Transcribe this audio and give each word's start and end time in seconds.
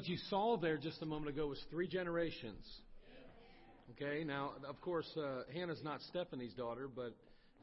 What 0.00 0.08
you 0.08 0.16
saw 0.30 0.56
there 0.56 0.78
just 0.78 1.02
a 1.02 1.04
moment 1.04 1.28
ago 1.28 1.48
was 1.48 1.62
three 1.68 1.86
generations. 1.86 2.66
Okay, 3.90 4.24
now, 4.24 4.52
of 4.66 4.80
course, 4.80 5.06
uh, 5.14 5.42
Hannah's 5.52 5.82
not 5.84 6.00
Stephanie's 6.08 6.54
daughter, 6.54 6.88
but 6.88 7.14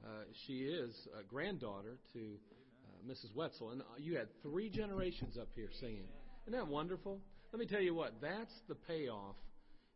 uh, 0.06 0.10
she 0.46 0.60
is 0.60 0.94
a 1.20 1.24
granddaughter 1.24 1.98
to 2.14 2.20
uh, 2.20 3.12
Mrs. 3.12 3.34
Wetzel. 3.36 3.72
And 3.72 3.82
uh, 3.82 3.86
you 3.98 4.18
had 4.18 4.28
three 4.44 4.70
generations 4.70 5.36
up 5.36 5.48
here 5.56 5.70
singing. 5.80 6.06
Isn't 6.46 6.60
that 6.60 6.68
wonderful? 6.68 7.20
Let 7.52 7.60
me 7.60 7.66
tell 7.66 7.82
you 7.82 7.96
what, 7.96 8.14
that's 8.22 8.54
the 8.70 8.76
payoff 8.76 9.36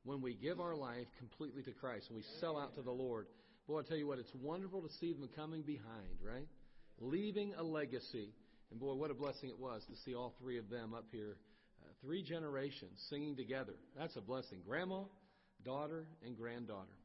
when 0.03 0.19
we 0.19 0.33
give 0.33 0.59
our 0.59 0.75
life 0.75 1.05
completely 1.19 1.61
to 1.61 1.71
Christ 1.73 2.07
and 2.09 2.17
we 2.17 2.23
sell 2.39 2.57
out 2.57 2.73
to 2.73 2.81
the 2.81 2.89
Lord. 2.89 3.27
Boy, 3.67 3.81
I 3.81 3.83
tell 3.83 3.97
you 3.97 4.07
what, 4.07 4.17
it's 4.17 4.33
wonderful 4.41 4.81
to 4.81 4.89
see 4.99 5.13
them 5.13 5.29
coming 5.35 5.61
behind, 5.61 6.17
right? 6.27 6.47
Leaving 6.99 7.53
a 7.55 7.61
legacy. 7.61 8.33
And 8.71 8.79
boy, 8.79 8.95
what 8.95 9.11
a 9.11 9.13
blessing 9.13 9.49
it 9.49 9.59
was 9.59 9.83
to 9.91 9.95
see 10.03 10.15
all 10.15 10.33
three 10.41 10.57
of 10.57 10.71
them 10.71 10.95
up 10.95 11.05
here 11.11 11.37
three 12.01 12.23
generations 12.23 13.01
singing 13.09 13.35
together. 13.35 13.73
That's 13.97 14.15
a 14.15 14.21
blessing. 14.21 14.59
Grandma, 14.65 15.03
daughter, 15.63 16.05
and 16.25 16.37
granddaughter. 16.37 17.00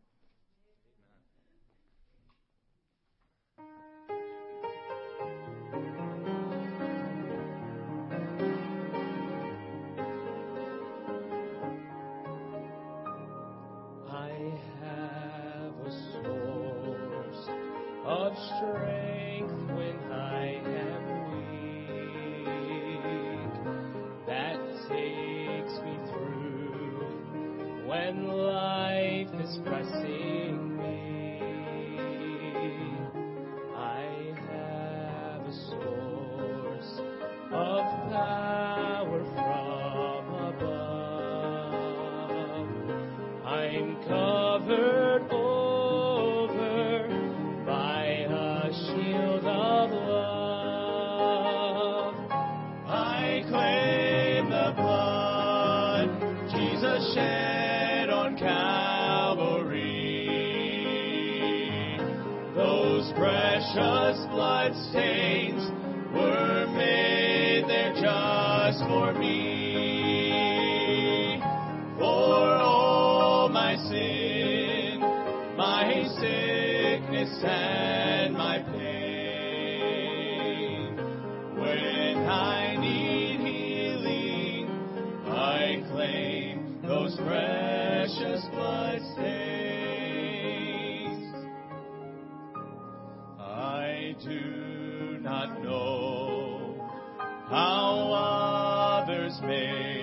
Others 99.49 99.96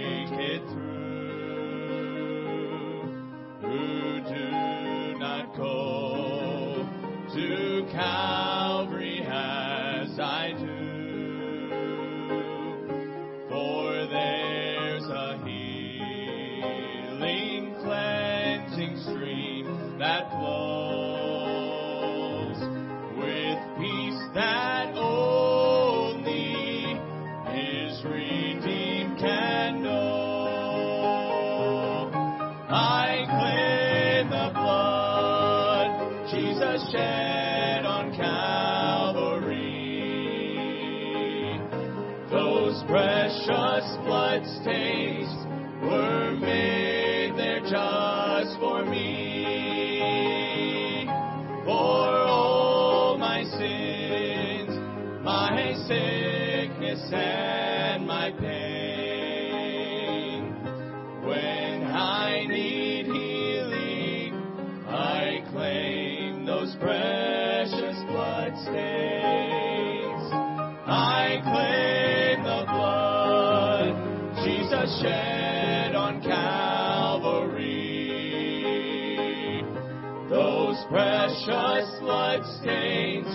blood 82.13 82.45
stains 82.61 83.25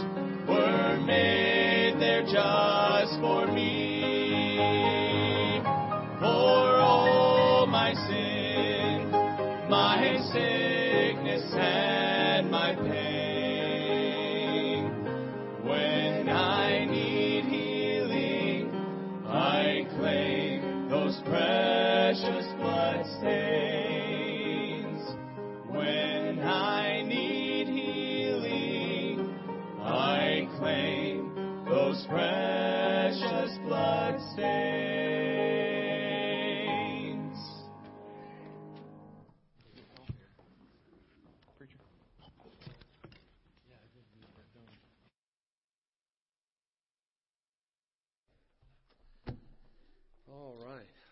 were 0.49 1.01
made 1.05 1.97
there 1.99 2.23
just 2.23 3.21
for 3.21 3.45
me. 3.53 4.01
For 6.21 6.79
all 6.79 7.67
my 7.67 7.93
sin, 8.07 9.11
my 9.69 10.17
sin. 10.33 10.78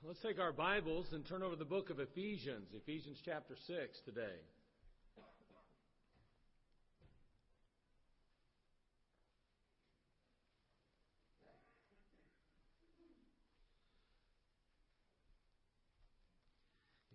Let's 0.07 0.21
take 0.21 0.39
our 0.39 0.53
Bibles 0.53 1.07
and 1.11 1.27
turn 1.27 1.43
over 1.43 1.57
the 1.57 1.65
book 1.65 1.91
of 1.91 1.99
Ephesians, 1.99 2.69
Ephesians 2.73 3.19
chapter 3.25 3.57
6 3.67 3.77
today. 4.05 4.37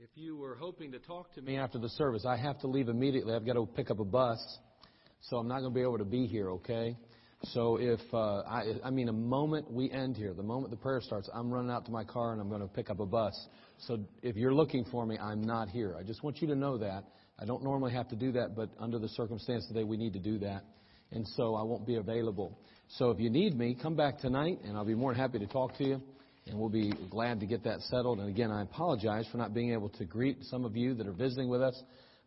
If 0.02 0.10
you 0.16 0.36
were 0.36 0.56
hoping 0.56 0.92
to 0.92 1.00
talk 1.00 1.34
to 1.36 1.42
me 1.42 1.56
after 1.56 1.80
the 1.80 1.88
service, 1.92 2.26
I 2.26 2.36
have 2.36 2.60
to 2.60 2.68
leave 2.68 2.90
immediately. 2.90 3.34
I've 3.34 3.46
got 3.46 3.54
to 3.54 3.66
pick 3.68 3.90
up 3.90 4.02
a 4.02 4.04
bus, 4.04 4.38
so 5.22 5.38
I'm 5.38 5.48
not 5.48 5.62
going 5.62 5.72
to 5.72 5.76
be 5.76 5.82
able 5.82 6.00
to 6.00 6.04
be 6.04 6.28
here, 6.28 6.50
okay? 6.50 6.98
So 7.46 7.78
if, 7.78 8.00
uh, 8.14 8.42
I, 8.42 8.76
I 8.84 8.90
mean, 8.92 9.10
a 9.10 9.14
moment 9.14 9.72
we 9.72 9.90
end 9.90 10.16
here, 10.16 10.34
the 10.34 10.44
moment 10.44 10.70
the 10.70 10.78
prayer 10.78 11.02
starts, 11.02 11.30
I'm 11.34 11.52
running 11.52 11.72
out 11.72 11.86
to 11.86 11.92
my 11.92 12.04
car 12.04 12.34
and 12.34 12.42
I'm 12.42 12.50
going 12.50 12.62
to 12.62 12.68
pick 12.68 12.90
up 12.90 13.00
a 13.00 13.06
bus. 13.06 13.34
So 13.80 14.00
if 14.22 14.36
you're 14.36 14.54
looking 14.54 14.86
for 14.92 15.06
me, 15.06 15.18
I'm 15.18 15.42
not 15.42 15.70
here. 15.70 15.96
I 16.00 16.04
just 16.04 16.24
want 16.24 16.42
you 16.42 16.48
to 16.50 16.56
know 16.56 16.78
that. 16.78 17.04
I 17.40 17.46
don't 17.46 17.64
normally 17.64 17.94
have 17.94 18.08
to 18.10 18.16
do 18.16 18.32
that, 18.34 18.56
but 18.56 18.70
under 18.80 19.00
the 19.00 19.10
circumstance 19.10 19.66
today, 19.68 19.84
we 19.84 19.98
need 19.98 20.14
to 20.14 20.20
do 20.20 20.38
that. 20.40 20.64
And 21.12 21.28
so 21.36 21.56
I 21.56 21.64
won't 21.64 21.88
be 21.88 21.96
available. 21.96 22.60
So 22.98 23.10
if 23.10 23.20
you 23.20 23.30
need 23.30 23.58
me, 23.58 23.76
come 23.82 23.96
back 23.96 24.20
tonight 24.20 24.60
and 24.64 24.78
I'll 24.78 24.86
be 24.86 24.96
more 24.96 25.12
than 25.12 25.20
happy 25.20 25.40
to 25.40 25.48
talk 25.48 25.76
to 25.78 25.84
you. 25.84 26.02
And 26.48 26.60
we'll 26.60 26.70
be 26.70 26.92
glad 27.10 27.40
to 27.40 27.46
get 27.46 27.64
that 27.64 27.82
settled. 27.82 28.20
And 28.20 28.30
again, 28.30 28.52
I 28.52 28.62
apologize 28.62 29.26
for 29.32 29.38
not 29.38 29.54
being 29.54 29.74
able 29.74 29.90
to 29.90 30.06
greet 30.06 30.38
some 30.44 30.64
of 30.64 30.76
you 30.76 30.94
that 30.96 31.08
are 31.08 31.14
visiting 31.14 31.50
with 31.50 31.62
us 31.62 31.82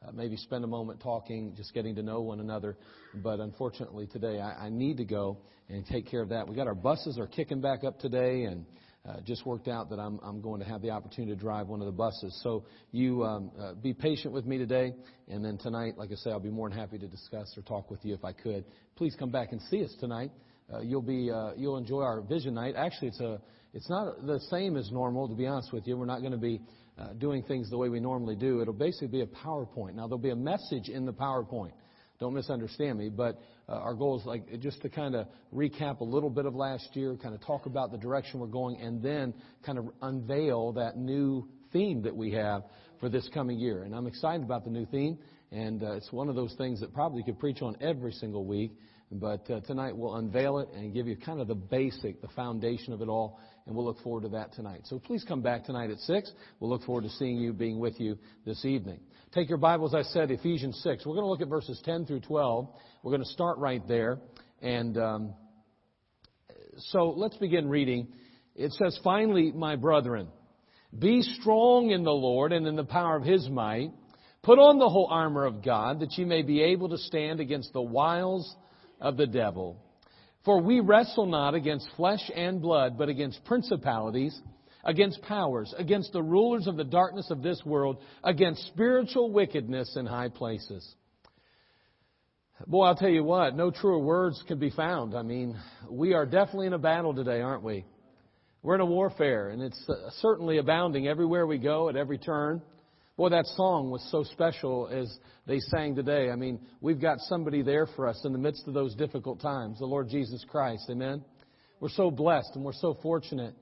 uh, 0.07 0.13
maybe 0.13 0.37
spend 0.37 0.65
a 0.65 0.67
moment 0.67 1.01
talking, 1.01 1.55
just 1.57 1.73
getting 1.75 1.95
to 1.95 2.03
know 2.03 2.21
one 2.21 2.41
another. 2.41 2.77
But 3.15 3.41
unfortunately, 3.41 4.07
today 4.07 4.41
I, 4.41 4.67
I 4.67 4.69
need 4.71 4.97
to 4.99 5.05
go 5.05 5.39
and 5.69 5.87
take 5.87 6.07
care 6.11 6.21
of 6.21 6.29
that. 6.31 6.49
We 6.49 6.55
got 6.55 6.67
our 6.67 6.75
buses 6.75 7.19
are 7.19 7.27
kicking 7.27 7.61
back 7.61 7.85
up 7.85 7.99
today, 7.99 8.45
and 8.45 8.67
uh, 9.09 9.21
just 9.27 9.45
worked 9.45 9.69
out 9.69 9.91
that 9.91 9.99
I'm, 9.99 10.19
I'm 10.23 10.41
going 10.41 10.61
to 10.61 10.67
have 10.67 10.81
the 10.81 10.91
opportunity 10.91 11.35
to 11.35 11.41
drive 11.41 11.69
one 11.69 11.81
of 11.81 11.87
the 11.87 11.93
buses. 11.93 12.39
So 12.43 12.65
you 12.91 13.23
um, 13.25 13.51
uh, 13.61 13.75
be 13.75 13.93
patient 13.93 14.33
with 14.33 14.47
me 14.47 14.59
today, 14.59 14.95
and 15.29 15.45
then 15.45 15.59
tonight, 15.59 15.99
like 15.99 16.11
I 16.11 16.15
say, 16.17 16.31
I'll 16.31 16.41
be 16.41 16.51
more 16.51 16.69
than 16.69 16.79
happy 16.79 16.99
to 16.99 17.07
discuss 17.07 17.53
or 17.57 17.63
talk 17.63 17.91
with 17.91 18.01
you 18.05 18.15
if 18.15 18.25
I 18.25 18.33
could. 18.33 18.65
Please 18.97 19.15
come 19.19 19.31
back 19.31 19.53
and 19.53 19.61
see 19.71 19.85
us 19.85 19.95
tonight. 20.01 20.31
Uh, 20.73 20.81
you'll 20.81 21.03
be 21.03 21.31
uh, 21.31 21.51
you'll 21.57 21.77
enjoy 21.77 22.01
our 22.01 22.23
vision 22.23 22.55
night. 22.55 22.75
Actually, 22.77 23.09
it's 23.09 23.21
a 23.21 23.39
it's 23.75 23.91
not 23.91 24.25
the 24.25 24.41
same 24.51 24.77
as 24.77 24.91
normal, 24.91 25.29
to 25.29 25.35
be 25.35 25.47
honest 25.47 25.73
with 25.73 25.87
you. 25.87 25.99
We're 25.99 26.07
not 26.07 26.21
going 26.21 26.33
to 26.33 26.39
be 26.39 26.63
uh, 26.99 27.13
doing 27.15 27.43
things 27.43 27.71
the 27.71 27.79
way 27.79 27.89
we 27.89 28.01
normally 28.01 28.37
do. 28.37 28.61
It'll 28.61 28.73
basically 28.73 29.09
be 29.09 29.21
a 29.23 29.27
PowerPoint. 29.27 29.95
Now, 29.95 30.07
there'll 30.07 30.19
be 30.19 30.31
a 30.31 30.37
message 30.37 30.89
in 30.89 31.05
the 31.05 31.13
PowerPoint. 31.13 31.73
Don't 32.21 32.35
misunderstand 32.35 32.99
me, 32.99 33.09
but 33.09 33.41
uh, 33.69 33.73
our 33.73 33.95
goal 33.95 34.21
is 34.21 34.25
like 34.25 34.61
just 34.61 34.81
to 34.83 34.89
kind 34.89 35.17
of 35.17 35.27
recap 35.53 36.01
a 36.01 36.05
little 36.05 36.31
bit 36.31 36.47
of 36.47 36.55
last 36.55 36.89
year, 36.95 37.17
kind 37.21 37.35
of 37.35 37.45
talk 37.45 37.67
about 37.67 37.91
the 37.91 37.99
direction 37.99 38.39
we're 38.39 38.47
going, 38.47 38.81
and 38.81 39.03
then 39.03 39.35
kind 39.67 39.79
of 39.79 39.87
unveil 40.03 40.73
that 40.73 40.97
new 40.97 41.49
theme 41.73 42.03
that 42.03 42.15
we 42.15 42.31
have 42.31 42.63
for 43.01 43.09
this 43.09 43.29
coming 43.35 43.59
year. 43.59 43.83
And 43.83 43.95
I'm 43.95 44.07
excited 44.07 44.45
about 44.45 44.65
the 44.65 44.71
new 44.71 44.87
theme, 44.87 45.19
and 45.51 45.83
uh, 45.83 45.93
it's 45.93 46.13
one 46.13 46.29
of 46.29 46.37
those 46.37 46.55
things 46.57 46.81
that 46.81 46.95
probably 46.95 47.25
could 47.25 47.39
preach 47.39 47.63
on 47.63 47.77
every 47.81 48.13
single 48.13 48.45
week. 48.45 48.73
But 49.17 49.49
uh, 49.49 49.61
tonight 49.61 49.97
we'll 49.97 50.17
unveil 50.17 50.59
it 50.59 50.69
and 50.75 50.93
give 50.93 51.07
you 51.07 51.17
kind 51.17 51.41
of 51.41 51.47
the 51.47 51.55
basic, 51.55 52.21
the 52.21 52.29
foundation 52.35 52.93
of 52.93 53.01
it 53.01 53.09
all, 53.09 53.39
and 53.65 53.77
we'll 53.77 53.85
look 53.85 54.01
forward 54.03 54.25
to 54.25 54.29
that 54.31 54.53
tonight. 54.55 54.81
So 54.85 54.99
please 54.99 55.25
come 55.27 55.41
back 55.41 55.65
tonight 55.65 55.91
at 55.91 55.99
6. 55.99 56.33
We'll 56.59 56.69
look 56.69 56.83
forward 56.83 57.05
to 57.05 57.11
seeing 57.11 57.37
you, 57.37 57.53
being 57.53 57.79
with 57.79 58.01
you 58.01 58.19
this 58.45 58.65
evening. 58.65 58.99
Take 59.33 59.49
your 59.49 59.59
Bibles, 59.59 59.95
I 59.95 60.03
said, 60.03 60.33
Ephesians 60.33 60.81
6. 60.83 61.07
We're 61.07 61.15
going 61.15 61.27
to 61.27 61.31
look 61.31 61.41
at 61.41 61.47
verses 61.47 61.81
10 61.85 62.07
through 62.07 62.21
12. 62.21 62.69
We're 63.05 63.13
going 63.13 63.23
to 63.23 63.31
start 63.31 63.59
right 63.59 63.87
there. 63.87 64.19
And 64.61 64.99
um, 64.99 65.35
so 66.77 67.11
let's 67.11 67.37
begin 67.37 67.69
reading. 67.69 68.09
It 68.57 68.73
says, 68.73 68.99
Finally, 69.05 69.53
my 69.53 69.77
brethren, 69.77 70.27
be 70.99 71.23
strong 71.23 71.91
in 71.91 72.03
the 72.03 72.11
Lord 72.11 72.53
and 72.53 72.67
in 72.67 72.75
the 72.75 72.85
power 72.85 73.15
of 73.15 73.23
his 73.23 73.49
might. 73.49 73.93
Put 74.43 74.59
on 74.59 74.81
the 74.81 74.89
whole 74.89 75.07
armor 75.09 75.47
of 75.47 75.65
God 75.65 76.01
that 76.01 76.19
ye 76.19 76.25
may 76.25 76.43
be 76.43 76.63
able 76.63 76.89
to 76.89 76.99
stand 76.99 77.39
against 77.39 77.73
the 77.73 77.81
wiles 77.81 78.53
of 79.05 79.17
the 79.17 79.27
devil. 79.27 79.77
For 80.45 80.61
we 80.61 80.81
wrestle 80.81 81.27
not 81.27 81.55
against 81.55 81.89
flesh 81.97 82.31
and 82.35 82.61
blood, 82.61 82.99
but 82.99 83.09
against 83.09 83.45
principalities, 83.45 84.39
against 84.83 85.23
powers, 85.23 85.73
against 85.79 86.13
the 86.13 86.23
rulers 86.23 86.67
of 86.67 86.77
the 86.77 86.85
darkness 86.85 87.31
of 87.31 87.43
this 87.43 87.63
world, 87.65 87.99
against 88.25 88.67
spiritual 88.67 89.31
wickedness 89.31 89.95
in 89.97 90.07
high 90.07 90.29
places. 90.29 90.87
Boy, 92.67 92.85
I'll 92.85 92.97
tell 92.97 93.09
you 93.09 93.25
what, 93.25 93.55
no 93.55 93.71
truer 93.71 93.99
words 93.99 94.43
could 94.49 94.61
be 94.61 94.71
found. 94.71 95.15
I 95.15 95.23
mean, 95.23 95.59
we 95.91 96.15
are 96.15 96.25
definitely 96.25 96.69
in 96.69 96.73
a 96.73 96.79
battle 96.79 97.15
today, 97.15 97.41
aren't 97.41 97.63
we? 97.63 97.85
We're 98.63 98.77
in 98.77 98.81
a 98.81 98.87
warfare, 98.87 99.51
and 99.51 99.61
it's 99.61 99.89
uh, 99.89 100.11
certainly 100.21 100.59
abounding 100.59 101.07
everywhere 101.07 101.47
we 101.47 101.59
go, 101.59 101.91
at 101.91 101.97
every 101.97 102.17
turn. 102.17 102.63
Boy, 103.17 103.29
that 103.29 103.47
song 103.47 103.91
was 103.91 104.05
so 104.11 104.25
special 104.25 104.89
as 104.89 105.19
they 105.47 105.61
sang 105.61 105.95
today. 105.95 106.31
I 106.31 106.37
mean, 106.37 106.59
we've 106.81 107.01
got 107.01 107.21
somebody 107.21 107.63
there 107.63 107.87
for 107.95 108.09
us 108.09 108.21
in 108.25 108.33
the 108.33 108.39
midst 108.39 108.67
of 108.67 108.75
those 108.75 108.97
difficult 108.97 109.41
times, 109.41 109.79
the 109.79 109.87
Lord 109.87 110.09
Jesus 110.09 110.45
Christ. 110.49 110.89
Amen? 110.91 111.25
We're 111.79 111.91
so 111.91 112.11
blessed 112.11 112.51
and 112.57 112.65
we're 112.65 112.73
so 112.73 112.99
fortunate. 113.03 113.55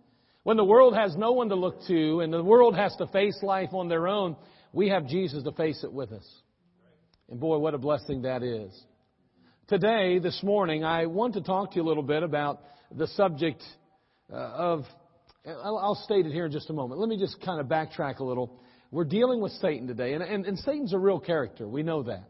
When 0.44 0.56
the 0.56 0.64
world 0.64 0.94
has 0.94 1.14
no 1.16 1.32
one 1.32 1.50
to 1.50 1.54
look 1.54 1.86
to 1.86 2.20
and 2.20 2.32
the 2.32 2.42
world 2.42 2.74
has 2.76 2.96
to 2.96 3.06
face 3.08 3.38
life 3.42 3.74
on 3.74 3.88
their 3.88 4.08
own, 4.08 4.36
we 4.72 4.88
have 4.88 5.06
Jesus 5.06 5.44
to 5.44 5.52
face 5.52 5.84
it 5.84 5.92
with 5.92 6.12
us. 6.12 6.26
And 7.28 7.38
boy, 7.38 7.58
what 7.58 7.74
a 7.74 7.78
blessing 7.78 8.22
that 8.22 8.42
is. 8.42 8.72
Today, 9.68 10.18
this 10.18 10.42
morning, 10.42 10.82
I 10.82 11.06
want 11.06 11.34
to 11.34 11.42
talk 11.42 11.72
to 11.72 11.76
you 11.76 11.82
a 11.82 11.88
little 11.88 12.02
bit 12.02 12.22
about 12.22 12.62
the 12.90 13.06
subject 13.08 13.62
uh, 14.32 14.36
of, 14.36 14.84
I'll 15.46 16.00
state 16.04 16.24
it 16.24 16.32
here 16.32 16.46
in 16.46 16.52
just 16.52 16.70
a 16.70 16.72
moment. 16.72 17.00
Let 17.00 17.10
me 17.10 17.18
just 17.18 17.38
kind 17.44 17.60
of 17.60 17.66
backtrack 17.66 18.18
a 18.18 18.24
little. 18.24 18.60
We're 18.92 19.04
dealing 19.04 19.40
with 19.40 19.52
Satan 19.52 19.86
today, 19.86 20.12
and, 20.12 20.22
and, 20.22 20.44
and 20.44 20.58
Satan's 20.58 20.92
a 20.92 20.98
real 20.98 21.18
character. 21.18 21.66
We 21.66 21.82
know 21.82 22.02
that. 22.02 22.28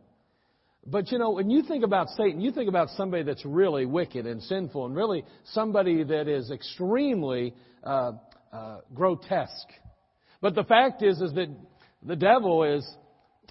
But 0.86 1.10
you 1.10 1.18
know, 1.18 1.30
when 1.30 1.50
you 1.50 1.64
think 1.64 1.82
about 1.82 2.08
Satan, 2.10 2.40
you 2.40 2.52
think 2.52 2.68
about 2.68 2.88
somebody 2.90 3.24
that's 3.24 3.44
really 3.44 3.84
wicked 3.84 4.26
and 4.26 4.40
sinful, 4.44 4.86
and 4.86 4.94
really 4.94 5.24
somebody 5.52 6.04
that 6.04 6.28
is 6.28 6.52
extremely 6.52 7.52
uh, 7.82 8.12
uh, 8.52 8.78
grotesque. 8.94 9.68
But 10.40 10.54
the 10.54 10.62
fact 10.62 11.02
is, 11.02 11.20
is 11.20 11.32
that 11.34 11.48
the 12.04 12.14
devil 12.14 12.62
is 12.62 12.88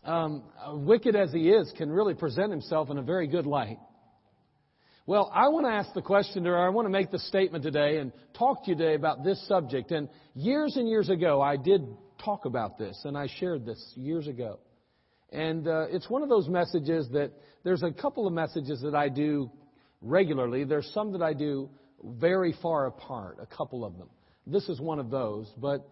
um, 0.05 0.43
wicked 0.69 1.13
as 1.13 1.33
he 1.33 1.49
is, 1.49 1.69
can 1.77 1.91
really 1.91 2.13
present 2.13 2.49
himself 2.49 2.89
in 2.89 2.97
a 2.97 3.03
very 3.03 3.27
good 3.27 3.45
light. 3.45 3.77
Well, 5.05 5.29
I 5.33 5.49
want 5.49 5.65
to 5.65 5.71
ask 5.71 5.93
the 5.93 6.01
question, 6.01 6.47
or 6.47 6.57
I 6.57 6.69
want 6.69 6.85
to 6.85 6.89
make 6.89 7.11
the 7.11 7.19
statement 7.19 7.65
today 7.65 7.97
and 7.97 8.13
talk 8.37 8.63
to 8.63 8.71
you 8.71 8.77
today 8.77 8.95
about 8.95 9.25
this 9.25 9.45
subject. 9.49 9.91
And 9.91 10.07
years 10.33 10.77
and 10.77 10.87
years 10.87 11.09
ago, 11.09 11.41
I 11.41 11.57
did 11.57 11.81
talk 12.23 12.45
about 12.45 12.77
this, 12.77 12.99
and 13.05 13.17
I 13.17 13.27
shared 13.39 13.65
this 13.65 13.93
years 13.95 14.27
ago. 14.27 14.59
And 15.31 15.67
uh, 15.67 15.85
it's 15.89 16.09
one 16.09 16.23
of 16.23 16.29
those 16.29 16.47
messages 16.47 17.07
that 17.13 17.31
there's 17.63 17.83
a 17.83 17.91
couple 17.91 18.27
of 18.27 18.33
messages 18.33 18.81
that 18.81 18.95
I 18.95 19.09
do 19.09 19.49
regularly. 20.01 20.63
There's 20.65 20.89
some 20.93 21.13
that 21.13 21.21
I 21.21 21.33
do 21.33 21.69
very 22.03 22.53
far 22.61 22.87
apart, 22.87 23.37
a 23.41 23.45
couple 23.45 23.85
of 23.85 23.97
them. 23.97 24.09
This 24.45 24.67
is 24.67 24.79
one 24.81 24.99
of 24.99 25.09
those. 25.09 25.51
But 25.57 25.87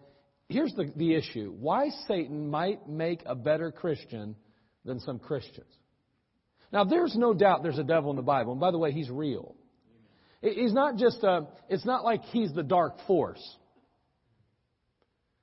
here's 0.48 0.72
the, 0.74 0.92
the 0.96 1.14
issue 1.14 1.54
why 1.58 1.90
Satan 2.06 2.50
might 2.50 2.88
make 2.88 3.22
a 3.24 3.34
better 3.34 3.70
Christian 3.70 4.36
than 4.84 5.00
some 5.00 5.18
Christians. 5.18 5.72
Now, 6.72 6.84
there's 6.84 7.16
no 7.16 7.34
doubt 7.34 7.62
there's 7.62 7.78
a 7.78 7.84
devil 7.84 8.10
in 8.10 8.16
the 8.16 8.22
Bible. 8.22 8.52
And 8.52 8.60
by 8.60 8.70
the 8.70 8.78
way, 8.78 8.92
he's 8.92 9.10
real. 9.10 9.54
He's 10.42 10.72
not 10.72 10.96
just 10.96 11.22
a, 11.22 11.48
it's 11.68 11.84
not 11.84 12.04
like 12.04 12.22
he's 12.26 12.52
the 12.52 12.62
dark 12.62 12.94
force. 13.06 13.42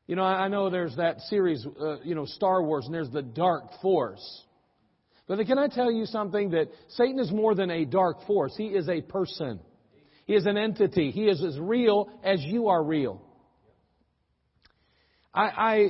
You 0.07 0.15
know, 0.15 0.23
I 0.23 0.47
know 0.47 0.69
there's 0.69 0.95
that 0.95 1.19
series, 1.21 1.65
uh, 1.79 1.97
you 2.01 2.15
know, 2.15 2.25
Star 2.25 2.63
Wars, 2.63 2.85
and 2.85 2.93
there's 2.93 3.09
the 3.09 3.21
dark 3.21 3.65
force. 3.81 4.43
But 5.27 5.45
can 5.45 5.59
I 5.59 5.67
tell 5.67 5.91
you 5.91 6.05
something 6.05 6.51
that 6.51 6.69
Satan 6.87 7.19
is 7.19 7.29
more 7.29 7.53
than 7.53 7.69
a 7.69 7.83
dark 7.83 8.25
force? 8.25 8.53
He 8.57 8.67
is 8.67 8.87
a 8.87 9.01
person. 9.01 9.59
He 10.25 10.33
is 10.33 10.45
an 10.45 10.57
entity. 10.57 11.11
He 11.11 11.25
is 11.25 11.43
as 11.43 11.59
real 11.59 12.09
as 12.23 12.41
you 12.41 12.69
are 12.69 12.81
real. 12.81 13.21
I, 15.33 15.43
I 15.43 15.87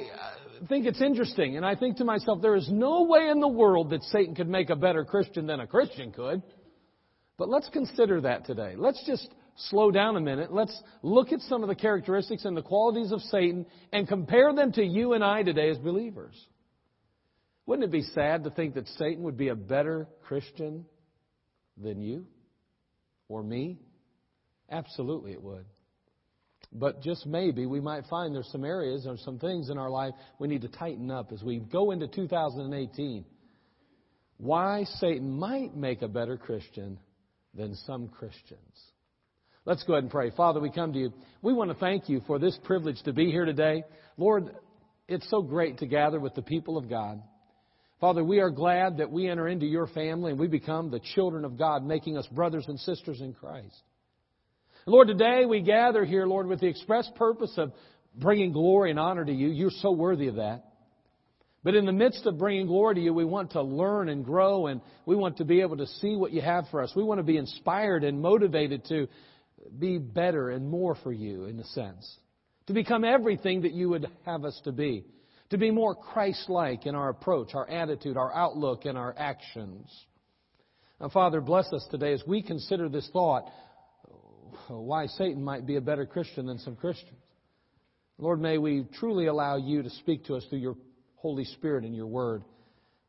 think 0.68 0.88
it's 0.88 1.02
interesting, 1.02 1.56
and 1.56 1.64
I 1.66 1.76
think 1.76 1.98
to 1.98 2.04
myself, 2.04 2.42
there 2.42 2.56
is 2.56 2.68
no 2.72 3.04
way 3.04 3.30
in 3.30 3.40
the 3.40 3.48
world 3.48 3.92
that 3.92 4.02
Satan 4.06 4.34
could 4.34 4.50
make 4.50 4.72
a 4.72 4.76
better 4.76 5.06
Christian 5.06 5.46
than 5.46 5.60
a 5.60 5.68
Christian 5.68 6.12
could. 6.12 6.42
But 7.38 7.50
let's 7.50 7.70
consider 7.70 8.22
that 8.22 8.46
today. 8.46 8.74
Let's 8.76 9.04
just 9.06 9.28
slow 9.58 9.92
down 9.92 10.16
a 10.16 10.22
minute. 10.22 10.54
Let's 10.54 10.78
look 11.02 11.32
at 11.32 11.42
some 11.42 11.64
of 11.64 11.70
the 11.70 11.76
characteristics 11.76 12.46
and 12.46 12.56
the 12.56 12.62
qualities 12.62 13.12
of 13.12 13.22
Satan 13.22 13.66
and 13.92 14.08
compare 14.08 14.54
them 14.54 14.72
to 14.74 14.84
you 14.84 15.14
and 15.14 15.24
I 15.24 15.44
today 15.44 15.70
as 15.70 15.78
believers. 15.78 16.36
Wouldn't 17.66 17.86
it 17.86 17.92
be 17.92 18.04
sad 18.04 18.44
to 18.46 18.50
think 18.50 18.76
that 18.76 18.88
Satan 18.98 19.24
would 19.24 19.38
be 19.38 19.50
a 19.50 19.56
better 19.56 20.08
Christian 20.28 20.86
than 21.76 22.02
you 22.02 22.26
or 23.28 23.44
me? 23.44 23.80
Absolutely 24.70 25.34
it 25.34 25.42
would. 25.42 25.66
But 26.72 27.02
just 27.02 27.26
maybe 27.26 27.66
we 27.66 27.80
might 27.80 28.06
find 28.06 28.36
there's 28.36 28.52
some 28.52 28.66
areas 28.66 29.06
or 29.08 29.18
some 29.18 29.40
things 29.40 29.70
in 29.70 29.78
our 29.78 29.90
life 29.90 30.14
we 30.40 30.48
need 30.48 30.62
to 30.62 30.68
tighten 30.68 31.10
up 31.10 31.32
as 31.32 31.42
we 31.44 31.60
go 31.60 31.92
into 31.92 32.08
2018. 32.08 33.26
Why 34.38 34.84
Satan 35.00 35.32
might 35.32 35.76
make 35.76 36.02
a 36.02 36.08
better 36.08 36.38
Christian 36.38 37.00
than 37.54 37.76
some 37.86 38.08
Christians. 38.08 38.62
Let's 39.68 39.84
go 39.84 39.96
ahead 39.96 40.06
and 40.06 40.12
pray. 40.12 40.32
Father, 40.32 40.62
we 40.62 40.72
come 40.72 40.94
to 40.94 41.00
you. 41.00 41.14
We 41.42 41.52
want 41.52 41.72
to 41.72 41.78
thank 41.78 42.08
you 42.08 42.22
for 42.26 42.40
this 42.40 42.58
privilege 42.64 43.04
to 43.04 43.12
be 43.12 43.32
here 43.32 43.44
today. 43.44 43.84
Lord, 44.16 44.56
it's 45.10 45.30
so 45.30 45.42
great 45.42 45.80
to 45.80 45.86
gather 45.86 46.22
with 46.22 46.36
the 46.36 46.42
people 46.42 46.78
of 46.78 46.90
God. 46.90 47.22
Father, 48.00 48.24
we 48.24 48.40
are 48.40 48.50
glad 48.50 49.00
that 49.00 49.12
we 49.12 49.28
enter 49.28 49.46
into 49.46 49.66
your 49.66 49.88
family 49.88 50.32
and 50.32 50.40
we 50.40 50.48
become 50.48 50.90
the 50.90 51.02
children 51.16 51.44
of 51.44 51.58
God, 51.58 51.84
making 51.84 52.18
us 52.18 52.26
brothers 52.28 52.64
and 52.70 52.80
sisters 52.80 53.20
in 53.20 53.34
Christ. 53.34 53.76
Lord, 54.86 55.10
today 55.10 55.44
we 55.44 55.60
gather 55.60 56.06
here, 56.06 56.26
Lord, 56.26 56.48
with 56.48 56.62
the 56.62 56.68
express 56.68 57.10
purpose 57.18 57.52
of 57.58 57.74
bringing 58.16 58.54
glory 58.54 58.90
and 58.90 59.00
honor 59.00 59.26
to 59.26 59.34
you. 59.34 59.50
You're 59.50 59.70
so 59.70 59.92
worthy 59.92 60.30
of 60.30 60.36
that. 60.36 60.64
But 61.66 61.76
in 61.76 61.86
the 61.86 61.92
midst 61.92 62.26
of 62.26 62.38
bringing 62.38 62.68
glory 62.68 62.96
to 62.96 63.02
you, 63.02 63.14
we 63.14 63.26
want 63.26 63.52
to 63.52 63.62
learn 63.62 64.08
and 64.08 64.24
grow 64.24 64.68
and 64.68 64.80
we 65.06 65.18
want 65.18 65.40
to 65.40 65.44
be 65.44 65.60
able 65.60 65.76
to 65.76 65.88
see 65.88 66.16
what 66.16 66.32
you 66.32 66.40
have 66.40 66.70
for 66.72 66.82
us. 66.82 66.94
We 66.96 67.04
want 67.04 67.20
to 67.20 67.24
be 67.24 67.36
inspired 67.36 68.06
and 68.06 68.22
motivated 68.22 68.86
to 68.86 69.10
be 69.78 69.98
better 69.98 70.50
and 70.50 70.70
more 70.70 70.96
for 70.96 71.12
you 71.12 71.46
in 71.46 71.60
a 71.60 71.66
sense. 71.66 72.18
To 72.68 72.74
become 72.74 73.04
everything 73.04 73.62
that 73.62 73.72
you 73.72 73.90
would 73.90 74.08
have 74.26 74.44
us 74.44 74.60
to 74.66 74.72
be 74.72 75.06
to 75.50 75.58
be 75.58 75.72
more 75.72 75.96
Christ 75.96 76.50
like 76.50 76.86
in 76.86 76.96
our 76.96 77.10
approach, 77.10 77.54
our 77.54 77.70
attitude, 77.70 78.18
our 78.18 78.34
outlook, 78.34 78.86
and 78.86 78.98
our 78.98 79.16
actions. 79.18 79.90
Now, 81.00 81.10
Father, 81.10 81.42
bless 81.42 81.72
us 81.72 81.86
today 81.90 82.14
as 82.14 82.24
we 82.28 82.42
consider 82.42 82.90
this 82.90 83.10
thought 83.14 83.50
why 84.68 85.06
Satan 85.06 85.44
might 85.44 85.66
be 85.66 85.78
a 85.78 85.82
better 85.82 86.06
Christian 86.06 86.48
than 86.48 86.60
some 86.60 86.76
Christians. 86.76 87.22
Lord, 88.18 88.42
may 88.42 88.58
we 88.58 88.86
truly 89.00 89.28
allow 89.28 89.58
you 89.58 89.84
to 89.84 89.90
speak 89.90 90.26
to 90.26 90.36
us 90.36 90.44
through 90.50 90.60
your 90.60 90.76
Holy 91.16 91.46
Spirit 91.46 91.84
and 91.84 91.96
your 91.96 92.08
word. 92.08 92.44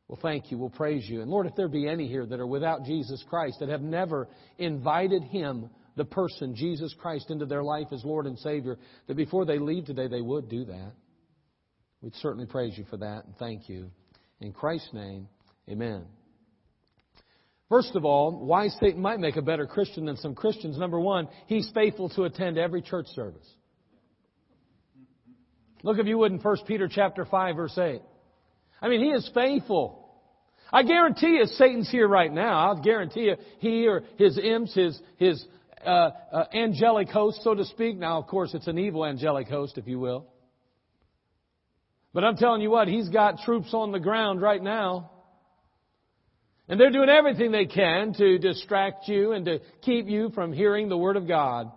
Well, 0.06 0.18
thank 0.20 0.50
you. 0.50 0.58
We'll 0.58 0.70
praise 0.70 1.08
you. 1.08 1.22
And 1.22 1.30
Lord, 1.30 1.46
if 1.46 1.56
there 1.56 1.68
be 1.68 1.88
any 1.88 2.06
here 2.06 2.26
that 2.26 2.38
are 2.38 2.46
without 2.46 2.84
Jesus 2.84 3.24
Christ, 3.28 3.60
that 3.60 3.68
have 3.70 3.82
never 3.82 4.28
invited 4.58 5.22
Him, 5.24 5.70
the 5.98 6.04
person, 6.06 6.54
Jesus 6.54 6.94
Christ, 6.98 7.30
into 7.30 7.44
their 7.44 7.62
life 7.62 7.88
as 7.92 8.04
Lord 8.04 8.26
and 8.26 8.38
Savior, 8.38 8.78
that 9.06 9.16
before 9.16 9.44
they 9.44 9.58
leave 9.58 9.84
today, 9.84 10.08
they 10.08 10.22
would 10.22 10.48
do 10.48 10.64
that. 10.64 10.92
We'd 12.00 12.14
certainly 12.16 12.46
praise 12.46 12.78
you 12.78 12.84
for 12.88 12.96
that 12.98 13.24
and 13.26 13.36
thank 13.36 13.68
you. 13.68 13.90
In 14.40 14.52
Christ's 14.52 14.94
name, 14.94 15.28
amen. 15.68 16.04
First 17.68 17.96
of 17.96 18.04
all, 18.04 18.46
why 18.46 18.68
Satan 18.68 19.02
might 19.02 19.20
make 19.20 19.36
a 19.36 19.42
better 19.42 19.66
Christian 19.66 20.06
than 20.06 20.16
some 20.16 20.34
Christians. 20.34 20.78
Number 20.78 20.98
one, 20.98 21.28
he's 21.46 21.70
faithful 21.74 22.08
to 22.10 22.24
attend 22.24 22.56
every 22.56 22.80
church 22.80 23.06
service. 23.08 23.46
Look 25.82 25.98
if 25.98 26.06
you 26.06 26.18
would 26.18 26.32
in 26.32 26.38
1 26.38 26.56
Peter 26.66 26.88
chapter 26.90 27.24
5 27.24 27.56
verse 27.56 27.76
8. 27.76 28.00
I 28.80 28.88
mean, 28.88 29.00
he 29.00 29.10
is 29.10 29.28
faithful. 29.34 30.08
I 30.72 30.82
guarantee 30.82 31.38
you 31.38 31.44
Satan's 31.46 31.90
here 31.90 32.08
right 32.08 32.32
now. 32.32 32.66
I'll 32.66 32.82
guarantee 32.82 33.22
you 33.22 33.36
he 33.58 33.86
or 33.86 34.02
his 34.16 34.38
imps, 34.38 34.74
his, 34.74 35.00
his 35.16 35.44
uh, 35.84 36.10
uh, 36.32 36.44
angelic 36.52 37.08
host, 37.08 37.42
so 37.42 37.54
to 37.54 37.64
speak. 37.64 37.96
Now, 37.96 38.18
of 38.18 38.26
course, 38.26 38.54
it's 38.54 38.66
an 38.66 38.78
evil 38.78 39.04
angelic 39.04 39.48
host, 39.48 39.78
if 39.78 39.86
you 39.86 39.98
will. 39.98 40.26
But 42.12 42.24
I'm 42.24 42.36
telling 42.36 42.62
you 42.62 42.70
what, 42.70 42.88
he's 42.88 43.08
got 43.08 43.38
troops 43.44 43.72
on 43.72 43.92
the 43.92 44.00
ground 44.00 44.40
right 44.40 44.62
now. 44.62 45.10
And 46.68 46.78
they're 46.78 46.90
doing 46.90 47.08
everything 47.08 47.50
they 47.50 47.66
can 47.66 48.12
to 48.14 48.38
distract 48.38 49.08
you 49.08 49.32
and 49.32 49.46
to 49.46 49.60
keep 49.82 50.06
you 50.06 50.30
from 50.30 50.52
hearing 50.52 50.88
the 50.88 50.98
Word 50.98 51.16
of 51.16 51.26
God. 51.26 51.70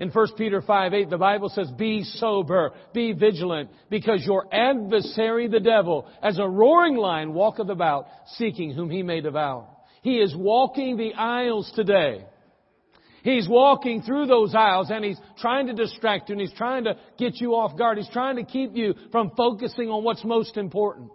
In 0.00 0.10
1 0.10 0.26
Peter 0.36 0.60
5, 0.60 0.94
8, 0.94 1.10
the 1.10 1.18
Bible 1.18 1.48
says, 1.48 1.70
Be 1.78 2.02
sober, 2.02 2.72
be 2.92 3.12
vigilant, 3.12 3.70
because 3.88 4.24
your 4.26 4.52
adversary, 4.52 5.46
the 5.46 5.60
devil, 5.60 6.08
as 6.20 6.40
a 6.40 6.48
roaring 6.48 6.96
lion, 6.96 7.34
walketh 7.34 7.68
about, 7.68 8.06
seeking 8.34 8.72
whom 8.72 8.90
he 8.90 9.04
may 9.04 9.20
devour. 9.20 9.68
He 10.02 10.16
is 10.16 10.34
walking 10.34 10.96
the 10.96 11.14
aisles 11.14 11.70
today. 11.76 12.24
He's 13.22 13.48
walking 13.48 14.02
through 14.02 14.26
those 14.26 14.54
aisles 14.54 14.90
and 14.90 15.04
he's 15.04 15.18
trying 15.38 15.68
to 15.68 15.72
distract 15.72 16.28
you 16.28 16.34
and 16.34 16.40
he's 16.40 16.52
trying 16.54 16.84
to 16.84 16.96
get 17.18 17.40
you 17.40 17.54
off 17.54 17.78
guard. 17.78 17.98
He's 17.98 18.08
trying 18.08 18.36
to 18.36 18.44
keep 18.44 18.74
you 18.74 18.94
from 19.12 19.30
focusing 19.36 19.88
on 19.90 20.02
what's 20.02 20.24
most 20.24 20.56
important. 20.56 21.10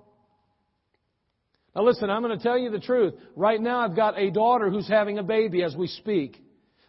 Now 1.75 1.83
listen, 1.83 2.09
I'm 2.09 2.23
going 2.23 2.37
to 2.37 2.43
tell 2.43 2.57
you 2.57 2.71
the 2.71 2.79
truth. 2.79 3.13
Right 3.35 3.61
now 3.61 3.79
I've 3.79 3.95
got 3.95 4.17
a 4.17 4.31
daughter 4.31 4.69
who's 4.69 4.87
having 4.87 5.17
a 5.17 5.23
baby 5.23 5.63
as 5.63 5.75
we 5.75 5.87
speak. 5.87 6.41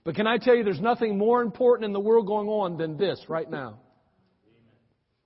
But 0.04 0.14
can 0.14 0.28
I 0.28 0.38
tell 0.38 0.54
you 0.54 0.62
there's 0.62 0.80
nothing 0.80 1.18
more 1.18 1.42
important 1.42 1.84
in 1.84 1.92
the 1.92 2.00
world 2.00 2.26
going 2.26 2.48
on 2.48 2.78
than 2.78 2.96
this 2.96 3.20
right 3.28 3.50
now? 3.50 3.80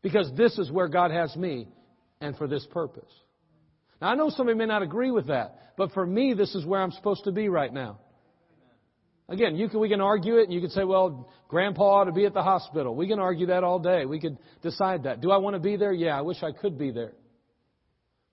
Because 0.00 0.32
this 0.37 0.58
is 0.58 0.72
where 0.72 0.88
God 0.88 1.11
has 1.11 1.37
me 1.37 1.68
and 2.20 2.37
for 2.37 2.49
this 2.49 2.66
purpose. 2.70 3.12
Now 4.00 4.08
I 4.08 4.14
know 4.14 4.30
somebody 4.30 4.56
may 4.56 4.66
not 4.66 4.82
agree 4.82 5.11
with 5.11 5.26
that, 5.26 5.75
but 5.76 5.92
for 5.92 6.06
me 6.06 6.32
this 6.32 6.54
is 6.54 6.64
where 6.64 6.80
I'm 6.80 6.92
supposed 6.92 7.25
to 7.25 7.32
be 7.32 7.50
right 7.50 7.72
now. 7.72 8.00
Again, 9.32 9.56
you 9.56 9.70
can, 9.70 9.80
we 9.80 9.88
can 9.88 10.02
argue 10.02 10.36
it 10.36 10.44
and 10.44 10.52
you 10.52 10.60
can 10.60 10.68
say, 10.68 10.84
well, 10.84 11.32
grandpa 11.48 12.00
ought 12.00 12.04
to 12.04 12.12
be 12.12 12.26
at 12.26 12.34
the 12.34 12.42
hospital. 12.42 12.94
We 12.94 13.08
can 13.08 13.18
argue 13.18 13.46
that 13.46 13.64
all 13.64 13.78
day. 13.78 14.04
We 14.04 14.20
could 14.20 14.36
decide 14.60 15.04
that. 15.04 15.22
Do 15.22 15.30
I 15.30 15.38
want 15.38 15.54
to 15.54 15.60
be 15.60 15.76
there? 15.76 15.90
Yeah, 15.90 16.18
I 16.18 16.20
wish 16.20 16.42
I 16.42 16.52
could 16.52 16.78
be 16.78 16.90
there. 16.90 17.14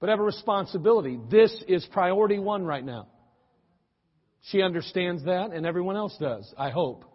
But 0.01 0.09
I 0.09 0.11
have 0.11 0.19
a 0.19 0.23
responsibility. 0.23 1.17
This 1.31 1.55
is 1.69 1.87
priority 1.93 2.37
one 2.37 2.65
right 2.65 2.83
now. 2.83 3.07
She 4.51 4.61
understands 4.61 5.23
that 5.23 5.51
and 5.53 5.65
everyone 5.65 5.95
else 5.95 6.17
does, 6.19 6.53
I 6.57 6.69
hope. 6.69 7.05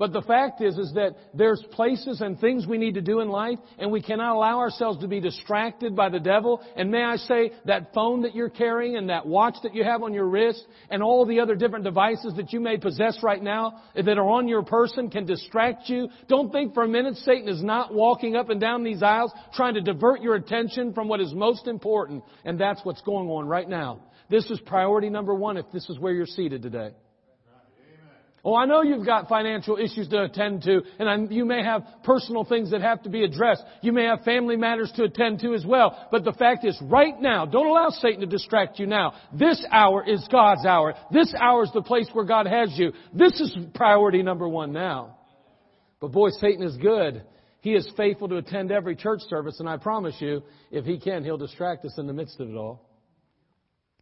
But 0.00 0.14
the 0.14 0.22
fact 0.22 0.62
is, 0.62 0.78
is 0.78 0.94
that 0.94 1.14
there's 1.34 1.62
places 1.72 2.22
and 2.22 2.40
things 2.40 2.66
we 2.66 2.78
need 2.78 2.94
to 2.94 3.02
do 3.02 3.20
in 3.20 3.28
life, 3.28 3.58
and 3.78 3.92
we 3.92 4.00
cannot 4.00 4.34
allow 4.34 4.58
ourselves 4.58 4.98
to 5.00 5.08
be 5.08 5.20
distracted 5.20 5.94
by 5.94 6.08
the 6.08 6.18
devil. 6.18 6.62
And 6.74 6.90
may 6.90 7.04
I 7.04 7.16
say, 7.16 7.52
that 7.66 7.92
phone 7.92 8.22
that 8.22 8.34
you're 8.34 8.48
carrying 8.48 8.96
and 8.96 9.10
that 9.10 9.26
watch 9.26 9.56
that 9.62 9.74
you 9.74 9.84
have 9.84 10.02
on 10.02 10.14
your 10.14 10.26
wrist 10.26 10.64
and 10.88 11.02
all 11.02 11.26
the 11.26 11.40
other 11.40 11.54
different 11.54 11.84
devices 11.84 12.32
that 12.36 12.50
you 12.50 12.60
may 12.60 12.78
possess 12.78 13.18
right 13.22 13.42
now 13.42 13.82
that 13.94 14.16
are 14.16 14.26
on 14.26 14.48
your 14.48 14.62
person 14.62 15.10
can 15.10 15.26
distract 15.26 15.90
you. 15.90 16.08
Don't 16.28 16.50
think 16.50 16.72
for 16.72 16.84
a 16.84 16.88
minute 16.88 17.16
Satan 17.16 17.50
is 17.50 17.62
not 17.62 17.92
walking 17.92 18.36
up 18.36 18.48
and 18.48 18.58
down 18.58 18.82
these 18.82 19.02
aisles 19.02 19.32
trying 19.52 19.74
to 19.74 19.82
divert 19.82 20.22
your 20.22 20.34
attention 20.34 20.94
from 20.94 21.08
what 21.08 21.20
is 21.20 21.34
most 21.34 21.66
important. 21.66 22.24
And 22.46 22.58
that's 22.58 22.80
what's 22.84 23.02
going 23.02 23.28
on 23.28 23.46
right 23.46 23.68
now. 23.68 24.00
This 24.30 24.50
is 24.50 24.58
priority 24.60 25.10
number 25.10 25.34
one 25.34 25.58
if 25.58 25.66
this 25.74 25.90
is 25.90 25.98
where 25.98 26.14
you're 26.14 26.24
seated 26.24 26.62
today. 26.62 26.92
Oh, 28.42 28.54
I 28.54 28.64
know 28.64 28.82
you've 28.82 29.04
got 29.04 29.28
financial 29.28 29.76
issues 29.76 30.08
to 30.08 30.22
attend 30.22 30.62
to, 30.62 30.80
and 30.98 31.08
I, 31.08 31.32
you 31.32 31.44
may 31.44 31.62
have 31.62 31.82
personal 32.04 32.44
things 32.44 32.70
that 32.70 32.80
have 32.80 33.02
to 33.02 33.10
be 33.10 33.22
addressed. 33.22 33.62
You 33.82 33.92
may 33.92 34.04
have 34.04 34.22
family 34.22 34.56
matters 34.56 34.90
to 34.96 35.04
attend 35.04 35.40
to 35.40 35.52
as 35.52 35.64
well. 35.66 36.08
But 36.10 36.24
the 36.24 36.32
fact 36.32 36.64
is, 36.64 36.78
right 36.82 37.20
now, 37.20 37.44
don't 37.44 37.66
allow 37.66 37.90
Satan 37.90 38.20
to 38.20 38.26
distract 38.26 38.78
you 38.78 38.86
now. 38.86 39.12
This 39.32 39.62
hour 39.70 40.02
is 40.08 40.26
God's 40.32 40.64
hour. 40.64 40.94
This 41.12 41.34
hour 41.38 41.64
is 41.64 41.70
the 41.74 41.82
place 41.82 42.08
where 42.14 42.24
God 42.24 42.46
has 42.46 42.70
you. 42.76 42.92
This 43.12 43.38
is 43.40 43.54
priority 43.74 44.22
number 44.22 44.48
one 44.48 44.72
now. 44.72 45.18
But 46.00 46.12
boy, 46.12 46.30
Satan 46.30 46.62
is 46.62 46.78
good. 46.78 47.22
He 47.60 47.74
is 47.74 47.90
faithful 47.94 48.28
to 48.28 48.38
attend 48.38 48.72
every 48.72 48.96
church 48.96 49.20
service, 49.28 49.60
and 49.60 49.68
I 49.68 49.76
promise 49.76 50.14
you, 50.18 50.42
if 50.70 50.86
he 50.86 50.98
can, 50.98 51.24
he'll 51.24 51.36
distract 51.36 51.84
us 51.84 51.92
in 51.98 52.06
the 52.06 52.14
midst 52.14 52.40
of 52.40 52.48
it 52.48 52.56
all. 52.56 52.88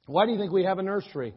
Why 0.07 0.27
do 0.27 0.33
you 0.33 0.39
think 0.39 0.53
we 0.53 0.63
have 0.63 0.79
a 0.79 0.83
nursery? 0.83 1.35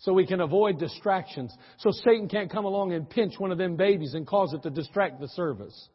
So 0.00 0.12
we 0.12 0.26
can 0.26 0.40
avoid 0.40 0.78
distractions. 0.78 1.54
So 1.78 1.90
Satan 1.92 2.28
can't 2.28 2.50
come 2.50 2.64
along 2.64 2.92
and 2.92 3.08
pinch 3.08 3.34
one 3.38 3.52
of 3.52 3.58
them 3.58 3.76
babies 3.76 4.14
and 4.14 4.26
cause 4.26 4.52
it 4.52 4.62
to 4.62 4.70
distract 4.70 5.20
the 5.20 5.28
service. 5.28 5.88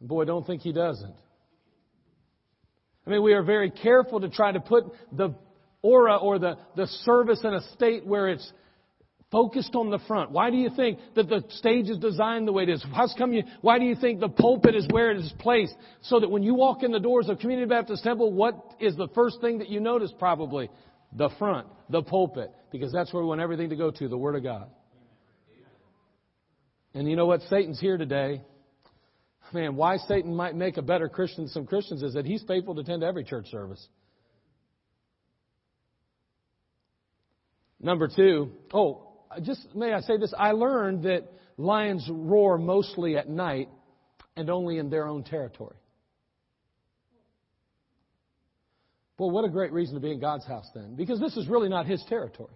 Boy, 0.00 0.24
don't 0.24 0.46
think 0.46 0.62
he 0.62 0.72
doesn't. 0.72 1.14
I 3.06 3.10
mean, 3.10 3.22
we 3.22 3.34
are 3.34 3.42
very 3.42 3.70
careful 3.70 4.20
to 4.20 4.28
try 4.28 4.52
to 4.52 4.60
put 4.60 4.84
the 5.12 5.34
aura 5.82 6.16
or 6.16 6.38
the, 6.38 6.56
the 6.76 6.86
service 7.04 7.40
in 7.42 7.52
a 7.52 7.62
state 7.72 8.06
where 8.06 8.28
it's 8.28 8.52
focused 9.32 9.74
on 9.74 9.90
the 9.90 9.98
front. 10.06 10.30
Why 10.30 10.50
do 10.50 10.56
you 10.56 10.70
think 10.74 10.98
that 11.16 11.28
the 11.28 11.44
stage 11.50 11.88
is 11.88 11.98
designed 11.98 12.46
the 12.46 12.52
way 12.52 12.64
it 12.64 12.68
is? 12.68 12.84
How's 12.92 13.14
come 13.18 13.32
you, 13.32 13.42
why 13.60 13.78
do 13.78 13.84
you 13.84 13.96
think 13.96 14.20
the 14.20 14.28
pulpit 14.28 14.74
is 14.76 14.86
where 14.90 15.10
it 15.10 15.18
is 15.18 15.32
placed? 15.38 15.74
So 16.02 16.20
that 16.20 16.30
when 16.30 16.42
you 16.42 16.54
walk 16.54 16.82
in 16.82 16.92
the 16.92 17.00
doors 17.00 17.28
of 17.28 17.38
Community 17.38 17.68
Baptist 17.68 18.04
Temple, 18.04 18.32
what 18.32 18.54
is 18.78 18.96
the 18.96 19.08
first 19.14 19.40
thing 19.40 19.58
that 19.58 19.68
you 19.68 19.80
notice 19.80 20.12
probably? 20.18 20.70
The 21.12 21.30
front, 21.38 21.66
the 21.88 22.02
pulpit, 22.02 22.50
because 22.70 22.92
that's 22.92 23.12
where 23.12 23.22
we 23.22 23.28
want 23.28 23.40
everything 23.40 23.70
to 23.70 23.76
go 23.76 23.90
to, 23.90 24.08
the 24.08 24.16
Word 24.16 24.36
of 24.36 24.42
God. 24.42 24.68
And 26.94 27.08
you 27.08 27.16
know 27.16 27.26
what? 27.26 27.40
Satan's 27.42 27.80
here 27.80 27.96
today. 27.96 28.42
man, 29.52 29.76
why 29.76 29.96
Satan 29.96 30.34
might 30.34 30.54
make 30.54 30.76
a 30.76 30.82
better 30.82 31.08
Christian 31.08 31.44
than 31.44 31.52
some 31.52 31.66
Christians 31.66 32.02
is 32.02 32.14
that 32.14 32.26
he's 32.26 32.42
faithful 32.46 32.74
to 32.74 32.80
attend 32.80 33.02
every 33.02 33.24
church 33.24 33.48
service. 33.50 33.84
Number 37.80 38.08
two, 38.08 38.52
oh, 38.74 39.08
just 39.42 39.74
may 39.74 39.92
I 39.92 40.00
say 40.00 40.18
this? 40.18 40.34
I 40.36 40.52
learned 40.52 41.04
that 41.04 41.32
lions 41.56 42.06
roar 42.10 42.58
mostly 42.58 43.16
at 43.16 43.28
night 43.28 43.68
and 44.36 44.50
only 44.50 44.78
in 44.78 44.90
their 44.90 45.06
own 45.06 45.24
territory. 45.24 45.76
Well, 49.20 49.30
what 49.30 49.44
a 49.44 49.50
great 49.50 49.70
reason 49.70 49.96
to 49.96 50.00
be 50.00 50.12
in 50.12 50.18
God's 50.18 50.46
house 50.46 50.66
then, 50.74 50.94
because 50.96 51.20
this 51.20 51.36
is 51.36 51.46
really 51.46 51.68
not 51.68 51.84
his 51.84 52.02
territory. 52.08 52.54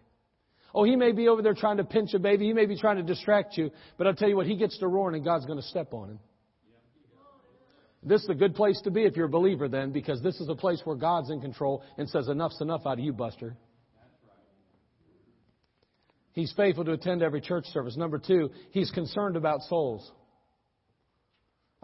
Oh, 0.74 0.84
he 0.84 0.96
may 0.96 1.12
be 1.12 1.28
over 1.28 1.42
there 1.42 1.52
trying 1.52 1.76
to 1.76 1.84
pinch 1.84 2.14
a 2.14 2.18
baby, 2.18 2.46
he 2.46 2.54
may 2.54 2.64
be 2.64 2.74
trying 2.74 2.96
to 2.96 3.02
distract 3.02 3.58
you, 3.58 3.70
but 3.98 4.06
I'll 4.06 4.14
tell 4.14 4.30
you 4.30 4.36
what, 4.36 4.46
he 4.46 4.56
gets 4.56 4.78
to 4.78 4.88
roaring 4.88 5.14
and 5.14 5.22
God's 5.22 5.44
going 5.44 5.60
to 5.60 5.66
step 5.66 5.92
on 5.92 6.08
him. 6.08 6.18
This 8.02 8.22
is 8.22 8.30
a 8.30 8.34
good 8.34 8.54
place 8.54 8.80
to 8.84 8.90
be 8.90 9.02
if 9.02 9.14
you're 9.14 9.26
a 9.26 9.28
believer 9.28 9.68
then, 9.68 9.92
because 9.92 10.22
this 10.22 10.40
is 10.40 10.48
a 10.48 10.54
place 10.54 10.80
where 10.84 10.96
God's 10.96 11.28
in 11.28 11.42
control 11.42 11.82
and 11.98 12.08
says, 12.08 12.28
enough's 12.28 12.58
enough 12.62 12.86
out 12.86 12.98
of 12.98 13.04
you, 13.04 13.12
Buster. 13.12 13.58
He's 16.32 16.54
faithful 16.56 16.86
to 16.86 16.92
attend 16.92 17.22
every 17.22 17.42
church 17.42 17.66
service. 17.74 17.98
Number 17.98 18.18
two, 18.18 18.50
he's 18.70 18.90
concerned 18.90 19.36
about 19.36 19.60
souls. 19.64 20.10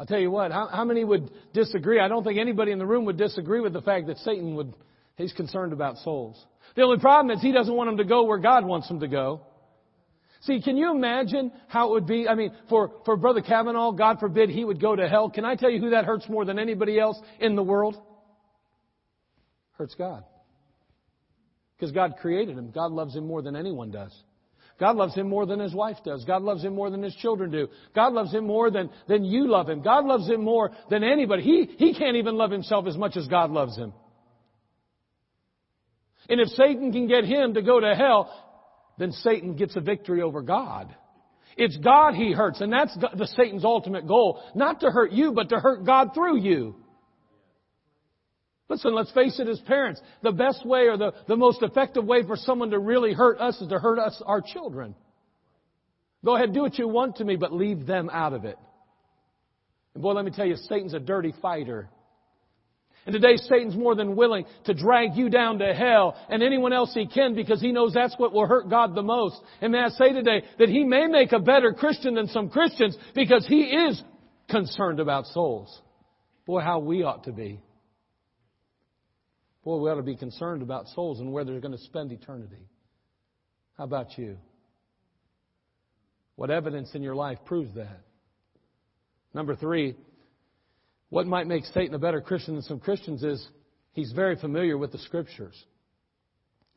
I'll 0.00 0.06
tell 0.06 0.18
you 0.18 0.30
what, 0.30 0.50
how, 0.50 0.66
how, 0.66 0.84
many 0.86 1.04
would 1.04 1.30
disagree? 1.52 2.00
I 2.00 2.08
don't 2.08 2.24
think 2.24 2.38
anybody 2.38 2.72
in 2.72 2.78
the 2.78 2.86
room 2.86 3.04
would 3.04 3.18
disagree 3.18 3.60
with 3.60 3.74
the 3.74 3.82
fact 3.82 4.06
that 4.06 4.16
Satan 4.18 4.54
would, 4.54 4.72
he's 5.16 5.34
concerned 5.34 5.74
about 5.74 5.98
souls. 5.98 6.42
The 6.74 6.80
only 6.80 6.98
problem 6.98 7.36
is 7.36 7.42
he 7.42 7.52
doesn't 7.52 7.74
want 7.74 7.88
them 7.88 7.98
to 7.98 8.04
go 8.04 8.22
where 8.22 8.38
God 8.38 8.64
wants 8.64 8.88
them 8.88 9.00
to 9.00 9.08
go. 9.08 9.42
See, 10.40 10.62
can 10.62 10.78
you 10.78 10.90
imagine 10.90 11.52
how 11.68 11.88
it 11.88 11.90
would 11.90 12.06
be? 12.06 12.26
I 12.26 12.34
mean, 12.34 12.50
for, 12.70 12.92
for 13.04 13.18
Brother 13.18 13.42
Kavanaugh, 13.42 13.92
God 13.92 14.20
forbid 14.20 14.48
he 14.48 14.64
would 14.64 14.80
go 14.80 14.96
to 14.96 15.06
hell. 15.06 15.28
Can 15.28 15.44
I 15.44 15.54
tell 15.54 15.68
you 15.68 15.78
who 15.78 15.90
that 15.90 16.06
hurts 16.06 16.26
more 16.30 16.46
than 16.46 16.58
anybody 16.58 16.98
else 16.98 17.20
in 17.38 17.54
the 17.54 17.62
world? 17.62 17.94
Hurts 19.72 19.94
God. 19.96 20.24
Because 21.76 21.92
God 21.92 22.14
created 22.22 22.56
him. 22.56 22.70
God 22.70 22.90
loves 22.90 23.14
him 23.14 23.26
more 23.26 23.42
than 23.42 23.54
anyone 23.54 23.90
does. 23.90 24.14
God 24.80 24.96
loves 24.96 25.14
him 25.14 25.28
more 25.28 25.44
than 25.44 25.60
his 25.60 25.74
wife 25.74 25.98
does. 26.04 26.24
God 26.24 26.42
loves 26.42 26.64
him 26.64 26.74
more 26.74 26.90
than 26.90 27.02
his 27.02 27.14
children 27.16 27.50
do. 27.50 27.68
God 27.94 28.14
loves 28.14 28.32
him 28.32 28.46
more 28.46 28.70
than, 28.70 28.88
than 29.06 29.24
you 29.24 29.46
love 29.46 29.68
him. 29.68 29.82
God 29.82 30.06
loves 30.06 30.26
him 30.26 30.42
more 30.42 30.70
than 30.88 31.04
anybody. 31.04 31.42
He, 31.42 31.68
he 31.76 31.94
can't 31.94 32.16
even 32.16 32.36
love 32.36 32.50
himself 32.50 32.86
as 32.86 32.96
much 32.96 33.16
as 33.18 33.28
God 33.28 33.50
loves 33.50 33.76
him. 33.76 33.92
And 36.30 36.40
if 36.40 36.48
Satan 36.48 36.92
can 36.92 37.08
get 37.08 37.24
him 37.24 37.54
to 37.54 37.62
go 37.62 37.78
to 37.78 37.94
hell, 37.94 38.32
then 38.98 39.12
Satan 39.12 39.54
gets 39.54 39.76
a 39.76 39.80
victory 39.80 40.22
over 40.22 40.40
God. 40.40 40.94
It's 41.56 41.76
God 41.76 42.14
he 42.14 42.32
hurts, 42.32 42.62
and 42.62 42.72
that's 42.72 42.96
the 42.96 43.26
Satan's 43.36 43.64
ultimate 43.64 44.06
goal. 44.06 44.40
Not 44.54 44.80
to 44.80 44.90
hurt 44.90 45.12
you, 45.12 45.32
but 45.32 45.50
to 45.50 45.56
hurt 45.56 45.84
God 45.84 46.14
through 46.14 46.38
you. 46.38 46.76
Listen, 48.70 48.94
let's 48.94 49.10
face 49.10 49.40
it 49.40 49.48
as 49.48 49.58
parents. 49.60 50.00
The 50.22 50.30
best 50.30 50.64
way 50.64 50.82
or 50.82 50.96
the, 50.96 51.12
the 51.26 51.36
most 51.36 51.60
effective 51.60 52.04
way 52.04 52.22
for 52.24 52.36
someone 52.36 52.70
to 52.70 52.78
really 52.78 53.12
hurt 53.12 53.40
us 53.40 53.60
is 53.60 53.68
to 53.68 53.80
hurt 53.80 53.98
us, 53.98 54.22
our 54.24 54.40
children. 54.40 54.94
Go 56.24 56.36
ahead, 56.36 56.54
do 56.54 56.60
what 56.60 56.78
you 56.78 56.86
want 56.86 57.16
to 57.16 57.24
me, 57.24 57.34
but 57.34 57.52
leave 57.52 57.84
them 57.84 58.08
out 58.12 58.32
of 58.32 58.44
it. 58.44 58.56
And 59.94 60.02
boy, 60.04 60.12
let 60.12 60.24
me 60.24 60.30
tell 60.30 60.46
you, 60.46 60.54
Satan's 60.54 60.94
a 60.94 61.00
dirty 61.00 61.34
fighter. 61.42 61.90
And 63.06 63.12
today 63.12 63.36
Satan's 63.38 63.74
more 63.74 63.96
than 63.96 64.14
willing 64.14 64.44
to 64.66 64.74
drag 64.74 65.16
you 65.16 65.30
down 65.30 65.58
to 65.58 65.74
hell 65.74 66.16
and 66.28 66.40
anyone 66.40 66.72
else 66.72 66.94
he 66.94 67.08
can 67.08 67.34
because 67.34 67.60
he 67.60 67.72
knows 67.72 67.92
that's 67.92 68.14
what 68.18 68.32
will 68.32 68.46
hurt 68.46 68.70
God 68.70 68.94
the 68.94 69.02
most. 69.02 69.40
And 69.60 69.72
may 69.72 69.80
I 69.80 69.88
say 69.88 70.12
today 70.12 70.44
that 70.60 70.68
he 70.68 70.84
may 70.84 71.08
make 71.08 71.32
a 71.32 71.40
better 71.40 71.72
Christian 71.72 72.14
than 72.14 72.28
some 72.28 72.50
Christians 72.50 72.96
because 73.16 73.44
he 73.48 73.62
is 73.62 74.00
concerned 74.48 75.00
about 75.00 75.26
souls. 75.26 75.76
Boy, 76.46 76.60
how 76.60 76.78
we 76.78 77.02
ought 77.02 77.24
to 77.24 77.32
be. 77.32 77.60
Boy, 79.64 79.76
we 79.78 79.90
ought 79.90 79.96
to 79.96 80.02
be 80.02 80.16
concerned 80.16 80.62
about 80.62 80.88
souls 80.88 81.20
and 81.20 81.32
where 81.32 81.44
they're 81.44 81.60
going 81.60 81.76
to 81.76 81.84
spend 81.84 82.12
eternity. 82.12 82.68
How 83.76 83.84
about 83.84 84.16
you? 84.16 84.38
What 86.36 86.50
evidence 86.50 86.94
in 86.94 87.02
your 87.02 87.14
life 87.14 87.38
proves 87.44 87.74
that? 87.74 88.00
Number 89.34 89.54
three, 89.54 89.96
what 91.10 91.26
might 91.26 91.46
make 91.46 91.64
Satan 91.66 91.94
a 91.94 91.98
better 91.98 92.20
Christian 92.20 92.54
than 92.54 92.62
some 92.62 92.80
Christians 92.80 93.22
is 93.22 93.46
he's 93.92 94.12
very 94.12 94.36
familiar 94.36 94.78
with 94.78 94.92
the 94.92 94.98
Scriptures. 94.98 95.54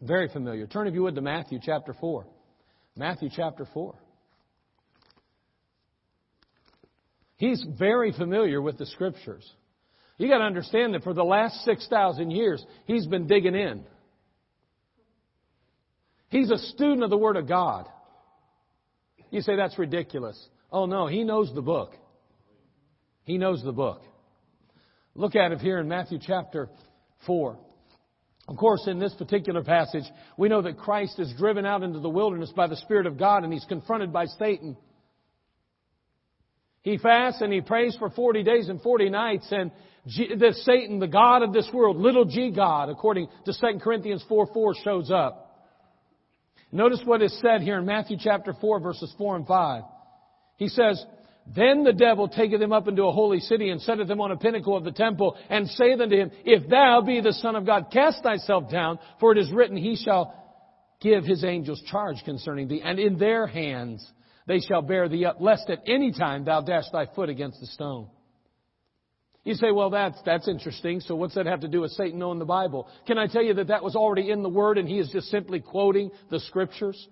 Very 0.01 0.27
familiar. 0.27 0.67
Turn, 0.67 0.87
if 0.87 0.93
you 0.93 1.03
would, 1.03 1.15
to 1.15 1.21
Matthew 1.21 1.59
chapter 1.61 1.93
4. 1.93 2.25
Matthew 2.97 3.29
chapter 3.33 3.65
4. 3.73 3.95
He's 7.37 7.63
very 7.77 8.11
familiar 8.11 8.61
with 8.61 8.77
the 8.77 8.85
Scriptures. 8.85 9.49
You 10.17 10.27
got 10.27 10.39
to 10.39 10.43
understand 10.43 10.93
that 10.93 11.03
for 11.03 11.13
the 11.13 11.23
last 11.23 11.63
6,000 11.65 12.31
years, 12.31 12.63
he's 12.85 13.07
been 13.07 13.27
digging 13.27 13.55
in. 13.55 13.83
He's 16.29 16.49
a 16.49 16.57
student 16.57 17.03
of 17.03 17.09
the 17.09 17.17
Word 17.17 17.37
of 17.37 17.47
God. 17.47 17.87
You 19.29 19.41
say 19.41 19.55
that's 19.55 19.77
ridiculous. 19.77 20.39
Oh 20.71 20.85
no, 20.85 21.07
he 21.07 21.23
knows 21.23 21.51
the 21.53 21.61
book. 21.61 21.93
He 23.23 23.37
knows 23.37 23.63
the 23.63 23.71
book. 23.71 24.01
Look 25.15 25.35
at 25.35 25.51
it 25.51 25.59
here 25.59 25.79
in 25.79 25.87
Matthew 25.87 26.19
chapter 26.21 26.69
4. 27.27 27.57
Of 28.47 28.57
course, 28.57 28.87
in 28.87 28.99
this 28.99 29.13
particular 29.13 29.63
passage, 29.63 30.03
we 30.37 30.49
know 30.49 30.61
that 30.63 30.77
Christ 30.77 31.19
is 31.19 31.33
driven 31.37 31.65
out 31.65 31.83
into 31.83 31.99
the 31.99 32.09
wilderness 32.09 32.51
by 32.55 32.67
the 32.67 32.75
Spirit 32.75 33.05
of 33.05 33.17
God 33.17 33.43
and 33.43 33.53
he's 33.53 33.65
confronted 33.65 34.11
by 34.11 34.25
Satan. 34.25 34.75
He 36.81 36.97
fasts 36.97 37.41
and 37.41 37.53
he 37.53 37.61
prays 37.61 37.95
for 37.97 38.09
40 38.09 38.43
days 38.43 38.67
and 38.67 38.81
40 38.81 39.09
nights 39.09 39.47
and 39.51 39.71
the 40.05 40.53
Satan, 40.63 40.99
the 40.99 41.07
God 41.07 41.43
of 41.43 41.53
this 41.53 41.69
world, 41.73 41.97
little 41.97 42.25
g 42.25 42.51
God, 42.51 42.89
according 42.89 43.27
to 43.45 43.53
2 43.53 43.79
Corinthians 43.79 44.23
4 44.27 44.47
4, 44.53 44.75
shows 44.83 45.11
up. 45.11 45.43
Notice 46.71 47.01
what 47.05 47.21
is 47.21 47.39
said 47.39 47.61
here 47.61 47.77
in 47.77 47.85
Matthew 47.85 48.17
chapter 48.19 48.53
4, 48.59 48.79
verses 48.79 49.13
4 49.17 49.35
and 49.37 49.47
5. 49.47 49.83
He 50.57 50.67
says, 50.67 51.03
Then 51.55 51.83
the 51.83 51.93
devil 51.93 52.27
taketh 52.27 52.61
him 52.61 52.73
up 52.73 52.87
into 52.87 53.03
a 53.03 53.11
holy 53.11 53.39
city 53.39 53.69
and 53.69 53.79
setteth 53.81 54.09
him 54.09 54.19
on 54.19 54.31
a 54.31 54.37
pinnacle 54.37 54.75
of 54.75 54.83
the 54.83 54.91
temple 54.91 55.37
and 55.49 55.69
saith 55.69 56.01
unto 56.01 56.15
him, 56.15 56.31
If 56.43 56.67
thou 56.67 57.01
be 57.01 57.21
the 57.21 57.33
Son 57.33 57.55
of 57.55 57.65
God, 57.65 57.87
cast 57.93 58.23
thyself 58.23 58.71
down, 58.71 58.99
for 59.19 59.31
it 59.31 59.37
is 59.37 59.51
written, 59.51 59.77
He 59.77 59.95
shall 59.95 60.33
give 60.99 61.25
His 61.25 61.43
angels 61.43 61.81
charge 61.91 62.17
concerning 62.25 62.67
thee, 62.67 62.81
and 62.83 62.97
in 62.97 63.17
their 63.17 63.45
hands 63.45 64.05
they 64.47 64.59
shall 64.59 64.81
bear 64.81 65.07
thee 65.07 65.25
up, 65.25 65.37
lest 65.39 65.69
at 65.69 65.79
any 65.85 66.11
time 66.11 66.45
thou 66.45 66.61
dash 66.61 66.85
thy 66.91 67.05
foot 67.13 67.29
against 67.29 67.61
a 67.61 67.67
stone. 67.67 68.07
You 69.43 69.55
say, 69.55 69.71
well, 69.71 69.89
that's, 69.89 70.17
that's 70.25 70.47
interesting. 70.47 71.01
So 71.01 71.15
what's 71.15 71.35
that 71.35 71.45
have 71.47 71.61
to 71.61 71.67
do 71.67 71.81
with 71.81 71.91
Satan 71.91 72.17
knowing 72.17 72.39
the 72.39 72.45
Bible? 72.45 72.87
Can 73.05 73.17
I 73.17 73.27
tell 73.27 73.43
you 73.43 73.53
that 73.55 73.67
that 73.67 73.83
was 73.83 73.95
already 73.95 74.31
in 74.31 74.41
the 74.41 74.49
Word 74.49 74.77
and 74.77 74.87
he 74.87 74.99
is 74.99 75.09
just 75.09 75.27
simply 75.27 75.59
quoting 75.59 76.11
the 76.29 76.39
Scriptures? 76.39 77.07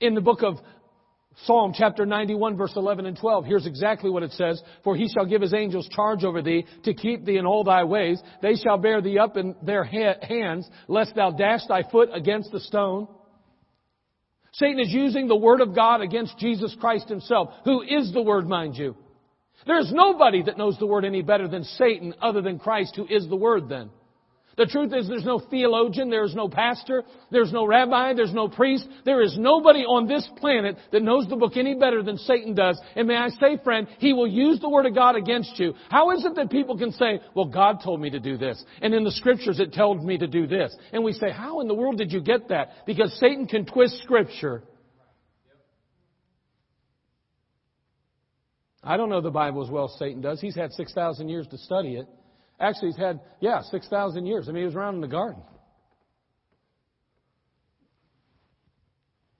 In 0.00 0.14
the 0.14 0.20
book 0.20 0.42
of 0.42 0.56
Psalm 1.44 1.72
chapter 1.74 2.04
91 2.04 2.58
verse 2.58 2.72
11 2.76 3.06
and 3.06 3.18
12, 3.18 3.46
here's 3.46 3.66
exactly 3.66 4.10
what 4.10 4.22
it 4.22 4.32
says. 4.32 4.60
For 4.84 4.94
he 4.94 5.08
shall 5.08 5.24
give 5.24 5.40
his 5.40 5.54
angels 5.54 5.88
charge 5.94 6.24
over 6.24 6.42
thee 6.42 6.66
to 6.84 6.92
keep 6.92 7.24
thee 7.24 7.38
in 7.38 7.46
all 7.46 7.64
thy 7.64 7.84
ways. 7.84 8.20
They 8.42 8.56
shall 8.56 8.76
bear 8.76 9.00
thee 9.00 9.18
up 9.18 9.38
in 9.38 9.56
their 9.62 9.84
hands, 9.84 10.68
lest 10.88 11.14
thou 11.14 11.30
dash 11.30 11.60
thy 11.68 11.84
foot 11.90 12.10
against 12.12 12.52
a 12.52 12.60
stone. 12.60 13.08
Satan 14.52 14.80
is 14.80 14.90
using 14.90 15.26
the 15.26 15.36
Word 15.36 15.62
of 15.62 15.74
God 15.74 16.02
against 16.02 16.36
Jesus 16.38 16.76
Christ 16.80 17.08
himself, 17.08 17.50
who 17.64 17.80
is 17.80 18.12
the 18.12 18.22
Word, 18.22 18.46
mind 18.46 18.76
you. 18.76 18.94
There's 19.66 19.92
nobody 19.92 20.42
that 20.44 20.58
knows 20.58 20.78
the 20.78 20.86
Word 20.86 21.04
any 21.04 21.22
better 21.22 21.48
than 21.48 21.64
Satan 21.64 22.14
other 22.20 22.40
than 22.40 22.58
Christ 22.58 22.96
who 22.96 23.06
is 23.06 23.28
the 23.28 23.36
Word 23.36 23.68
then. 23.68 23.90
The 24.56 24.66
truth 24.66 24.92
is 24.92 25.08
there's 25.08 25.24
no 25.24 25.38
theologian, 25.38 26.10
there's 26.10 26.34
no 26.34 26.48
pastor, 26.48 27.04
there's 27.30 27.52
no 27.52 27.64
rabbi, 27.64 28.12
there's 28.12 28.34
no 28.34 28.48
priest, 28.48 28.86
there 29.06 29.22
is 29.22 29.38
nobody 29.38 29.80
on 29.80 30.06
this 30.06 30.28
planet 30.36 30.76
that 30.92 31.02
knows 31.02 31.26
the 31.28 31.36
book 31.36 31.56
any 31.56 31.74
better 31.76 32.02
than 32.02 32.18
Satan 32.18 32.54
does. 32.54 32.78
And 32.94 33.08
may 33.08 33.16
I 33.16 33.28
say, 33.28 33.58
friend, 33.64 33.86
he 33.98 34.12
will 34.12 34.26
use 34.26 34.60
the 34.60 34.68
Word 34.68 34.84
of 34.84 34.94
God 34.94 35.16
against 35.16 35.58
you. 35.58 35.72
How 35.88 36.10
is 36.10 36.26
it 36.26 36.34
that 36.34 36.50
people 36.50 36.76
can 36.76 36.92
say, 36.92 37.20
well, 37.34 37.46
God 37.46 37.78
told 37.82 38.02
me 38.02 38.10
to 38.10 38.20
do 38.20 38.36
this, 38.36 38.62
and 38.82 38.92
in 38.92 39.04
the 39.04 39.12
Scriptures 39.12 39.60
it 39.60 39.72
told 39.72 40.04
me 40.04 40.18
to 40.18 40.26
do 40.26 40.46
this? 40.46 40.76
And 40.92 41.04
we 41.04 41.12
say, 41.12 41.30
how 41.30 41.60
in 41.60 41.68
the 41.68 41.74
world 41.74 41.96
did 41.96 42.12
you 42.12 42.20
get 42.20 42.48
that? 42.48 42.86
Because 42.86 43.16
Satan 43.18 43.46
can 43.46 43.64
twist 43.64 44.02
Scripture 44.02 44.62
I 48.82 48.96
don't 48.96 49.10
know 49.10 49.20
the 49.20 49.30
Bible 49.30 49.62
as 49.62 49.70
well 49.70 49.84
as 49.84 49.98
Satan 49.98 50.20
does. 50.20 50.40
He's 50.40 50.54
had 50.54 50.72
6,000 50.72 51.28
years 51.28 51.46
to 51.48 51.58
study 51.58 51.96
it. 51.96 52.06
Actually, 52.58 52.88
he's 52.88 52.98
had, 52.98 53.20
yeah, 53.40 53.62
6,000 53.62 54.26
years. 54.26 54.48
I 54.48 54.52
mean, 54.52 54.62
he 54.62 54.66
was 54.66 54.74
around 54.74 54.96
in 54.96 55.00
the 55.00 55.08
garden. 55.08 55.42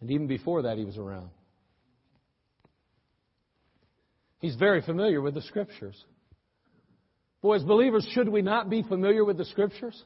And 0.01 0.11
even 0.11 0.27
before 0.27 0.63
that, 0.63 0.79
he 0.79 0.85
was 0.85 0.97
around. 0.97 1.31
He's 4.39 4.57
very 4.57 4.81
familiar 4.81 5.21
with 5.21 5.35
the 5.35 5.43
Scriptures. 5.43 6.03
Boy, 7.43 7.57
as 7.57 7.63
believers, 7.63 8.07
should 8.13 8.29
we 8.29 8.43
not 8.43 8.71
be 8.71 8.83
familiar 8.83 9.25
with 9.25 9.37
the 9.37 9.45
Scriptures? 9.45 10.03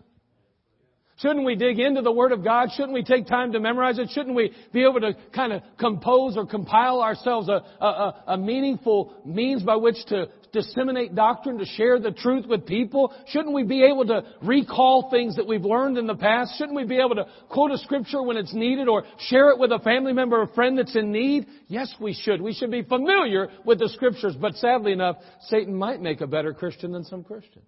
Shouldn't 1.18 1.44
we 1.44 1.54
dig 1.54 1.78
into 1.78 2.02
the 2.02 2.10
Word 2.10 2.32
of 2.32 2.42
God? 2.42 2.70
Shouldn't 2.74 2.92
we 2.92 3.04
take 3.04 3.28
time 3.28 3.52
to 3.52 3.60
memorize 3.60 3.98
it? 4.00 4.10
Shouldn't 4.10 4.34
we 4.34 4.52
be 4.72 4.82
able 4.82 5.00
to 5.00 5.14
kind 5.32 5.52
of 5.52 5.62
compose 5.78 6.36
or 6.36 6.44
compile 6.44 7.00
ourselves 7.00 7.48
a, 7.48 7.62
a, 7.80 8.24
a, 8.28 8.36
meaningful 8.36 9.14
means 9.24 9.62
by 9.62 9.76
which 9.76 9.96
to 10.06 10.26
disseminate 10.52 11.14
doctrine, 11.14 11.58
to 11.58 11.66
share 11.66 12.00
the 12.00 12.10
truth 12.10 12.46
with 12.46 12.66
people? 12.66 13.14
Shouldn't 13.28 13.54
we 13.54 13.62
be 13.62 13.84
able 13.84 14.06
to 14.06 14.24
recall 14.42 15.08
things 15.08 15.36
that 15.36 15.46
we've 15.46 15.64
learned 15.64 15.98
in 15.98 16.08
the 16.08 16.16
past? 16.16 16.58
Shouldn't 16.58 16.74
we 16.74 16.84
be 16.84 16.98
able 16.98 17.14
to 17.14 17.26
quote 17.48 17.70
a 17.70 17.78
scripture 17.78 18.20
when 18.20 18.36
it's 18.36 18.52
needed 18.52 18.88
or 18.88 19.04
share 19.28 19.50
it 19.50 19.58
with 19.60 19.70
a 19.70 19.78
family 19.78 20.12
member 20.12 20.40
or 20.40 20.48
friend 20.48 20.76
that's 20.76 20.96
in 20.96 21.12
need? 21.12 21.46
Yes, 21.68 21.94
we 22.00 22.12
should. 22.12 22.42
We 22.42 22.54
should 22.54 22.72
be 22.72 22.82
familiar 22.82 23.50
with 23.64 23.78
the 23.78 23.88
scriptures, 23.88 24.34
but 24.40 24.56
sadly 24.56 24.90
enough, 24.90 25.18
Satan 25.42 25.76
might 25.76 26.00
make 26.00 26.22
a 26.22 26.26
better 26.26 26.52
Christian 26.52 26.90
than 26.90 27.04
some 27.04 27.22
Christians. 27.22 27.66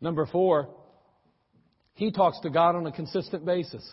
Number 0.00 0.26
four, 0.26 0.68
he 1.94 2.12
talks 2.12 2.40
to 2.40 2.50
God 2.50 2.76
on 2.76 2.86
a 2.86 2.92
consistent 2.92 3.44
basis. 3.44 3.84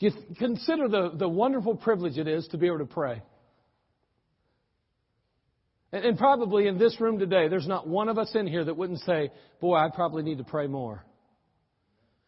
You 0.00 0.10
consider 0.38 0.88
the, 0.88 1.12
the 1.16 1.28
wonderful 1.28 1.76
privilege 1.76 2.18
it 2.18 2.28
is 2.28 2.46
to 2.48 2.58
be 2.58 2.66
able 2.66 2.80
to 2.80 2.84
pray. 2.84 3.22
And, 5.92 6.04
and 6.04 6.18
probably 6.18 6.66
in 6.66 6.76
this 6.76 7.00
room 7.00 7.18
today, 7.18 7.48
there's 7.48 7.66
not 7.66 7.88
one 7.88 8.10
of 8.10 8.18
us 8.18 8.30
in 8.34 8.46
here 8.46 8.64
that 8.64 8.76
wouldn't 8.76 9.00
say, 9.00 9.30
Boy, 9.60 9.76
I 9.76 9.88
probably 9.94 10.22
need 10.22 10.38
to 10.38 10.44
pray 10.44 10.66
more. 10.66 11.04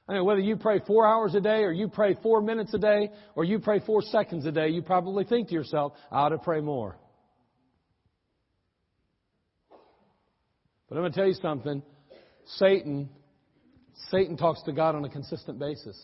I 0.09 0.14
mean, 0.14 0.25
whether 0.25 0.40
you 0.40 0.57
pray 0.57 0.81
four 0.87 1.05
hours 1.05 1.35
a 1.35 1.40
day, 1.40 1.64
or 1.64 1.73
you 1.73 1.88
pray 1.88 2.16
four 2.23 2.40
minutes 2.40 2.73
a 2.73 2.79
day, 2.79 3.11
or 3.35 3.45
you 3.45 3.59
pray 3.59 3.81
four 3.85 4.03
seconds 4.03 4.47
a 4.47 4.53
day, 4.53 4.69
you 4.69 4.81
probably 4.81 5.25
think 5.25 5.49
to 5.49 5.55
yourself, 5.55 5.92
I 6.12 6.21
ought 6.21 6.29
to 6.29 6.38
pray 6.38 6.61
more. 6.61 6.97
But 10.88 10.97
I'm 10.97 11.03
going 11.03 11.12
to 11.12 11.19
tell 11.19 11.27
you 11.27 11.35
something. 11.35 11.83
Satan, 12.46 13.09
Satan 14.11 14.37
talks 14.37 14.62
to 14.62 14.72
God 14.72 14.94
on 14.94 15.04
a 15.04 15.09
consistent 15.09 15.59
basis. 15.59 16.00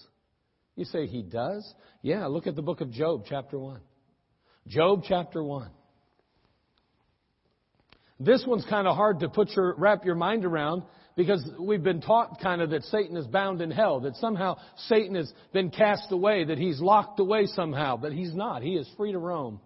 You 0.77 0.85
say 0.85 1.07
he 1.07 1.23
does? 1.23 1.73
Yeah, 2.03 2.27
look 2.27 2.47
at 2.47 2.57
the 2.57 2.63
book 2.63 2.81
of 2.81 2.91
Job, 2.91 3.25
chapter 3.29 3.59
1. 3.59 3.81
Job, 4.67 5.03
chapter 5.07 5.43
1. 5.43 5.71
This 8.19 8.45
one's 8.47 8.65
kind 8.69 8.87
of 8.87 8.97
hard 8.97 9.21
to 9.21 9.29
put 9.29 9.51
your, 9.51 9.75
wrap 9.77 10.05
your 10.05 10.15
mind 10.15 10.45
around 10.45 10.83
because 11.17 11.47
we've 11.59 11.83
been 11.83 12.01
taught 12.01 12.41
kind 12.41 12.63
of 12.63 12.71
that 12.71 12.85
Satan 12.85 13.17
is 13.17 13.27
bound 13.27 13.61
in 13.61 13.71
hell, 13.71 14.01
that 14.01 14.17
somehow 14.17 14.59
Satan 14.87 15.15
has 15.17 15.33
been 15.53 15.71
cast 15.71 16.11
away, 16.11 16.45
that 16.45 16.57
he's 16.57 16.81
locked 16.81 17.21
away 17.21 17.47
somehow, 17.47 17.97
but 17.97 18.13
he's 18.13 18.35
not. 18.35 18.63
He 18.63 18.75
is 18.77 18.89
free 18.97 19.13
to 19.13 19.19
roam. 19.19 19.61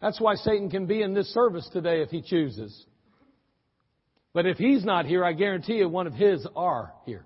That's 0.00 0.20
why 0.20 0.34
Satan 0.36 0.70
can 0.70 0.86
be 0.86 1.02
in 1.02 1.14
this 1.14 1.32
service 1.34 1.68
today 1.72 2.02
if 2.02 2.10
he 2.10 2.22
chooses. 2.22 2.86
But 4.34 4.46
if 4.46 4.58
he's 4.58 4.84
not 4.84 5.06
here, 5.06 5.24
I 5.24 5.32
guarantee 5.32 5.74
you 5.74 5.88
one 5.88 6.08
of 6.08 6.12
his 6.12 6.44
are 6.56 6.92
here. 7.06 7.24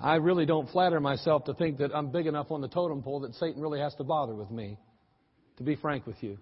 I 0.00 0.16
really 0.16 0.46
don't 0.46 0.70
flatter 0.70 0.98
myself 0.98 1.44
to 1.44 1.54
think 1.54 1.78
that 1.78 1.94
I'm 1.94 2.10
big 2.10 2.26
enough 2.26 2.50
on 2.50 2.62
the 2.62 2.68
totem 2.68 3.02
pole 3.02 3.20
that 3.20 3.34
Satan 3.34 3.60
really 3.60 3.80
has 3.80 3.94
to 3.96 4.04
bother 4.04 4.34
with 4.34 4.50
me, 4.50 4.78
to 5.58 5.64
be 5.64 5.76
frank 5.76 6.06
with 6.06 6.22
you. 6.22 6.38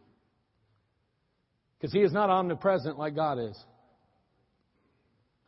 Because 1.79 1.93
he 1.93 2.01
is 2.01 2.13
not 2.13 2.31
omnipresent 2.31 2.99
like 2.99 3.17
God 3.17 3.39
is. 3.39 3.59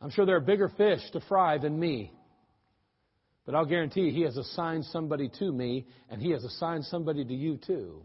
I'm 0.01 0.09
sure 0.09 0.25
there 0.25 0.35
are 0.35 0.41
bigger 0.41 0.69
fish 0.69 1.01
to 1.13 1.21
fry 1.21 1.59
than 1.59 1.79
me. 1.79 2.11
But 3.45 3.55
I'll 3.55 3.65
guarantee 3.65 4.01
you, 4.01 4.11
he 4.11 4.21
has 4.21 4.37
assigned 4.37 4.85
somebody 4.85 5.29
to 5.39 5.51
me, 5.51 5.85
and 6.09 6.21
he 6.21 6.31
has 6.31 6.43
assigned 6.43 6.85
somebody 6.85 7.23
to 7.23 7.33
you 7.33 7.57
too. 7.57 8.01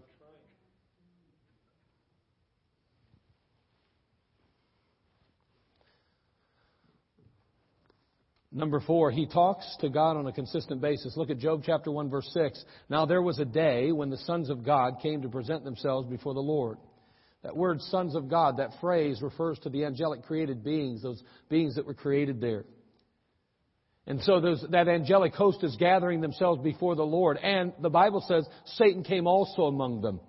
Number 8.57 8.79
four, 8.79 9.11
he 9.11 9.27
talks 9.27 9.67
to 9.81 9.89
God 9.89 10.17
on 10.17 10.29
a 10.29 10.33
consistent 10.33 10.81
basis. 10.81 11.17
Look 11.17 11.29
at 11.29 11.39
Job 11.39 11.63
chapter 11.67 11.91
1 11.91 12.09
verse 12.09 12.31
6. 12.33 12.65
Now 12.89 13.05
there 13.05 13.21
was 13.21 13.41
a 13.41 13.45
day 13.45 13.91
when 13.91 14.11
the 14.11 14.17
sons 14.19 14.49
of 14.49 14.65
God 14.65 15.01
came 15.03 15.23
to 15.23 15.29
present 15.29 15.65
themselves 15.65 16.09
before 16.09 16.35
the 16.35 16.41
Lord. 16.41 16.79
That 17.43 17.57
word 17.57 17.81
sons 17.83 18.15
of 18.15 18.29
God, 18.29 18.59
that 18.59 18.71
phrase 18.81 19.21
refers 19.21 19.59
to 19.61 19.71
the 19.71 19.85
angelic 19.85 20.23
created 20.23 20.63
beings, 20.63 21.03
those 21.03 21.21
beings 21.51 21.75
that 21.75 21.85
were 21.85 21.95
created 21.95 22.41
there. 22.41 22.65
And 24.07 24.23
so 24.23 24.41
that 24.71 24.87
angelic 24.87 25.35
host 25.35 25.65
is 25.65 25.75
gathering 25.77 26.21
themselves 26.21 26.63
before 26.63 26.95
the 26.95 27.03
Lord. 27.03 27.39
And 27.39 27.73
the 27.81 27.91
Bible 27.91 28.25
says 28.27 28.47
Satan 28.77 29.03
came 29.03 29.27
also 29.27 29.63
among 29.63 30.01
them. 30.01 30.21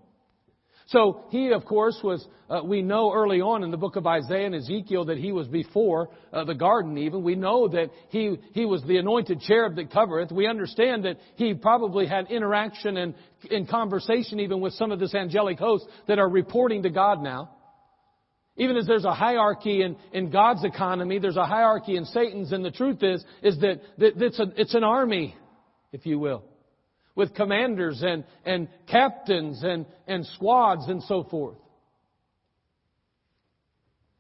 So 0.88 1.26
he, 1.30 1.52
of 1.52 1.66
course, 1.66 2.00
was, 2.04 2.26
uh, 2.48 2.62
we 2.64 2.84
know 2.84 3.12
early 3.12 3.42
on 3.42 3.64
in 3.64 3.72
the 3.72 3.78
book 3.78 3.96
of 3.96 4.06
Isaiah 4.06 4.46
and 4.46 4.54
Ezekiel 4.54 5.06
that 5.06 5.18
he 5.18 5.32
was 5.32 5.48
before 5.48 6.10
uh, 6.32 6.44
the 6.44 6.54
garden 6.54 6.98
even. 7.00 7.24
We 7.24 7.36
know 7.36 7.68
that 7.70 7.90
he, 8.10 8.38
he 8.54 8.66
was 8.66 8.84
the 8.84 8.98
anointed 8.98 9.42
cherub 9.42 9.76
that 9.78 9.92
covereth. 9.92 10.32
We 10.32 10.48
understand 10.48 11.06
that 11.06 11.18
he 11.38 11.56
probably 11.56 12.06
had 12.06 12.30
interaction 12.30 12.98
and 12.98 13.16
in 13.50 13.66
conversation 13.66 14.40
even 14.40 14.62
with 14.62 14.74
some 14.74 14.92
of 14.92 15.00
this 15.00 15.16
angelic 15.16 15.58
host 15.58 15.86
that 16.08 16.20
are 16.20 16.30
reporting 16.30 16.84
to 16.84 16.92
God 16.92 17.22
now. 17.22 17.50
Even 18.58 18.78
as 18.78 18.86
there's 18.86 19.06
a 19.06 19.14
hierarchy 19.14 19.82
in, 19.82 19.98
in 20.14 20.30
God's 20.30 20.64
economy, 20.64 21.20
there's 21.20 21.36
a 21.36 21.46
hierarchy 21.46 21.98
in 21.98 22.06
Satan's, 22.06 22.54
and 22.54 22.64
the 22.64 22.72
truth 22.72 23.04
is, 23.04 23.26
is 23.42 23.60
that, 23.60 23.82
that 23.98 24.22
it's, 24.22 24.40
a, 24.40 24.46
it's 24.56 24.76
an 24.76 24.84
army, 24.84 25.36
if 25.92 26.06
you 26.06 26.20
will 26.20 26.46
with 27.16 27.34
commanders 27.34 28.04
and, 28.04 28.24
and 28.46 28.68
captains 28.88 29.64
and, 29.64 29.86
and 30.08 30.26
squads 30.28 30.88
and 30.88 31.02
so 31.04 31.24
forth. 31.24 31.58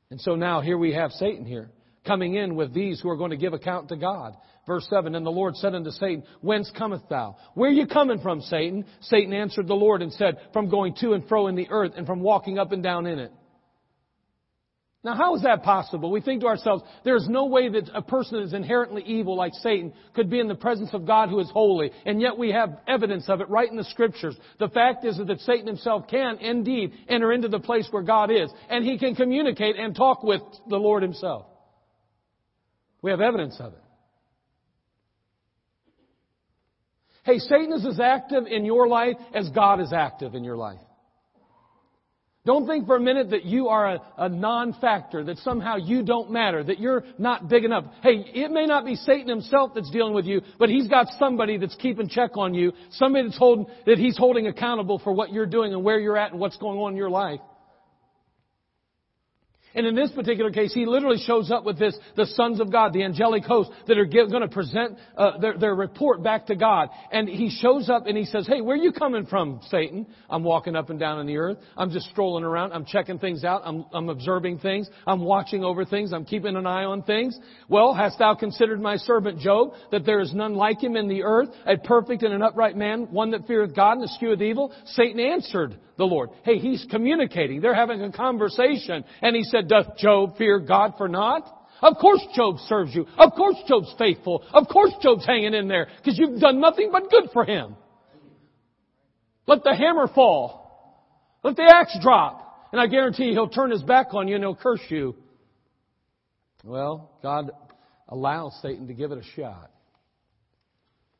And 0.09 0.21
so 0.21 0.35
now 0.35 0.61
here 0.61 0.77
we 0.77 0.93
have 0.93 1.11
Satan 1.11 1.45
here 1.45 1.69
coming 2.05 2.35
in 2.35 2.55
with 2.55 2.73
these 2.73 3.01
who 3.01 3.09
are 3.09 3.17
going 3.17 3.31
to 3.31 3.37
give 3.37 3.53
account 3.53 3.89
to 3.89 3.95
God. 3.95 4.35
Verse 4.67 4.87
7, 4.89 5.13
And 5.15 5.25
the 5.25 5.31
Lord 5.31 5.55
said 5.55 5.75
unto 5.75 5.91
Satan, 5.91 6.23
Whence 6.41 6.71
comest 6.75 7.03
thou? 7.09 7.37
Where 7.53 7.69
are 7.69 7.73
you 7.73 7.87
coming 7.87 8.19
from, 8.19 8.41
Satan? 8.41 8.85
Satan 9.01 9.33
answered 9.33 9.67
the 9.67 9.73
Lord 9.73 10.01
and 10.01 10.11
said, 10.13 10.37
From 10.53 10.69
going 10.69 10.95
to 11.01 11.13
and 11.13 11.27
fro 11.27 11.47
in 11.47 11.55
the 11.55 11.69
earth 11.69 11.93
and 11.95 12.05
from 12.05 12.21
walking 12.21 12.57
up 12.57 12.71
and 12.71 12.81
down 12.81 13.05
in 13.05 13.19
it. 13.19 13.31
Now, 15.05 15.13
how 15.13 15.35
is 15.35 15.43
that 15.43 15.61
possible? 15.61 16.09
We 16.09 16.19
think 16.19 16.41
to 16.41 16.47
ourselves, 16.47 16.83
there's 17.03 17.29
no 17.29 17.45
way 17.45 17.69
that 17.69 17.91
a 17.93 18.01
person 18.01 18.39
that 18.39 18.45
is 18.45 18.53
inherently 18.53 19.03
evil 19.03 19.35
like 19.35 19.53
Satan 19.53 19.93
could 20.15 20.31
be 20.31 20.39
in 20.39 20.47
the 20.47 20.55
presence 20.55 20.89
of 20.93 21.05
God 21.05 21.29
who 21.29 21.39
is 21.39 21.49
holy. 21.51 21.91
And 22.07 22.19
yet 22.19 22.39
we 22.39 22.51
have 22.53 22.79
evidence 22.87 23.29
of 23.29 23.39
it 23.39 23.47
right 23.47 23.69
in 23.69 23.77
the 23.77 23.83
scriptures. 23.83 24.35
The 24.57 24.67
fact 24.67 25.05
is 25.05 25.19
that 25.19 25.39
Satan 25.41 25.67
himself 25.67 26.07
can 26.07 26.39
indeed 26.39 26.91
enter 27.07 27.31
into 27.31 27.49
the 27.49 27.59
place 27.59 27.87
where 27.91 28.01
God 28.01 28.31
is. 28.31 28.49
And 28.67 28.83
he 28.83 28.97
can 28.97 29.13
communicate 29.13 29.75
and 29.75 29.95
talk 29.95 30.23
with 30.23 30.41
the 30.67 30.77
Lord 30.77 31.03
himself. 31.03 31.45
We 33.03 33.11
have 33.11 33.21
evidence 33.21 33.57
of 33.59 33.73
it. 33.73 33.83
Hey, 37.25 37.37
Satan 37.37 37.73
is 37.73 37.85
as 37.85 37.99
active 37.99 38.47
in 38.47 38.65
your 38.65 38.87
life 38.87 39.17
as 39.35 39.49
God 39.49 39.81
is 39.81 39.93
active 39.93 40.33
in 40.33 40.43
your 40.43 40.57
life. 40.57 40.79
Don't 42.45 42.67
think 42.67 42.85
for 42.85 42.95
a 42.95 42.99
minute 42.99 43.31
that 43.31 43.43
you 43.43 43.69
are 43.69 43.95
a, 43.95 44.01
a 44.17 44.29
non-factor, 44.29 45.23
that 45.23 45.39
somehow 45.39 45.77
you 45.77 46.03
don't 46.03 46.29
matter, 46.29 46.63
that 46.63 46.79
you're 46.79 47.03
not 47.17 47.49
big 47.49 47.63
enough. 47.63 47.85
Hey, 48.03 48.23
it 48.33 48.51
may 48.51 48.67
not 48.67 48.85
be 48.85 48.95
Satan 48.95 49.27
himself 49.27 49.71
that's 49.73 49.89
dealing 49.89 50.13
with 50.13 50.25
you, 50.25 50.41
but 50.59 50.69
he's 50.69 50.87
got 50.87 51.07
somebody 51.17 51.57
that's 51.57 51.75
keeping 51.75 52.07
check 52.07 52.37
on 52.37 52.53
you, 52.53 52.71
somebody 52.91 53.25
that's 53.25 53.37
holding, 53.37 53.65
that 53.87 53.97
he's 53.97 54.15
holding 54.15 54.45
accountable 54.45 54.99
for 54.99 55.11
what 55.11 55.33
you're 55.33 55.47
doing 55.47 55.73
and 55.73 55.83
where 55.83 55.99
you're 55.99 56.17
at 56.17 56.31
and 56.31 56.39
what's 56.39 56.57
going 56.57 56.77
on 56.77 56.91
in 56.91 56.97
your 56.97 57.09
life. 57.09 57.39
And 59.75 59.85
in 59.85 59.93
this 59.93 60.09
particular 60.11 60.51
case, 60.51 60.73
he 60.73 60.85
literally 60.85 61.19
shows 61.19 61.51
up 61.51 61.65
with 61.65 61.77
this, 61.77 61.95
the 62.15 62.25
sons 62.25 62.61
of 62.61 62.71
God, 62.71 62.93
the 62.93 63.03
angelic 63.03 63.43
host 63.43 63.69
that 63.87 63.97
are 63.97 64.05
going 64.05 64.41
to 64.41 64.47
present 64.47 64.97
uh, 65.17 65.37
their, 65.37 65.57
their 65.57 65.75
report 65.75 66.23
back 66.23 66.47
to 66.47 66.55
God. 66.55 66.89
And 67.11 67.27
he 67.27 67.49
shows 67.49 67.89
up 67.89 68.07
and 68.07 68.17
he 68.17 68.23
says, 68.23 68.47
hey, 68.47 68.61
where 68.61 68.75
are 68.75 68.81
you 68.81 68.93
coming 68.93 69.25
from, 69.25 69.59
Satan? 69.69 70.07
I'm 70.29 70.43
walking 70.43 70.75
up 70.77 70.89
and 70.89 70.97
down 70.97 71.19
on 71.19 71.27
the 71.27 71.37
earth. 71.37 71.57
I'm 71.75 71.91
just 71.91 72.09
strolling 72.09 72.45
around. 72.45 72.71
I'm 72.71 72.85
checking 72.85 73.19
things 73.19 73.43
out. 73.43 73.63
I'm, 73.65 73.85
I'm 73.93 74.07
observing 74.07 74.59
things. 74.59 74.89
I'm 75.05 75.21
watching 75.21 75.63
over 75.63 75.83
things. 75.83 76.13
I'm 76.13 76.25
keeping 76.25 76.55
an 76.55 76.65
eye 76.65 76.85
on 76.85 77.03
things. 77.03 77.37
Well, 77.67 77.93
hast 77.93 78.17
thou 78.19 78.33
considered 78.33 78.81
my 78.81 78.95
servant 78.95 79.39
Job, 79.39 79.73
that 79.91 80.05
there 80.05 80.21
is 80.21 80.33
none 80.33 80.55
like 80.55 80.81
him 80.81 80.95
in 80.95 81.09
the 81.09 81.23
earth, 81.23 81.49
a 81.65 81.77
perfect 81.77 82.23
and 82.23 82.33
an 82.33 82.41
upright 82.41 82.77
man, 82.77 83.11
one 83.11 83.31
that 83.31 83.45
feareth 83.45 83.75
God 83.75 83.97
and 83.97 84.09
escheweth 84.09 84.41
evil? 84.41 84.73
Satan 84.85 85.19
answered 85.19 85.77
the 85.97 86.05
Lord. 86.05 86.29
Hey, 86.43 86.57
he's 86.57 86.85
communicating. 86.89 87.61
They're 87.61 87.75
having 87.75 88.01
a 88.01 88.11
conversation. 88.11 89.03
And 89.21 89.35
he 89.35 89.43
said, 89.43 89.67
Doth 89.67 89.97
Job 89.97 90.37
fear 90.37 90.59
God 90.59 90.93
for 90.97 91.07
naught? 91.07 91.49
Of 91.81 91.97
course 91.97 92.25
Job 92.35 92.57
serves 92.67 92.93
you. 92.95 93.05
Of 93.17 93.33
course 93.33 93.57
Job's 93.67 93.93
faithful. 93.97 94.43
Of 94.53 94.67
course 94.67 94.93
Job's 95.01 95.25
hanging 95.25 95.53
in 95.53 95.67
there 95.67 95.87
because 95.97 96.17
you've 96.17 96.39
done 96.39 96.59
nothing 96.59 96.89
but 96.91 97.09
good 97.09 97.29
for 97.33 97.45
him. 97.45 97.75
Let 99.47 99.63
the 99.63 99.75
hammer 99.75 100.07
fall. 100.07 100.65
Let 101.43 101.55
the 101.55 101.63
axe 101.63 101.97
drop. 102.01 102.69
And 102.71 102.81
I 102.81 102.87
guarantee 102.87 103.31
he'll 103.31 103.49
turn 103.49 103.71
his 103.71 103.83
back 103.83 104.13
on 104.13 104.27
you 104.27 104.35
and 104.35 104.43
he'll 104.43 104.55
curse 104.55 104.81
you. 104.89 105.15
Well, 106.63 107.11
God 107.21 107.51
allows 108.09 108.57
Satan 108.61 108.87
to 108.87 108.93
give 108.93 109.11
it 109.11 109.19
a 109.19 109.23
shot. 109.35 109.69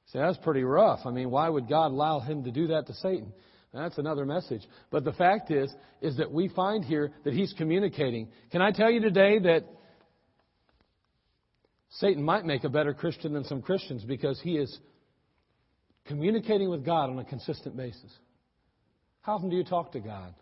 See, 0.07 0.19
that's 0.19 0.37
pretty 0.39 0.63
rough. 0.63 1.01
I 1.05 1.11
mean, 1.11 1.29
why 1.29 1.47
would 1.47 1.69
God 1.69 1.87
allow 1.91 2.19
him 2.19 2.43
to 2.45 2.51
do 2.51 2.67
that 2.67 2.87
to 2.87 2.93
Satan? 2.95 3.31
That's 3.75 3.97
another 3.97 4.25
message. 4.25 4.61
But 4.89 5.03
the 5.03 5.11
fact 5.11 5.51
is, 5.51 5.73
is 6.01 6.17
that 6.17 6.31
we 6.31 6.47
find 6.47 6.83
here 6.83 7.11
that 7.25 7.33
he's 7.33 7.53
communicating. 7.57 8.29
Can 8.51 8.61
I 8.61 8.71
tell 8.71 8.89
you 8.89 9.01
today 9.01 9.39
that 9.39 9.65
Satan 11.99 12.23
might 12.23 12.45
make 12.45 12.63
a 12.63 12.69
better 12.69 12.93
Christian 12.93 13.33
than 13.33 13.43
some 13.43 13.61
Christians 13.61 14.03
because 14.03 14.39
he 14.41 14.57
is 14.57 14.79
communicating 16.05 16.69
with 16.69 16.85
God 16.85 17.09
on 17.09 17.19
a 17.19 17.25
consistent 17.25 17.75
basis. 17.75 18.11
How 19.21 19.35
often 19.35 19.49
do 19.49 19.55
you 19.55 19.63
talk 19.63 19.91
to 19.93 19.99
God? 19.99 20.33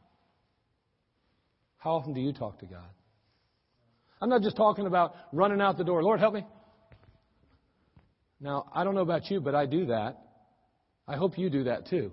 How 1.78 1.92
often 1.92 2.14
do 2.14 2.22
you 2.22 2.34
talk 2.34 2.60
to 2.60 2.66
God? 2.66 2.90
I'm 4.22 4.30
not 4.30 4.42
just 4.42 4.56
talking 4.56 4.88
about 4.88 5.16
running 5.32 5.62
out 5.62 5.78
the 5.78 5.84
door. 5.84 6.04
Lord, 6.04 6.20
help 6.20 6.34
me. 6.34 6.46
Now, 8.40 8.70
I 8.74 8.84
don't 8.84 8.96
know 8.96 9.02
about 9.02 9.30
you, 9.30 9.40
but 9.42 9.56
I 9.56 9.66
do 9.66 9.88
that. 9.88 10.18
I 11.08 11.16
hope 11.16 11.38
you 11.38 11.50
do 11.50 11.66
that 11.66 11.88
too. 11.88 12.12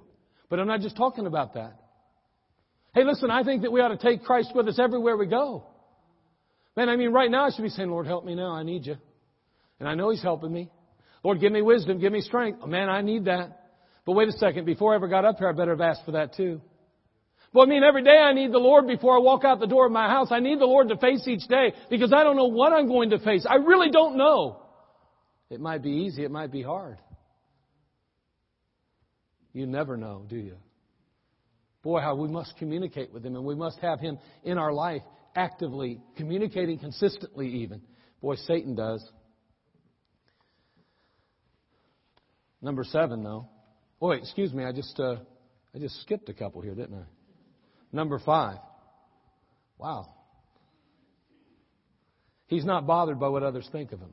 But 0.51 0.59
I'm 0.59 0.67
not 0.67 0.81
just 0.81 0.97
talking 0.97 1.27
about 1.27 1.55
that. 1.55 1.81
Hey, 2.93 3.05
listen, 3.05 3.31
I 3.31 3.45
think 3.45 3.63
that 3.63 3.71
we 3.71 3.81
ought 3.81 3.89
to 3.89 3.97
take 3.97 4.25
Christ 4.25 4.51
with 4.55 4.69
us 4.69 4.79
everywhere 4.79 5.17
we 5.17 5.27
go. 5.27 5.65
Man, 6.77 6.89
I 6.89 6.97
mean, 6.97 7.13
right 7.13 7.31
now 7.31 7.47
I 7.47 7.51
should 7.51 7.63
be 7.63 7.69
saying, 7.69 7.89
Lord, 7.89 8.07
help 8.07 8.25
me 8.25 8.35
now. 8.35 8.51
I 8.51 8.65
need 8.65 8.85
you. 8.85 8.97
And 9.79 9.89
I 9.89 9.95
know 9.95 10.11
He's 10.11 10.23
helping 10.23 10.53
me. 10.53 10.71
Lord, 11.23 11.41
give 11.41 11.53
me 11.53 11.63
wisdom, 11.63 12.01
give 12.01 12.13
me 12.13 12.21
strength. 12.21 12.61
Oh, 12.63 12.67
man, 12.67 12.89
I 12.89 13.01
need 13.01 13.27
that. 13.27 13.69
But 14.05 14.13
wait 14.13 14.29
a 14.29 14.33
second, 14.33 14.65
before 14.65 14.93
I 14.93 14.97
ever 14.97 15.09
got 15.09 15.25
up 15.25 15.39
here, 15.39 15.49
I 15.49 15.53
better 15.53 15.73
have 15.73 15.81
asked 15.81 16.05
for 16.05 16.13
that 16.13 16.35
too. 16.35 16.61
Well, 17.53 17.67
I 17.67 17.69
mean, 17.69 17.83
every 17.85 18.03
day 18.03 18.17
I 18.17 18.33
need 18.33 18.53
the 18.53 18.59
Lord 18.59 18.87
before 18.87 19.17
I 19.17 19.21
walk 19.21 19.45
out 19.45 19.61
the 19.61 19.67
door 19.67 19.87
of 19.87 19.93
my 19.93 20.09
house. 20.09 20.29
I 20.31 20.41
need 20.41 20.61
the 20.61 20.67
Lord 20.67 20.89
to 20.89 20.97
face 20.97 21.27
each 21.27 21.47
day 21.49 21.75
because 21.91 22.13
I 22.13 22.25
don't 22.25 22.37
know 22.37 22.47
what 22.47 22.73
I'm 22.73 22.89
going 22.89 23.11
to 23.11 23.19
face. 23.19 23.45
I 23.49 23.57
really 23.57 23.91
don't 23.91 24.17
know. 24.17 24.63
It 25.51 25.61
might 25.61 25.83
be 25.83 25.91
easy, 25.91 26.25
it 26.25 26.31
might 26.31 26.53
be 26.53 26.63
hard. 26.63 26.99
You 29.53 29.67
never 29.67 29.97
know, 29.97 30.25
do 30.29 30.37
you? 30.37 30.57
Boy, 31.83 32.01
how 32.01 32.15
we 32.15 32.29
must 32.29 32.57
communicate 32.59 33.13
with 33.13 33.25
Him 33.25 33.37
and 33.37 33.45
we 33.45 33.55
must 33.55 33.79
have 33.81 34.01
Him 34.01 34.19
in 34.45 34.59
our 34.59 34.73
life 34.73 35.03
actively, 35.35 36.01
communicating 36.17 36.79
consistently 36.79 37.49
even. 37.63 37.81
Boy, 38.21 38.37
Satan 38.37 38.75
does. 38.75 39.03
Number 42.61 42.85
seven, 42.85 43.25
though. 43.25 43.49
Oh, 44.03 44.11
excuse 44.11 44.53
me. 44.53 44.65
I 44.65 44.73
just 44.73 44.99
uh, 45.01 45.17
I 45.75 45.79
just 45.79 46.01
skipped 46.03 46.29
a 46.29 46.35
couple 46.35 46.61
here, 46.61 46.75
didn't 46.75 46.95
I? 46.95 47.05
Number 47.93 48.19
five. 48.19 48.59
Wow. 49.79 50.15
He's 52.47 52.65
not 52.65 52.87
bothered 52.87 53.19
by 53.19 53.29
what 53.29 53.43
others 53.43 53.69
think 53.73 53.93
of 53.93 54.01
him. 54.01 54.13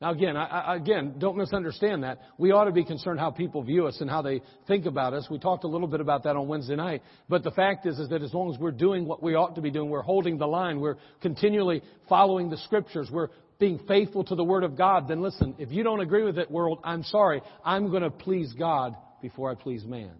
Now, 0.00 0.12
again, 0.12 0.34
I, 0.34 0.76
again, 0.76 1.16
don't 1.18 1.36
misunderstand 1.36 2.04
that. 2.04 2.20
We 2.38 2.52
ought 2.52 2.64
to 2.64 2.72
be 2.72 2.84
concerned 2.84 3.20
how 3.20 3.30
people 3.30 3.62
view 3.62 3.86
us 3.86 4.00
and 4.00 4.08
how 4.08 4.22
they 4.22 4.40
think 4.66 4.86
about 4.86 5.12
us. 5.12 5.28
We 5.30 5.38
talked 5.38 5.64
a 5.64 5.68
little 5.68 5.88
bit 5.88 6.00
about 6.00 6.22
that 6.22 6.36
on 6.36 6.48
Wednesday 6.48 6.76
night. 6.76 7.02
But 7.28 7.44
the 7.44 7.50
fact 7.50 7.84
is, 7.84 7.98
is 7.98 8.08
that 8.08 8.22
as 8.22 8.32
long 8.32 8.52
as 8.52 8.58
we're 8.58 8.70
doing 8.70 9.04
what 9.04 9.22
we 9.22 9.34
ought 9.34 9.56
to 9.56 9.60
be 9.60 9.70
doing, 9.70 9.90
we're 9.90 10.00
holding 10.00 10.38
the 10.38 10.46
line, 10.46 10.80
we're 10.80 10.96
continually 11.20 11.82
following 12.08 12.48
the 12.48 12.56
scriptures, 12.56 13.10
we're 13.12 13.28
being 13.58 13.78
faithful 13.86 14.24
to 14.24 14.34
the 14.34 14.42
Word 14.42 14.64
of 14.64 14.74
God, 14.74 15.06
then 15.06 15.20
listen, 15.20 15.54
if 15.58 15.70
you 15.70 15.82
don't 15.82 16.00
agree 16.00 16.24
with 16.24 16.38
it, 16.38 16.50
world, 16.50 16.80
I'm 16.82 17.02
sorry. 17.02 17.42
I'm 17.62 17.90
going 17.90 18.02
to 18.02 18.10
please 18.10 18.54
God 18.58 18.96
before 19.20 19.50
I 19.50 19.54
please 19.54 19.84
man. 19.84 20.12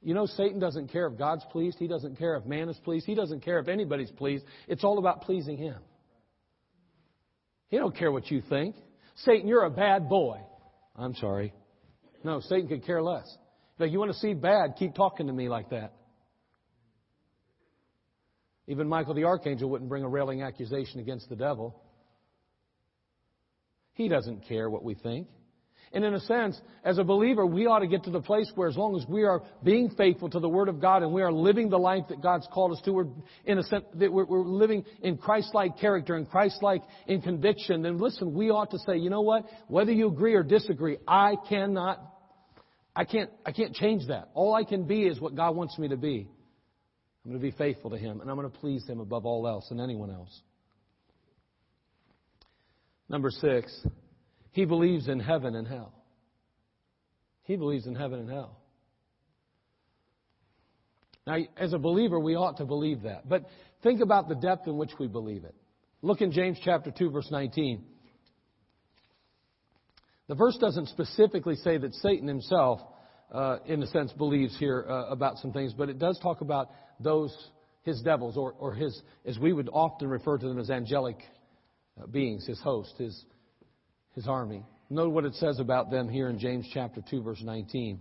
You 0.00 0.14
know, 0.14 0.24
Satan 0.24 0.58
doesn't 0.58 0.88
care 0.88 1.06
if 1.06 1.18
God's 1.18 1.44
pleased. 1.52 1.76
He 1.78 1.86
doesn't 1.86 2.16
care 2.16 2.36
if 2.36 2.46
man 2.46 2.70
is 2.70 2.78
pleased. 2.78 3.04
He 3.04 3.14
doesn't 3.14 3.44
care 3.44 3.58
if 3.58 3.68
anybody's 3.68 4.10
pleased. 4.12 4.44
It's 4.68 4.84
all 4.84 4.98
about 4.98 5.20
pleasing 5.22 5.58
him. 5.58 5.76
He 7.68 7.76
don't 7.76 7.96
care 7.96 8.10
what 8.10 8.30
you 8.30 8.42
think. 8.48 8.76
Satan, 9.24 9.48
you're 9.48 9.64
a 9.64 9.70
bad 9.70 10.08
boy. 10.08 10.38
I'm 10.96 11.14
sorry. 11.14 11.52
No, 12.24 12.40
Satan 12.40 12.68
could 12.68 12.84
care 12.84 13.02
less. 13.02 13.26
If 13.78 13.92
you 13.92 13.98
want 13.98 14.12
to 14.12 14.18
see 14.18 14.34
bad, 14.34 14.74
keep 14.78 14.94
talking 14.94 15.28
to 15.28 15.32
me 15.32 15.48
like 15.48 15.70
that. 15.70 15.92
Even 18.66 18.88
Michael 18.88 19.14
the 19.14 19.24
archangel 19.24 19.70
wouldn't 19.70 19.88
bring 19.88 20.04
a 20.04 20.08
railing 20.08 20.42
accusation 20.42 21.00
against 21.00 21.28
the 21.28 21.36
devil. 21.36 21.80
He 23.94 24.08
doesn't 24.08 24.46
care 24.46 24.68
what 24.68 24.84
we 24.84 24.94
think. 24.94 25.28
And 25.92 26.04
in 26.04 26.14
a 26.14 26.20
sense, 26.20 26.60
as 26.84 26.98
a 26.98 27.04
believer, 27.04 27.46
we 27.46 27.66
ought 27.66 27.78
to 27.78 27.86
get 27.86 28.04
to 28.04 28.10
the 28.10 28.20
place 28.20 28.50
where 28.54 28.68
as 28.68 28.76
long 28.76 28.96
as 28.96 29.06
we 29.08 29.24
are 29.24 29.42
being 29.64 29.90
faithful 29.90 30.28
to 30.30 30.38
the 30.38 30.48
Word 30.48 30.68
of 30.68 30.80
God 30.80 31.02
and 31.02 31.12
we 31.12 31.22
are 31.22 31.32
living 31.32 31.70
the 31.70 31.78
life 31.78 32.04
that 32.10 32.22
God's 32.22 32.46
called 32.52 32.72
us 32.72 32.80
to, 32.84 32.92
we're 32.92 33.06
in 33.46 33.58
a 33.58 33.62
sense 33.62 33.84
that 33.94 34.12
we're, 34.12 34.26
living 34.28 34.84
in 35.02 35.16
Christ-like 35.16 35.78
character 35.78 36.14
and 36.14 36.28
Christ-like 36.28 36.82
in 37.06 37.22
conviction, 37.22 37.82
then 37.82 37.98
listen, 37.98 38.34
we 38.34 38.50
ought 38.50 38.70
to 38.72 38.78
say, 38.86 38.98
you 38.98 39.08
know 39.08 39.22
what? 39.22 39.46
Whether 39.68 39.92
you 39.92 40.08
agree 40.08 40.34
or 40.34 40.42
disagree, 40.42 40.98
I 41.06 41.36
cannot, 41.48 42.00
I 42.94 43.04
can't, 43.04 43.30
I 43.46 43.52
can't 43.52 43.74
change 43.74 44.08
that. 44.08 44.28
All 44.34 44.54
I 44.54 44.64
can 44.64 44.84
be 44.84 45.02
is 45.04 45.20
what 45.20 45.34
God 45.34 45.56
wants 45.56 45.78
me 45.78 45.88
to 45.88 45.96
be. 45.96 46.28
I'm 47.24 47.30
going 47.30 47.40
to 47.40 47.50
be 47.50 47.56
faithful 47.56 47.90
to 47.90 47.98
Him 47.98 48.20
and 48.20 48.30
I'm 48.30 48.36
going 48.36 48.50
to 48.50 48.58
please 48.58 48.86
Him 48.86 49.00
above 49.00 49.24
all 49.24 49.46
else 49.48 49.70
and 49.70 49.80
anyone 49.80 50.10
else. 50.10 50.40
Number 53.08 53.30
six, 53.30 53.86
he 54.58 54.64
believes 54.64 55.06
in 55.06 55.20
heaven 55.20 55.54
and 55.54 55.68
hell. 55.68 55.92
He 57.44 57.54
believes 57.54 57.86
in 57.86 57.94
heaven 57.94 58.18
and 58.18 58.28
hell. 58.28 58.58
Now, 61.24 61.36
as 61.56 61.74
a 61.74 61.78
believer, 61.78 62.18
we 62.18 62.34
ought 62.34 62.56
to 62.56 62.64
believe 62.64 63.02
that. 63.02 63.28
But 63.28 63.44
think 63.84 64.00
about 64.00 64.28
the 64.28 64.34
depth 64.34 64.66
in 64.66 64.76
which 64.76 64.90
we 64.98 65.06
believe 65.06 65.44
it. 65.44 65.54
Look 66.02 66.22
in 66.22 66.32
James 66.32 66.58
chapter 66.64 66.90
2, 66.90 67.08
verse 67.08 67.28
19. 67.30 67.84
The 70.26 70.34
verse 70.34 70.58
doesn't 70.60 70.88
specifically 70.88 71.54
say 71.54 71.78
that 71.78 71.94
Satan 71.94 72.26
himself, 72.26 72.80
uh, 73.32 73.58
in 73.64 73.80
a 73.80 73.86
sense, 73.86 74.10
believes 74.10 74.58
here 74.58 74.84
uh, 74.88 75.06
about 75.06 75.38
some 75.38 75.52
things, 75.52 75.72
but 75.72 75.88
it 75.88 76.00
does 76.00 76.18
talk 76.20 76.40
about 76.40 76.68
those, 76.98 77.32
his 77.84 78.02
devils, 78.02 78.36
or, 78.36 78.54
or 78.58 78.74
his, 78.74 79.02
as 79.24 79.38
we 79.38 79.52
would 79.52 79.68
often 79.72 80.08
refer 80.08 80.36
to 80.36 80.48
them 80.48 80.58
as 80.58 80.68
angelic 80.68 81.18
uh, 82.02 82.08
beings, 82.08 82.44
his 82.44 82.60
host, 82.60 82.94
his, 82.98 83.24
his 84.18 84.26
army. 84.26 84.64
Note 84.90 85.10
what 85.10 85.24
it 85.24 85.34
says 85.34 85.60
about 85.60 85.92
them 85.92 86.08
here 86.08 86.28
in 86.28 86.40
James 86.40 86.68
chapter 86.74 87.00
2 87.08 87.22
verse 87.22 87.40
19. 87.40 88.00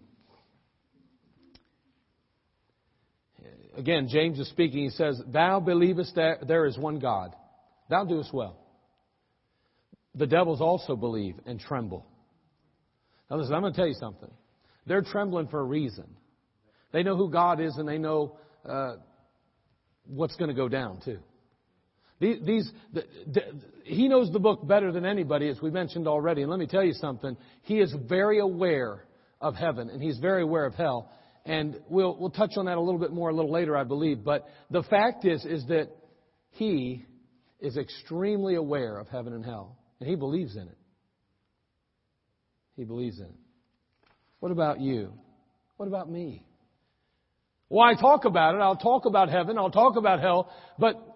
Again, 3.78 4.08
James 4.10 4.40
is 4.40 4.50
speaking. 4.50 4.86
He 4.86 4.90
says, 4.90 5.22
Thou 5.28 5.60
believest 5.60 6.16
that 6.16 6.48
there 6.48 6.66
is 6.66 6.76
one 6.76 6.98
God. 6.98 7.36
Thou 7.88 8.04
doest 8.04 8.34
well. 8.34 8.58
The 10.16 10.26
devils 10.26 10.60
also 10.60 10.96
believe 10.96 11.36
and 11.46 11.60
tremble. 11.60 12.04
Now 13.30 13.38
listen, 13.38 13.54
I'm 13.54 13.62
going 13.62 13.74
to 13.74 13.78
tell 13.78 13.88
you 13.88 13.94
something. 13.94 14.32
They're 14.88 15.04
trembling 15.04 15.50
for 15.50 15.60
a 15.60 15.64
reason. 15.64 16.08
They 16.92 17.04
know 17.04 17.16
who 17.16 17.30
God 17.30 17.62
is 17.62 17.78
and 17.78 17.88
they 17.88 18.00
know 18.00 18.40
uh, 18.68 18.96
what's 20.08 20.36
going 20.38 20.50
to 20.50 20.56
go 20.56 20.68
down 20.68 21.00
too. 21.06 21.20
These, 22.20 22.46
these 22.46 22.72
the, 22.94 23.04
the, 23.32 23.42
he 23.84 24.08
knows 24.08 24.32
the 24.32 24.40
book 24.40 24.68
better 24.68 24.92
than 24.92 25.06
anybody, 25.06 25.50
as 25.50 25.62
we 25.62 25.70
mentioned 25.70 26.08
already. 26.08 26.42
And 26.42 26.50
let 26.50 26.60
me 26.60 26.68
tell 26.68 26.84
you 26.84 26.94
something. 26.94 27.38
He 27.64 27.80
is 27.80 27.94
very 28.08 28.40
aware 28.40 29.06
of 29.40 29.56
heaven, 29.56 29.90
and 29.90 30.02
he's 30.02 30.18
very 30.18 30.42
aware 30.42 30.66
of 30.66 30.74
hell. 30.74 31.12
And 31.46 31.80
we'll, 31.90 32.18
we'll 32.20 32.32
touch 32.32 32.54
on 32.58 32.66
that 32.66 32.78
a 32.78 32.82
little 32.82 33.00
bit 33.00 33.12
more 33.12 33.30
a 33.30 33.34
little 33.34 33.52
later, 33.52 33.78
I 33.78 33.84
believe. 33.84 34.24
But 34.24 34.48
the 34.70 34.84
fact 34.84 35.26
is, 35.26 35.46
is 35.46 35.66
that 35.68 35.90
he 36.52 37.06
is 37.60 37.78
extremely 37.78 38.56
aware 38.56 38.98
of 38.98 39.08
heaven 39.08 39.34
and 39.34 39.46
hell, 39.46 39.78
and 40.00 40.10
he 40.10 40.16
believes 40.16 40.56
in 40.56 40.64
it. 40.64 40.78
He 42.76 42.84
believes 42.84 43.20
in 43.20 43.26
it. 43.26 43.36
What 44.40 44.52
about 44.52 44.82
you? 44.82 45.14
What 45.78 45.88
about 45.88 46.12
me? 46.12 46.44
Well, 47.70 47.88
I 47.88 48.00
talk 48.00 48.26
about 48.26 48.56
it. 48.56 48.60
I'll 48.60 48.76
talk 48.76 49.06
about 49.06 49.30
heaven. 49.30 49.58
I'll 49.58 49.72
talk 49.72 49.96
about 49.98 50.20
hell. 50.20 50.52
But 50.78 51.07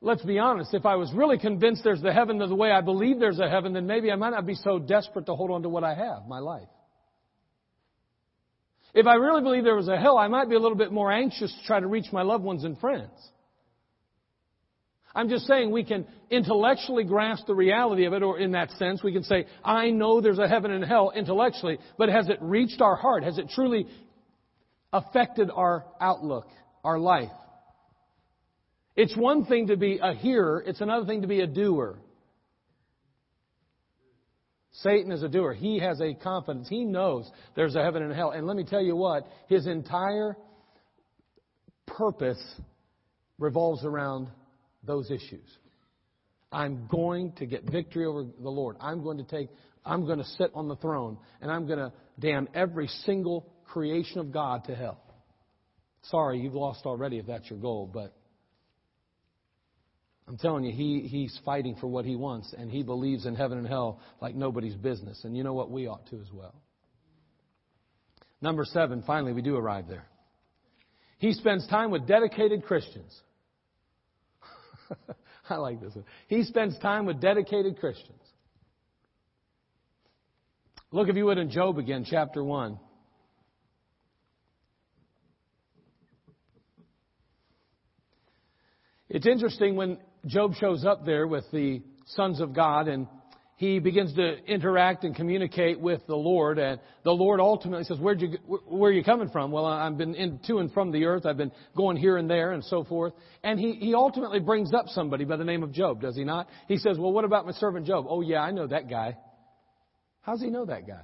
let's 0.00 0.22
be 0.22 0.38
honest, 0.38 0.74
if 0.74 0.86
I 0.86 0.96
was 0.96 1.12
really 1.12 1.38
convinced 1.38 1.82
there's 1.84 2.02
the 2.02 2.12
heaven 2.12 2.38
the 2.38 2.54
way 2.54 2.70
I 2.70 2.80
believe 2.80 3.18
there's 3.18 3.40
a 3.40 3.48
heaven, 3.48 3.72
then 3.72 3.86
maybe 3.86 4.10
I 4.10 4.16
might 4.16 4.30
not 4.30 4.46
be 4.46 4.54
so 4.54 4.78
desperate 4.78 5.26
to 5.26 5.34
hold 5.34 5.50
on 5.50 5.62
to 5.62 5.68
what 5.68 5.84
I 5.84 5.94
have, 5.94 6.26
my 6.28 6.38
life. 6.38 6.68
If 8.94 9.06
I 9.06 9.14
really 9.14 9.42
believe 9.42 9.64
there 9.64 9.76
was 9.76 9.88
a 9.88 9.98
hell, 9.98 10.16
I 10.16 10.28
might 10.28 10.48
be 10.48 10.54
a 10.54 10.58
little 10.58 10.76
bit 10.76 10.92
more 10.92 11.12
anxious 11.12 11.52
to 11.52 11.66
try 11.66 11.78
to 11.80 11.86
reach 11.86 12.06
my 12.12 12.22
loved 12.22 12.44
ones 12.44 12.64
and 12.64 12.78
friends. 12.78 13.10
I'm 15.14 15.28
just 15.28 15.46
saying 15.46 15.70
we 15.70 15.84
can 15.84 16.06
intellectually 16.30 17.04
grasp 17.04 17.46
the 17.46 17.54
reality 17.54 18.04
of 18.04 18.12
it, 18.12 18.22
or 18.22 18.38
in 18.38 18.52
that 18.52 18.70
sense, 18.72 19.02
we 19.02 19.12
can 19.12 19.24
say, 19.24 19.46
I 19.64 19.90
know 19.90 20.20
there's 20.20 20.38
a 20.38 20.48
heaven 20.48 20.70
and 20.70 20.84
hell 20.84 21.12
intellectually, 21.14 21.78
but 21.96 22.08
has 22.08 22.28
it 22.28 22.38
reached 22.40 22.80
our 22.80 22.94
heart? 22.94 23.24
Has 23.24 23.36
it 23.38 23.50
truly 23.54 23.86
affected 24.92 25.50
our 25.52 25.84
outlook, 26.00 26.46
our 26.84 26.98
life? 26.98 27.30
It's 28.98 29.16
one 29.16 29.44
thing 29.44 29.68
to 29.68 29.76
be 29.76 30.00
a 30.02 30.12
hearer, 30.12 30.60
it's 30.66 30.80
another 30.80 31.06
thing 31.06 31.22
to 31.22 31.28
be 31.28 31.40
a 31.40 31.46
doer. 31.46 32.00
Satan 34.72 35.12
is 35.12 35.22
a 35.22 35.28
doer. 35.28 35.52
He 35.52 35.78
has 35.78 36.00
a 36.00 36.14
confidence. 36.14 36.68
He 36.68 36.82
knows 36.82 37.30
there's 37.54 37.76
a 37.76 37.82
heaven 37.84 38.02
and 38.02 38.12
hell. 38.12 38.32
And 38.32 38.44
let 38.44 38.56
me 38.56 38.64
tell 38.64 38.82
you 38.82 38.96
what, 38.96 39.28
his 39.48 39.68
entire 39.68 40.36
purpose 41.86 42.42
revolves 43.38 43.84
around 43.84 44.30
those 44.82 45.12
issues. 45.12 45.48
I'm 46.50 46.88
going 46.90 47.34
to 47.34 47.46
get 47.46 47.70
victory 47.70 48.04
over 48.04 48.24
the 48.24 48.50
Lord. 48.50 48.78
I'm 48.80 49.04
going 49.04 49.18
to 49.18 49.24
take, 49.24 49.48
I'm 49.86 50.06
going 50.06 50.18
to 50.18 50.24
sit 50.24 50.50
on 50.54 50.66
the 50.66 50.76
throne 50.76 51.18
and 51.40 51.52
I'm 51.52 51.68
going 51.68 51.78
to 51.78 51.92
damn 52.18 52.48
every 52.52 52.88
single 53.04 53.48
creation 53.64 54.18
of 54.18 54.32
God 54.32 54.64
to 54.64 54.74
hell. 54.74 55.00
Sorry, 56.10 56.40
you've 56.40 56.54
lost 56.54 56.84
already 56.84 57.18
if 57.18 57.26
that's 57.26 57.48
your 57.48 57.60
goal, 57.60 57.88
but 57.92 58.17
I'm 60.28 60.36
telling 60.36 60.64
you, 60.64 60.72
he, 60.72 61.08
he's 61.08 61.38
fighting 61.42 61.74
for 61.80 61.86
what 61.86 62.04
he 62.04 62.14
wants, 62.14 62.54
and 62.56 62.70
he 62.70 62.82
believes 62.82 63.24
in 63.24 63.34
heaven 63.34 63.56
and 63.56 63.66
hell 63.66 64.00
like 64.20 64.34
nobody's 64.34 64.74
business. 64.74 65.24
And 65.24 65.34
you 65.34 65.42
know 65.42 65.54
what? 65.54 65.70
We 65.70 65.86
ought 65.86 66.06
to 66.10 66.20
as 66.20 66.30
well. 66.30 66.54
Number 68.42 68.66
seven, 68.66 69.02
finally, 69.06 69.32
we 69.32 69.40
do 69.40 69.56
arrive 69.56 69.88
there. 69.88 70.04
He 71.18 71.32
spends 71.32 71.66
time 71.68 71.90
with 71.90 72.06
dedicated 72.06 72.62
Christians. 72.64 73.18
I 75.48 75.56
like 75.56 75.80
this 75.80 75.94
one. 75.94 76.04
He 76.28 76.44
spends 76.44 76.78
time 76.78 77.06
with 77.06 77.22
dedicated 77.22 77.80
Christians. 77.80 78.20
Look, 80.92 81.08
if 81.08 81.16
you 81.16 81.24
would, 81.24 81.38
in 81.38 81.50
Job 81.50 81.78
again, 81.78 82.04
chapter 82.08 82.44
1. 82.44 82.78
It's 89.08 89.26
interesting 89.26 89.74
when 89.74 89.98
Job 90.28 90.54
shows 90.54 90.84
up 90.84 91.04
there 91.04 91.26
with 91.26 91.44
the 91.52 91.82
sons 92.06 92.40
of 92.40 92.54
God 92.54 92.88
and 92.88 93.06
he 93.56 93.80
begins 93.80 94.14
to 94.14 94.36
interact 94.44 95.02
and 95.02 95.16
communicate 95.16 95.80
with 95.80 96.06
the 96.06 96.14
Lord, 96.14 96.60
and 96.60 96.78
the 97.02 97.10
Lord 97.10 97.40
ultimately 97.40 97.82
says, 97.82 97.98
Where'd 97.98 98.20
you, 98.20 98.38
where 98.46 98.92
are 98.92 98.94
you 98.94 99.02
coming 99.02 99.30
from? 99.30 99.50
Well, 99.50 99.66
I've 99.66 99.98
been 99.98 100.14
in, 100.14 100.38
to 100.46 100.58
and 100.58 100.72
from 100.72 100.92
the 100.92 101.06
earth. 101.06 101.26
I've 101.26 101.36
been 101.36 101.50
going 101.76 101.96
here 101.96 102.18
and 102.18 102.30
there 102.30 102.52
and 102.52 102.62
so 102.62 102.84
forth. 102.84 103.14
And 103.42 103.58
he, 103.58 103.72
he 103.72 103.94
ultimately 103.94 104.38
brings 104.38 104.72
up 104.72 104.84
somebody 104.86 105.24
by 105.24 105.36
the 105.36 105.44
name 105.44 105.64
of 105.64 105.72
Job, 105.72 106.00
does 106.00 106.14
he 106.14 106.22
not? 106.22 106.46
He 106.68 106.76
says, 106.76 106.98
Well, 106.98 107.12
what 107.12 107.24
about 107.24 107.46
my 107.46 107.52
servant 107.52 107.84
Job? 107.84 108.06
Oh, 108.08 108.20
yeah, 108.20 108.42
I 108.42 108.52
know 108.52 108.68
that 108.68 108.88
guy. 108.88 109.16
How 110.20 110.34
does 110.34 110.42
he 110.42 110.50
know 110.50 110.66
that 110.66 110.86
guy? 110.86 111.02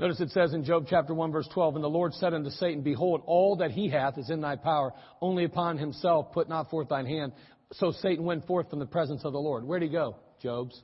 Notice 0.00 0.20
it 0.20 0.30
says 0.30 0.54
in 0.54 0.64
Job 0.64 0.86
chapter 0.88 1.12
1 1.12 1.30
verse 1.30 1.46
12, 1.52 1.74
And 1.74 1.84
the 1.84 1.88
Lord 1.88 2.14
said 2.14 2.32
unto 2.32 2.48
Satan, 2.48 2.80
Behold, 2.80 3.20
all 3.26 3.56
that 3.56 3.70
he 3.70 3.90
hath 3.90 4.16
is 4.16 4.30
in 4.30 4.40
thy 4.40 4.56
power, 4.56 4.94
only 5.20 5.44
upon 5.44 5.76
himself 5.76 6.32
put 6.32 6.48
not 6.48 6.70
forth 6.70 6.88
thine 6.88 7.04
hand. 7.04 7.32
So 7.72 7.92
Satan 7.92 8.24
went 8.24 8.46
forth 8.46 8.70
from 8.70 8.78
the 8.78 8.86
presence 8.86 9.26
of 9.26 9.34
the 9.34 9.38
Lord. 9.38 9.62
Where'd 9.62 9.82
he 9.82 9.90
go? 9.90 10.16
Job's. 10.42 10.80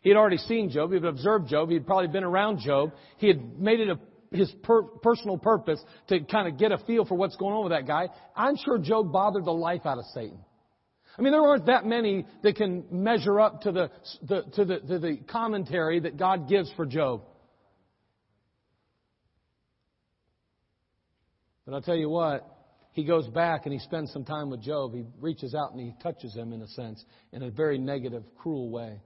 He 0.00 0.08
had 0.08 0.16
already 0.16 0.38
seen 0.38 0.70
Job. 0.70 0.92
He 0.92 0.94
had 0.94 1.04
observed 1.04 1.48
Job. 1.48 1.68
He 1.68 1.74
had 1.74 1.86
probably 1.86 2.08
been 2.08 2.24
around 2.24 2.60
Job. 2.60 2.92
He 3.18 3.28
had 3.28 3.58
made 3.58 3.80
it 3.80 3.90
a, 3.90 3.98
his 4.34 4.50
per, 4.62 4.82
personal 4.82 5.36
purpose 5.36 5.82
to 6.08 6.20
kind 6.20 6.48
of 6.48 6.58
get 6.58 6.72
a 6.72 6.78
feel 6.86 7.04
for 7.04 7.16
what's 7.16 7.36
going 7.36 7.54
on 7.54 7.64
with 7.64 7.72
that 7.72 7.86
guy. 7.86 8.08
I'm 8.34 8.56
sure 8.56 8.78
Job 8.78 9.12
bothered 9.12 9.44
the 9.44 9.52
life 9.52 9.82
out 9.84 9.98
of 9.98 10.06
Satan. 10.14 10.38
I 11.18 11.20
mean, 11.20 11.32
there 11.32 11.42
aren't 11.42 11.66
that 11.66 11.84
many 11.84 12.24
that 12.42 12.56
can 12.56 12.86
measure 12.90 13.38
up 13.40 13.60
to 13.62 13.72
the, 13.72 13.90
the, 14.22 14.42
to 14.54 14.64
the, 14.64 14.78
to 14.78 14.98
the 14.98 15.18
commentary 15.30 16.00
that 16.00 16.16
God 16.16 16.48
gives 16.48 16.72
for 16.76 16.86
Job. 16.86 17.20
But 21.66 21.74
I'll 21.74 21.82
tell 21.82 21.96
you 21.96 22.08
what, 22.08 22.48
he 22.92 23.04
goes 23.04 23.26
back 23.26 23.66
and 23.66 23.72
he 23.72 23.78
spends 23.80 24.12
some 24.12 24.24
time 24.24 24.48
with 24.48 24.62
Job. 24.62 24.94
He 24.94 25.04
reaches 25.20 25.54
out 25.54 25.72
and 25.72 25.80
he 25.80 25.92
touches 26.02 26.34
him, 26.34 26.52
in 26.52 26.62
a 26.62 26.68
sense, 26.68 27.04
in 27.32 27.42
a 27.42 27.50
very 27.50 27.76
negative, 27.76 28.22
cruel 28.38 28.70
way. 28.70 29.00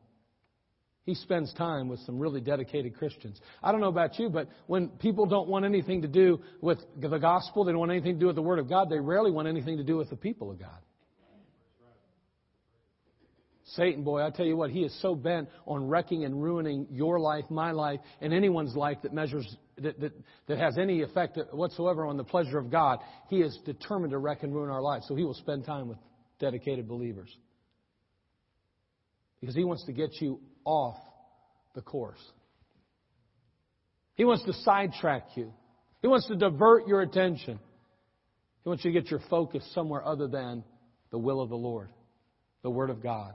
He 1.04 1.14
spends 1.14 1.52
time 1.54 1.88
with 1.88 1.98
some 2.00 2.18
really 2.18 2.40
dedicated 2.40 2.96
Christians. 2.96 3.40
I 3.62 3.72
don't 3.72 3.80
know 3.80 3.88
about 3.88 4.18
you, 4.18 4.28
but 4.28 4.48
when 4.66 4.88
people 4.88 5.26
don't 5.26 5.48
want 5.48 5.64
anything 5.64 6.02
to 6.02 6.08
do 6.08 6.40
with 6.60 6.78
the 7.00 7.18
gospel, 7.18 7.64
they 7.64 7.72
don't 7.72 7.80
want 7.80 7.90
anything 7.90 8.14
to 8.14 8.20
do 8.20 8.26
with 8.26 8.36
the 8.36 8.42
Word 8.42 8.58
of 8.58 8.68
God, 8.68 8.90
they 8.90 9.00
rarely 9.00 9.30
want 9.30 9.48
anything 9.48 9.78
to 9.78 9.82
do 9.82 9.96
with 9.96 10.10
the 10.10 10.16
people 10.16 10.50
of 10.50 10.60
God. 10.60 10.78
Satan, 13.76 14.02
boy, 14.02 14.24
I 14.24 14.30
tell 14.30 14.46
you 14.46 14.56
what, 14.56 14.70
he 14.70 14.80
is 14.80 15.00
so 15.00 15.14
bent 15.14 15.48
on 15.66 15.86
wrecking 15.86 16.24
and 16.24 16.42
ruining 16.42 16.88
your 16.90 17.20
life, 17.20 17.44
my 17.50 17.70
life, 17.70 18.00
and 18.20 18.32
anyone's 18.32 18.74
life 18.74 18.98
that 19.02 19.12
measures, 19.12 19.46
that, 19.78 20.00
that, 20.00 20.12
that 20.48 20.58
has 20.58 20.76
any 20.76 21.02
effect 21.02 21.38
whatsoever 21.52 22.04
on 22.04 22.16
the 22.16 22.24
pleasure 22.24 22.58
of 22.58 22.70
God. 22.70 22.98
He 23.28 23.42
is 23.42 23.56
determined 23.64 24.10
to 24.10 24.18
wreck 24.18 24.42
and 24.42 24.52
ruin 24.52 24.70
our 24.70 24.82
lives. 24.82 25.06
So 25.06 25.14
he 25.14 25.22
will 25.22 25.34
spend 25.34 25.64
time 25.64 25.86
with 25.88 25.98
dedicated 26.40 26.88
believers. 26.88 27.28
Because 29.40 29.54
he 29.54 29.64
wants 29.64 29.84
to 29.84 29.92
get 29.92 30.20
you 30.20 30.40
off 30.64 30.96
the 31.74 31.80
course. 31.80 32.20
He 34.14 34.24
wants 34.24 34.44
to 34.46 34.52
sidetrack 34.64 35.28
you. 35.36 35.52
He 36.02 36.08
wants 36.08 36.26
to 36.26 36.34
divert 36.34 36.88
your 36.88 37.02
attention. 37.02 37.60
He 38.64 38.68
wants 38.68 38.84
you 38.84 38.92
to 38.92 39.00
get 39.00 39.10
your 39.10 39.20
focus 39.30 39.62
somewhere 39.74 40.04
other 40.04 40.26
than 40.26 40.64
the 41.12 41.18
will 41.18 41.40
of 41.40 41.50
the 41.50 41.56
Lord, 41.56 41.90
the 42.62 42.70
Word 42.70 42.90
of 42.90 43.00
God 43.00 43.34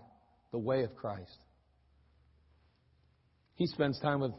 the 0.55 0.59
way 0.59 0.85
of 0.85 0.95
Christ. 0.95 1.37
He 3.55 3.67
spends 3.67 3.99
time 3.99 4.21
with 4.21 4.31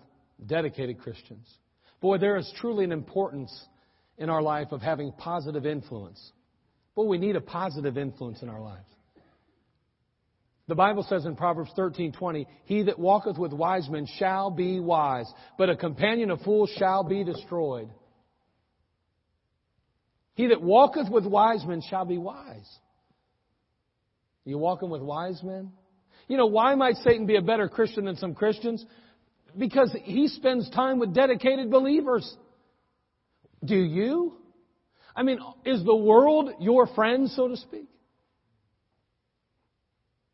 dedicated 0.46 0.98
Christians. 0.98 1.46
Boy, 2.00 2.16
there 2.16 2.38
is 2.38 2.50
truly 2.58 2.84
an 2.84 2.92
importance 2.92 3.52
in 4.16 4.30
our 4.30 4.40
life 4.40 4.68
of 4.72 4.80
having 4.80 5.12
positive 5.12 5.66
influence. 5.66 6.32
Boy, 6.94 7.04
we 7.04 7.18
need 7.18 7.36
a 7.36 7.42
positive 7.42 7.98
influence 7.98 8.40
in 8.40 8.48
our 8.48 8.62
lives. 8.62 8.88
The 10.68 10.74
Bible 10.74 11.02
says 11.02 11.26
in 11.26 11.36
Proverbs 11.36 11.70
13:20, 11.76 12.46
"He 12.64 12.84
that 12.84 12.98
walketh 12.98 13.36
with 13.36 13.52
wise 13.52 13.86
men 13.90 14.06
shall 14.06 14.50
be 14.50 14.80
wise, 14.80 15.30
but 15.58 15.68
a 15.68 15.76
companion 15.76 16.30
of 16.30 16.40
fools 16.40 16.70
shall 16.78 17.04
be 17.04 17.24
destroyed." 17.24 17.90
He 20.32 20.46
that 20.46 20.62
walketh 20.62 21.10
with 21.10 21.26
wise 21.26 21.62
men 21.66 21.82
shall 21.82 22.06
be 22.06 22.16
wise. 22.16 22.80
Are 24.46 24.50
you 24.50 24.56
walking 24.56 24.88
with 24.88 25.02
wise 25.02 25.42
men? 25.42 25.72
You 26.28 26.36
know, 26.36 26.46
why 26.46 26.74
might 26.74 26.96
Satan 26.96 27.26
be 27.26 27.36
a 27.36 27.42
better 27.42 27.68
Christian 27.68 28.06
than 28.06 28.16
some 28.16 28.34
Christians? 28.34 28.84
Because 29.56 29.94
he 30.02 30.28
spends 30.28 30.68
time 30.70 30.98
with 30.98 31.14
dedicated 31.14 31.70
believers. 31.70 32.36
Do 33.64 33.76
you? 33.76 34.34
I 35.14 35.22
mean, 35.22 35.38
is 35.64 35.84
the 35.84 35.96
world 35.96 36.50
your 36.60 36.86
friend, 36.88 37.30
so 37.30 37.48
to 37.48 37.56
speak? 37.56 37.88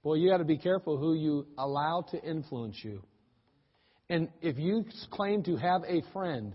Boy, 0.02 0.14
you 0.14 0.28
got 0.28 0.38
to 0.38 0.44
be 0.44 0.58
careful 0.58 0.96
who 0.96 1.14
you 1.14 1.46
allow 1.56 2.04
to 2.10 2.20
influence 2.20 2.76
you. 2.82 3.02
And 4.08 4.28
if 4.40 4.58
you 4.58 4.84
claim 5.10 5.44
to 5.44 5.56
have 5.56 5.82
a 5.86 6.02
friend, 6.12 6.54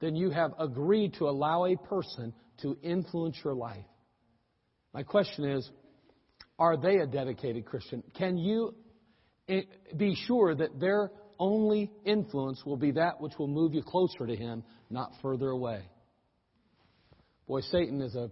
then 0.00 0.14
you 0.14 0.30
have 0.30 0.52
agreed 0.58 1.14
to 1.14 1.28
allow 1.28 1.64
a 1.64 1.76
person 1.76 2.34
to 2.60 2.76
influence 2.82 3.36
your 3.42 3.54
life. 3.54 3.84
My 4.92 5.02
question 5.02 5.48
is, 5.48 5.68
are 6.58 6.76
they 6.76 6.98
a 6.98 7.06
dedicated 7.06 7.66
Christian? 7.66 8.02
Can 8.16 8.36
you 8.36 8.74
eh, 9.48 9.62
be 9.96 10.14
sure 10.26 10.54
that 10.54 10.78
their 10.80 11.10
only 11.38 11.90
influence 12.04 12.62
will 12.64 12.76
be 12.76 12.92
that 12.92 13.20
which 13.20 13.32
will 13.38 13.48
move 13.48 13.74
you 13.74 13.82
closer 13.82 14.26
to 14.26 14.36
Him, 14.36 14.62
not 14.90 15.10
further 15.22 15.48
away? 15.48 15.82
Boy, 17.46 17.60
Satan 17.62 18.00
is 18.00 18.14
a 18.14 18.30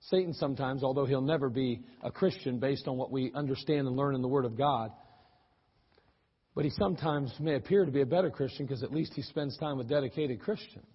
Satan 0.00 0.32
sometimes, 0.32 0.84
although 0.84 1.06
he'll 1.06 1.20
never 1.20 1.50
be 1.50 1.82
a 2.02 2.10
Christian 2.10 2.58
based 2.58 2.86
on 2.86 2.96
what 2.96 3.10
we 3.10 3.32
understand 3.34 3.86
and 3.86 3.96
learn 3.96 4.14
in 4.14 4.22
the 4.22 4.28
Word 4.28 4.44
of 4.44 4.56
God, 4.56 4.92
but 6.54 6.64
he 6.64 6.70
sometimes 6.70 7.32
may 7.40 7.54
appear 7.54 7.84
to 7.84 7.90
be 7.90 8.00
a 8.00 8.06
better 8.06 8.30
Christian 8.30 8.66
because 8.66 8.82
at 8.82 8.92
least 8.92 9.12
he 9.14 9.22
spends 9.22 9.56
time 9.58 9.76
with 9.76 9.88
dedicated 9.88 10.40
Christians. 10.40 10.86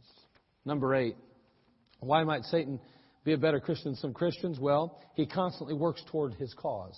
Number 0.65 0.95
eight, 0.95 1.15
why 1.99 2.23
might 2.23 2.43
Satan 2.45 2.79
be 3.23 3.33
a 3.33 3.37
better 3.37 3.59
Christian 3.59 3.91
than 3.91 3.95
some 3.95 4.13
Christians? 4.13 4.59
Well, 4.59 4.99
he 5.15 5.25
constantly 5.25 5.75
works 5.75 6.01
toward 6.11 6.33
his 6.33 6.53
cause. 6.53 6.97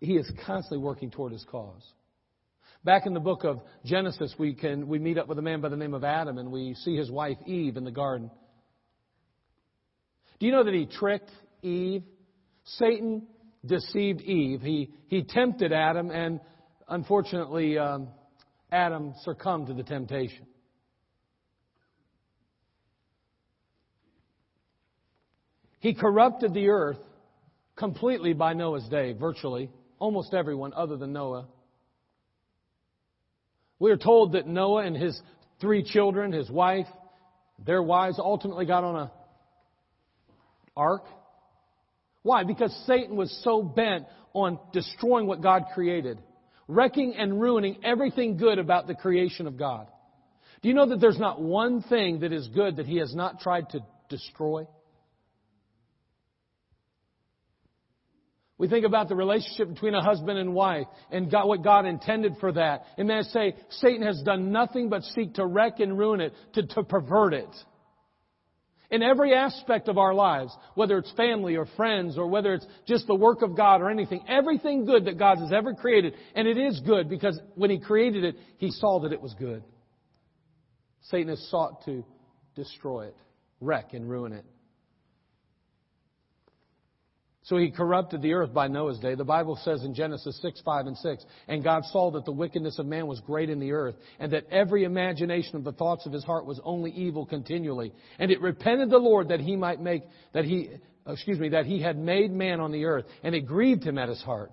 He 0.00 0.16
is 0.16 0.30
constantly 0.46 0.78
working 0.78 1.10
toward 1.10 1.32
his 1.32 1.44
cause. 1.50 1.82
Back 2.84 3.04
in 3.04 3.12
the 3.12 3.20
book 3.20 3.44
of 3.44 3.60
Genesis, 3.84 4.34
we 4.38 4.54
can 4.54 4.88
we 4.88 4.98
meet 4.98 5.18
up 5.18 5.28
with 5.28 5.38
a 5.38 5.42
man 5.42 5.60
by 5.60 5.68
the 5.68 5.76
name 5.76 5.92
of 5.92 6.02
Adam, 6.02 6.38
and 6.38 6.50
we 6.50 6.74
see 6.74 6.96
his 6.96 7.10
wife 7.10 7.36
Eve 7.46 7.76
in 7.76 7.84
the 7.84 7.90
garden. 7.90 8.30
Do 10.38 10.46
you 10.46 10.52
know 10.52 10.64
that 10.64 10.72
he 10.72 10.86
tricked 10.86 11.30
Eve? 11.60 12.02
Satan 12.64 13.26
deceived 13.66 14.22
Eve. 14.22 14.62
He 14.62 14.94
he 15.08 15.22
tempted 15.22 15.72
Adam, 15.72 16.10
and 16.10 16.40
unfortunately, 16.88 17.76
um, 17.76 18.08
Adam 18.72 19.12
succumbed 19.24 19.66
to 19.66 19.74
the 19.74 19.82
temptation. 19.82 20.46
He 25.80 25.94
corrupted 25.94 26.54
the 26.54 26.68
earth 26.68 26.98
completely 27.76 28.34
by 28.34 28.52
Noah's 28.52 28.88
day, 28.88 29.12
virtually. 29.12 29.70
Almost 29.98 30.32
everyone 30.32 30.72
other 30.74 30.96
than 30.96 31.12
Noah. 31.12 31.46
We 33.78 33.90
are 33.90 33.96
told 33.96 34.32
that 34.32 34.46
Noah 34.46 34.84
and 34.84 34.96
his 34.96 35.20
three 35.60 35.82
children, 35.82 36.32
his 36.32 36.50
wife, 36.50 36.86
their 37.64 37.82
wives 37.82 38.18
ultimately 38.18 38.66
got 38.66 38.84
on 38.84 38.96
a 38.96 39.12
ark. 40.76 41.04
Why? 42.22 42.44
Because 42.44 42.74
Satan 42.86 43.16
was 43.16 43.30
so 43.42 43.62
bent 43.62 44.04
on 44.34 44.58
destroying 44.72 45.26
what 45.26 45.42
God 45.42 45.64
created, 45.74 46.18
wrecking 46.68 47.14
and 47.16 47.40
ruining 47.40 47.78
everything 47.82 48.36
good 48.36 48.58
about 48.58 48.86
the 48.86 48.94
creation 48.94 49.46
of 49.46 49.56
God. 49.58 49.86
Do 50.62 50.68
you 50.68 50.74
know 50.74 50.86
that 50.86 51.00
there's 51.00 51.18
not 51.18 51.40
one 51.40 51.82
thing 51.82 52.20
that 52.20 52.32
is 52.32 52.48
good 52.48 52.76
that 52.76 52.86
he 52.86 52.98
has 52.98 53.14
not 53.14 53.40
tried 53.40 53.70
to 53.70 53.80
destroy? 54.10 54.66
We 58.60 58.68
think 58.68 58.84
about 58.84 59.08
the 59.08 59.16
relationship 59.16 59.70
between 59.70 59.94
a 59.94 60.02
husband 60.02 60.38
and 60.38 60.52
wife 60.52 60.86
and 61.10 61.32
what 61.32 61.64
God 61.64 61.86
intended 61.86 62.34
for 62.40 62.52
that. 62.52 62.84
And 62.98 63.10
I 63.10 63.22
say, 63.22 63.54
Satan 63.70 64.02
has 64.02 64.20
done 64.20 64.52
nothing 64.52 64.90
but 64.90 65.02
seek 65.02 65.32
to 65.36 65.46
wreck 65.46 65.80
and 65.80 65.98
ruin 65.98 66.20
it, 66.20 66.34
to, 66.52 66.66
to 66.66 66.82
pervert 66.82 67.32
it. 67.32 67.48
In 68.90 69.02
every 69.02 69.32
aspect 69.32 69.88
of 69.88 69.96
our 69.96 70.12
lives, 70.12 70.54
whether 70.74 70.98
it's 70.98 71.10
family 71.12 71.56
or 71.56 71.64
friends 71.74 72.18
or 72.18 72.26
whether 72.26 72.52
it's 72.52 72.66
just 72.86 73.06
the 73.06 73.14
work 73.14 73.40
of 73.40 73.56
God 73.56 73.80
or 73.80 73.88
anything, 73.88 74.22
everything 74.28 74.84
good 74.84 75.06
that 75.06 75.18
God 75.18 75.38
has 75.38 75.52
ever 75.54 75.72
created, 75.72 76.12
and 76.34 76.46
it 76.46 76.58
is 76.58 76.80
good 76.80 77.08
because 77.08 77.40
when 77.54 77.70
He 77.70 77.80
created 77.80 78.24
it, 78.24 78.36
He 78.58 78.70
saw 78.72 79.00
that 79.00 79.12
it 79.14 79.22
was 79.22 79.34
good. 79.38 79.64
Satan 81.04 81.28
has 81.28 81.42
sought 81.48 81.82
to 81.86 82.04
destroy 82.56 83.06
it, 83.06 83.16
wreck 83.62 83.94
and 83.94 84.06
ruin 84.06 84.34
it. 84.34 84.44
So 87.50 87.56
he 87.56 87.72
corrupted 87.72 88.22
the 88.22 88.34
earth 88.34 88.54
by 88.54 88.68
Noah's 88.68 89.00
day. 89.00 89.16
The 89.16 89.24
Bible 89.24 89.58
says 89.64 89.82
in 89.82 89.92
Genesis 89.92 90.38
6, 90.40 90.60
5, 90.64 90.86
and 90.86 90.96
6, 90.96 91.24
And 91.48 91.64
God 91.64 91.82
saw 91.86 92.12
that 92.12 92.24
the 92.24 92.30
wickedness 92.30 92.78
of 92.78 92.86
man 92.86 93.08
was 93.08 93.18
great 93.18 93.50
in 93.50 93.58
the 93.58 93.72
earth, 93.72 93.96
and 94.20 94.32
that 94.32 94.46
every 94.52 94.84
imagination 94.84 95.56
of 95.56 95.64
the 95.64 95.72
thoughts 95.72 96.06
of 96.06 96.12
his 96.12 96.22
heart 96.22 96.46
was 96.46 96.60
only 96.62 96.92
evil 96.92 97.26
continually. 97.26 97.92
And 98.20 98.30
it 98.30 98.40
repented 98.40 98.88
the 98.88 98.98
Lord 98.98 99.30
that 99.30 99.40
he 99.40 99.56
might 99.56 99.80
make, 99.80 100.04
that 100.32 100.44
he, 100.44 100.70
excuse 101.08 101.40
me, 101.40 101.48
that 101.48 101.66
he 101.66 101.82
had 101.82 101.98
made 101.98 102.30
man 102.30 102.60
on 102.60 102.70
the 102.70 102.84
earth, 102.84 103.06
and 103.24 103.34
it 103.34 103.46
grieved 103.46 103.82
him 103.82 103.98
at 103.98 104.08
his 104.08 104.22
heart. 104.22 104.52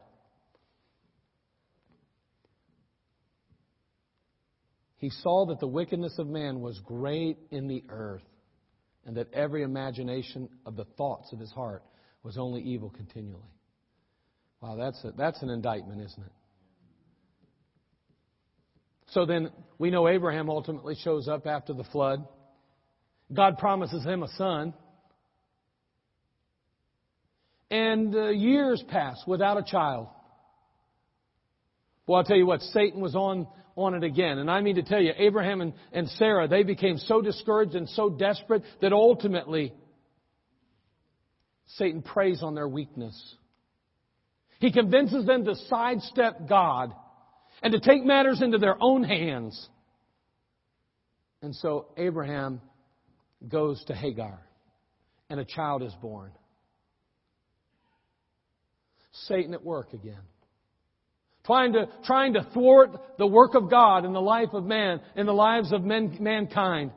He 4.97 5.11
saw 5.11 5.45
that 5.49 5.59
the 5.59 5.67
wickedness 5.67 6.17
of 6.17 6.25
man 6.25 6.61
was 6.61 6.79
great 6.79 7.37
in 7.51 7.67
the 7.67 7.83
earth, 7.89 8.25
and 9.05 9.17
that 9.17 9.31
every 9.33 9.61
imagination 9.61 10.49
of 10.65 10.75
the 10.75 10.85
thoughts 10.97 11.31
of 11.31 11.37
his 11.37 11.51
heart 11.51 11.83
was 12.27 12.37
only 12.37 12.61
evil 12.61 12.89
continually. 12.89 13.39
Wow, 14.59 14.75
that's, 14.75 15.01
a, 15.05 15.13
that's 15.17 15.41
an 15.41 15.49
indictment, 15.49 16.01
isn't 16.01 16.21
it? 16.21 16.31
So 19.11 19.25
then 19.25 19.49
we 19.79 19.91
know 19.91 20.09
Abraham 20.09 20.49
ultimately 20.49 20.95
shows 21.01 21.29
up 21.29 21.47
after 21.47 21.71
the 21.73 21.85
flood. 21.85 22.27
God 23.33 23.57
promises 23.57 24.03
him 24.03 24.23
a 24.23 24.27
son. 24.35 24.73
And 27.71 28.13
uh, 28.13 28.27
years 28.31 28.83
pass 28.89 29.23
without 29.25 29.57
a 29.57 29.63
child. 29.63 30.07
Well, 32.07 32.17
I'll 32.17 32.25
tell 32.25 32.35
you 32.35 32.45
what, 32.45 32.59
Satan 32.59 32.99
was 32.99 33.15
on, 33.15 33.47
on 33.77 33.93
it 33.93 34.03
again. 34.03 34.37
And 34.37 34.51
I 34.51 34.59
mean 34.59 34.75
to 34.75 34.83
tell 34.83 34.99
you, 35.01 35.13
Abraham 35.17 35.61
and, 35.61 35.71
and 35.93 36.09
Sarah, 36.09 36.49
they 36.49 36.63
became 36.63 36.97
so 36.97 37.21
discouraged 37.21 37.75
and 37.75 37.87
so 37.87 38.09
desperate 38.09 38.63
that 38.81 38.91
ultimately 38.91 39.71
Satan 41.75 42.01
preys 42.01 42.41
on 42.41 42.55
their 42.55 42.67
weakness. 42.67 43.35
He 44.59 44.71
convinces 44.71 45.25
them 45.25 45.45
to 45.45 45.55
sidestep 45.67 46.47
God 46.47 46.93
and 47.61 47.73
to 47.73 47.79
take 47.79 48.03
matters 48.03 48.41
into 48.41 48.57
their 48.57 48.77
own 48.81 49.03
hands. 49.03 49.67
And 51.41 51.53
so 51.55 51.87
Abraham 51.97 52.61
goes 53.47 53.83
to 53.85 53.93
Hagar, 53.93 54.39
and 55.29 55.39
a 55.39 55.45
child 55.45 55.83
is 55.83 55.93
born. 56.01 56.31
Satan 59.27 59.53
at 59.53 59.63
work 59.63 59.93
again. 59.93 60.21
Trying 61.45 61.73
to, 61.73 61.87
trying 62.05 62.33
to 62.33 62.47
thwart 62.53 62.91
the 63.17 63.27
work 63.27 63.55
of 63.55 63.69
God 63.69 64.05
in 64.05 64.13
the 64.13 64.21
life 64.21 64.49
of 64.53 64.65
man, 64.65 64.99
in 65.15 65.25
the 65.25 65.33
lives 65.33 65.71
of 65.71 65.83
men, 65.83 66.17
mankind. 66.19 66.91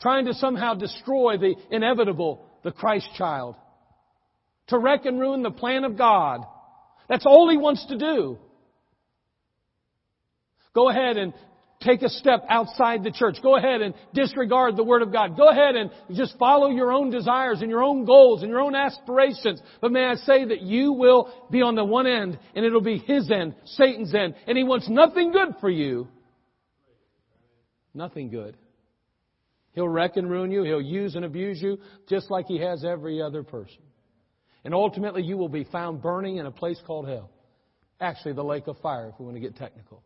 Trying 0.00 0.26
to 0.26 0.34
somehow 0.34 0.74
destroy 0.74 1.36
the 1.36 1.54
inevitable, 1.70 2.44
the 2.64 2.72
Christ 2.72 3.08
child 3.16 3.56
to 4.68 4.78
wreck 4.78 5.04
and 5.04 5.18
ruin 5.18 5.42
the 5.42 5.50
plan 5.50 5.84
of 5.84 5.96
God. 5.96 6.44
That's 7.08 7.26
all 7.26 7.48
he 7.50 7.56
wants 7.56 7.86
to 7.86 7.98
do. 7.98 8.38
Go 10.74 10.90
ahead 10.90 11.16
and 11.16 11.32
take 11.80 12.02
a 12.02 12.08
step 12.08 12.44
outside 12.48 13.04
the 13.04 13.10
church. 13.10 13.36
Go 13.42 13.56
ahead 13.56 13.80
and 13.82 13.94
disregard 14.12 14.76
the 14.76 14.84
Word 14.84 15.02
of 15.02 15.12
God. 15.12 15.36
Go 15.36 15.48
ahead 15.48 15.76
and 15.76 15.90
just 16.12 16.36
follow 16.38 16.70
your 16.70 16.92
own 16.92 17.10
desires 17.10 17.60
and 17.60 17.70
your 17.70 17.82
own 17.82 18.04
goals 18.04 18.42
and 18.42 18.50
your 18.50 18.60
own 18.60 18.74
aspirations. 18.74 19.60
But 19.80 19.92
may 19.92 20.04
I 20.04 20.14
say 20.16 20.44
that 20.44 20.62
you 20.62 20.92
will 20.92 21.32
be 21.50 21.62
on 21.62 21.74
the 21.74 21.84
one 21.84 22.06
end 22.06 22.38
and 22.54 22.64
it'll 22.64 22.80
be 22.80 22.98
His 22.98 23.30
end, 23.30 23.54
Satan's 23.64 24.14
end, 24.14 24.34
and 24.46 24.58
He 24.58 24.64
wants 24.64 24.88
nothing 24.88 25.32
good 25.32 25.54
for 25.60 25.70
you. 25.70 26.08
Nothing 27.94 28.30
good. 28.30 28.56
He'll 29.72 29.88
wreck 29.88 30.16
and 30.16 30.28
ruin 30.28 30.50
you. 30.50 30.64
He'll 30.64 30.82
use 30.82 31.14
and 31.14 31.24
abuse 31.24 31.62
you 31.62 31.78
just 32.08 32.30
like 32.30 32.46
He 32.46 32.58
has 32.58 32.84
every 32.84 33.22
other 33.22 33.42
person. 33.42 33.78
And 34.68 34.74
ultimately, 34.74 35.22
you 35.22 35.38
will 35.38 35.48
be 35.48 35.64
found 35.64 36.02
burning 36.02 36.36
in 36.36 36.44
a 36.44 36.50
place 36.50 36.78
called 36.86 37.08
hell. 37.08 37.30
Actually, 38.02 38.34
the 38.34 38.44
lake 38.44 38.66
of 38.66 38.76
fire, 38.80 39.08
if 39.08 39.18
we 39.18 39.24
want 39.24 39.34
to 39.34 39.40
get 39.40 39.56
technical. 39.56 40.02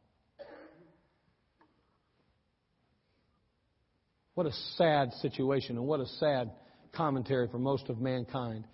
What 4.35 4.47
a 4.47 4.53
sad 4.77 5.15
situation, 5.15 5.79
and 5.79 5.85
what 5.85 5.99
a 5.99 6.07
sad 6.07 6.53
commentary 6.93 7.49
for 7.49 7.59
most 7.59 7.89
of 7.89 8.01
mankind. 8.01 8.65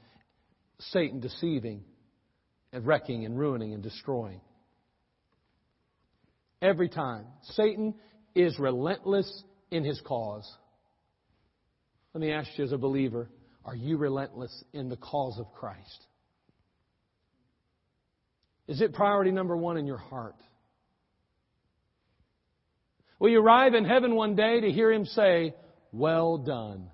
Satan 0.78 1.20
deceiving 1.20 1.84
and 2.70 2.86
wrecking 2.86 3.24
and 3.24 3.38
ruining 3.38 3.72
and 3.72 3.82
destroying. 3.82 4.42
Every 6.60 6.90
time. 6.90 7.24
Satan 7.52 7.94
is 8.34 8.58
relentless 8.58 9.42
in 9.70 9.84
his 9.84 9.98
cause. 10.02 10.46
Let 12.12 12.20
me 12.20 12.30
ask 12.30 12.50
you 12.58 12.64
as 12.64 12.72
a 12.72 12.76
believer 12.76 13.30
are 13.68 13.76
you 13.76 13.98
relentless 13.98 14.64
in 14.72 14.88
the 14.88 14.96
cause 14.96 15.38
of 15.38 15.52
Christ? 15.52 16.06
Is 18.66 18.80
it 18.80 18.94
priority 18.94 19.30
number 19.30 19.54
one 19.54 19.76
in 19.76 19.86
your 19.86 19.98
heart? 19.98 20.36
Will 23.18 23.28
you 23.28 23.42
arrive 23.42 23.74
in 23.74 23.84
heaven 23.84 24.14
one 24.14 24.36
day 24.36 24.62
to 24.62 24.70
hear 24.70 24.90
him 24.90 25.04
say, 25.04 25.54
Well 25.92 26.38
done? 26.38 26.88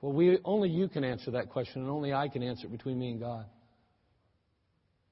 Well, 0.00 0.12
we, 0.12 0.38
only 0.44 0.70
you 0.70 0.88
can 0.88 1.04
answer 1.04 1.30
that 1.32 1.50
question, 1.50 1.82
and 1.82 1.90
only 1.90 2.12
I 2.12 2.26
can 2.26 2.42
answer 2.42 2.66
it 2.66 2.72
between 2.72 2.98
me 2.98 3.12
and 3.12 3.20
God. 3.20 3.46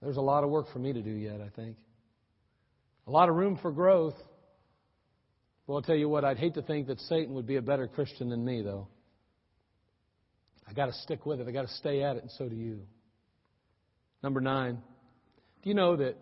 There's 0.03 0.17
a 0.17 0.23
lot 0.23 0.43
of 0.43 0.51
work 0.51 0.73
for 0.73 0.81
me 0.81 0.93
to 0.93 1.03
do 1.03 1.11
yet, 1.11 1.41
I 1.41 1.51
think. 1.55 1.77
A 3.07 3.12
lot 3.12 3.29
of 3.29 3.37
room 3.37 3.61
for 3.62 3.71
growth. 3.71 4.17
Well, 5.67 5.77
I'll 5.77 5.83
tell 5.83 5.97
you 5.97 6.09
what, 6.09 6.25
I'd 6.25 6.39
hate 6.39 6.55
to 6.55 6.62
think 6.62 6.87
that 6.87 7.01
Satan 7.01 7.35
would 7.35 7.47
be 7.47 7.57
a 7.57 7.62
better 7.62 7.89
Christian 7.89 8.29
than 8.29 8.45
me, 8.45 8.62
though. 8.62 8.87
I 10.69 10.73
got 10.73 10.87
to 10.87 10.93
stick 10.93 11.27
with 11.27 11.41
it. 11.41 11.49
I 11.49 11.51
got 11.51 11.62
to 11.62 11.75
stay 11.75 12.03
at 12.03 12.17
it, 12.17 12.23
and 12.23 12.31
so 12.33 12.49
do 12.49 12.55
you. 12.55 12.81
Number 14.23 14.41
nine, 14.41 14.79
do 15.62 15.69
you 15.69 15.75
know 15.75 15.97
that 15.97 16.17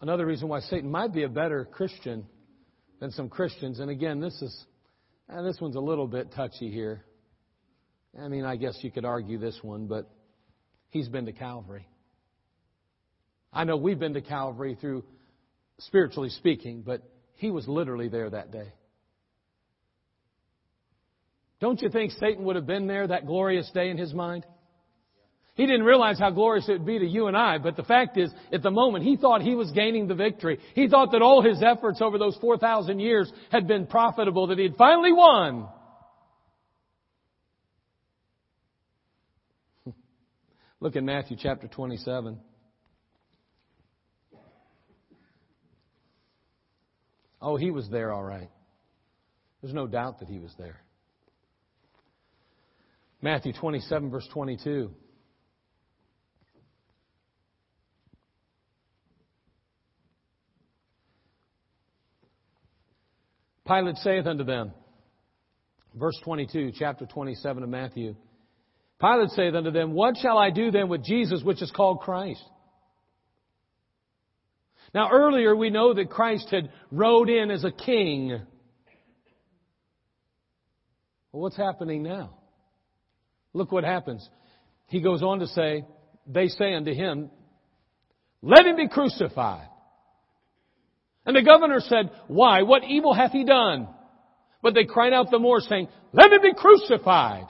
another 0.00 0.26
reason 0.26 0.48
why 0.48 0.60
Satan 0.60 0.90
might 0.90 1.12
be 1.12 1.22
a 1.22 1.28
better 1.28 1.66
Christian 1.66 2.26
than 3.00 3.10
some 3.10 3.28
Christians? 3.28 3.78
And 3.78 3.90
again, 3.90 4.20
this 4.20 4.40
is 4.40 4.64
eh, 5.30 5.42
this 5.42 5.58
one's 5.60 5.76
a 5.76 5.80
little 5.80 6.06
bit 6.06 6.32
touchy 6.34 6.70
here. 6.70 7.04
I 8.18 8.28
mean, 8.28 8.44
I 8.44 8.56
guess 8.56 8.78
you 8.82 8.90
could 8.90 9.04
argue 9.04 9.38
this 9.38 9.58
one, 9.62 9.86
but 9.86 10.10
he's 10.90 11.08
been 11.08 11.26
to 11.26 11.32
Calvary. 11.32 11.86
I 13.52 13.64
know 13.64 13.76
we've 13.76 13.98
been 13.98 14.14
to 14.14 14.22
Calvary 14.22 14.76
through 14.80 15.04
spiritually 15.78 16.30
speaking, 16.30 16.82
but 16.82 17.02
he 17.34 17.50
was 17.50 17.66
literally 17.68 18.08
there 18.08 18.30
that 18.30 18.50
day. 18.50 18.72
Don't 21.60 21.80
you 21.80 21.90
think 21.90 22.12
Satan 22.12 22.44
would 22.44 22.56
have 22.56 22.66
been 22.66 22.86
there 22.88 23.06
that 23.06 23.26
glorious 23.26 23.70
day 23.72 23.90
in 23.90 23.96
his 23.96 24.12
mind? 24.12 24.44
He 25.54 25.66
didn't 25.66 25.84
realize 25.84 26.18
how 26.18 26.30
glorious 26.30 26.68
it 26.68 26.72
would 26.72 26.86
be 26.86 26.98
to 26.98 27.06
you 27.06 27.26
and 27.26 27.36
I, 27.36 27.58
but 27.58 27.76
the 27.76 27.82
fact 27.82 28.16
is, 28.16 28.32
at 28.52 28.62
the 28.62 28.70
moment, 28.70 29.04
he 29.04 29.16
thought 29.16 29.42
he 29.42 29.54
was 29.54 29.70
gaining 29.70 30.08
the 30.08 30.14
victory. 30.14 30.58
He 30.74 30.88
thought 30.88 31.12
that 31.12 31.20
all 31.20 31.42
his 31.42 31.62
efforts 31.62 32.00
over 32.00 32.16
those 32.18 32.36
4,000 32.40 32.98
years 32.98 33.30
had 33.50 33.68
been 33.68 33.86
profitable, 33.86 34.46
that 34.46 34.56
he 34.58 34.64
had 34.64 34.76
finally 34.76 35.12
won. 35.12 35.68
Look 40.80 40.96
in 40.96 41.04
Matthew 41.04 41.36
chapter 41.38 41.68
27. 41.68 42.38
Oh, 47.42 47.56
he 47.56 47.72
was 47.72 47.88
there 47.90 48.12
all 48.12 48.22
right. 48.22 48.48
There's 49.60 49.74
no 49.74 49.88
doubt 49.88 50.20
that 50.20 50.28
he 50.28 50.38
was 50.38 50.54
there. 50.58 50.80
Matthew 53.20 53.52
27, 53.52 54.10
verse 54.10 54.26
22. 54.32 54.90
Pilate 63.66 63.96
saith 63.96 64.26
unto 64.26 64.44
them, 64.44 64.72
verse 65.94 66.18
22, 66.24 66.72
chapter 66.78 67.06
27 67.06 67.62
of 67.62 67.68
Matthew. 67.68 68.16
Pilate 69.00 69.30
saith 69.30 69.54
unto 69.54 69.70
them, 69.70 69.94
What 69.94 70.16
shall 70.16 70.36
I 70.36 70.50
do 70.50 70.70
then 70.70 70.88
with 70.88 71.04
Jesus, 71.04 71.42
which 71.42 71.62
is 71.62 71.70
called 71.70 72.00
Christ? 72.00 72.42
Now, 74.94 75.10
earlier 75.10 75.56
we 75.56 75.70
know 75.70 75.94
that 75.94 76.10
Christ 76.10 76.48
had 76.50 76.70
rode 76.90 77.30
in 77.30 77.50
as 77.50 77.64
a 77.64 77.72
king. 77.72 78.28
Well, 81.30 81.42
what's 81.42 81.56
happening 81.56 82.02
now? 82.02 82.34
Look 83.54 83.72
what 83.72 83.84
happens. 83.84 84.28
he 84.88 85.00
goes 85.00 85.22
on 85.22 85.40
to 85.40 85.46
say, 85.46 85.84
they 86.26 86.48
say 86.48 86.74
unto 86.74 86.92
him, 86.92 87.30
let 88.42 88.66
him 88.66 88.76
be 88.76 88.88
crucified. 88.88 89.68
And 91.24 91.36
the 91.36 91.42
governor 91.42 91.78
said, 91.80 92.10
Why? 92.26 92.62
What 92.62 92.82
evil 92.84 93.14
hath 93.14 93.30
he 93.30 93.44
done? 93.44 93.88
But 94.60 94.74
they 94.74 94.84
cried 94.84 95.12
out 95.12 95.30
the 95.30 95.38
more, 95.38 95.60
saying, 95.60 95.88
Let 96.12 96.32
him 96.32 96.42
be 96.42 96.54
crucified. 96.54 97.46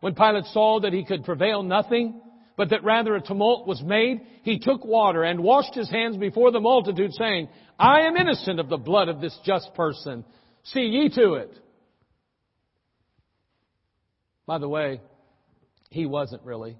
When 0.00 0.14
Pilate 0.14 0.46
saw 0.46 0.80
that 0.80 0.92
he 0.92 1.04
could 1.04 1.24
prevail 1.24 1.62
nothing, 1.62 2.20
but 2.58 2.70
that 2.70 2.82
rather 2.82 3.14
a 3.14 3.22
tumult 3.22 3.68
was 3.68 3.80
made, 3.84 4.20
he 4.42 4.58
took 4.58 4.84
water 4.84 5.22
and 5.22 5.38
washed 5.38 5.76
his 5.76 5.88
hands 5.88 6.16
before 6.16 6.50
the 6.50 6.58
multitude, 6.58 7.12
saying, 7.14 7.48
I 7.78 8.00
am 8.00 8.16
innocent 8.16 8.58
of 8.58 8.68
the 8.68 8.76
blood 8.76 9.08
of 9.08 9.20
this 9.20 9.38
just 9.44 9.72
person. 9.74 10.24
See 10.64 10.80
ye 10.80 11.08
to 11.10 11.34
it. 11.34 11.56
By 14.44 14.58
the 14.58 14.68
way, 14.68 15.00
he 15.90 16.04
wasn't 16.04 16.42
really. 16.42 16.76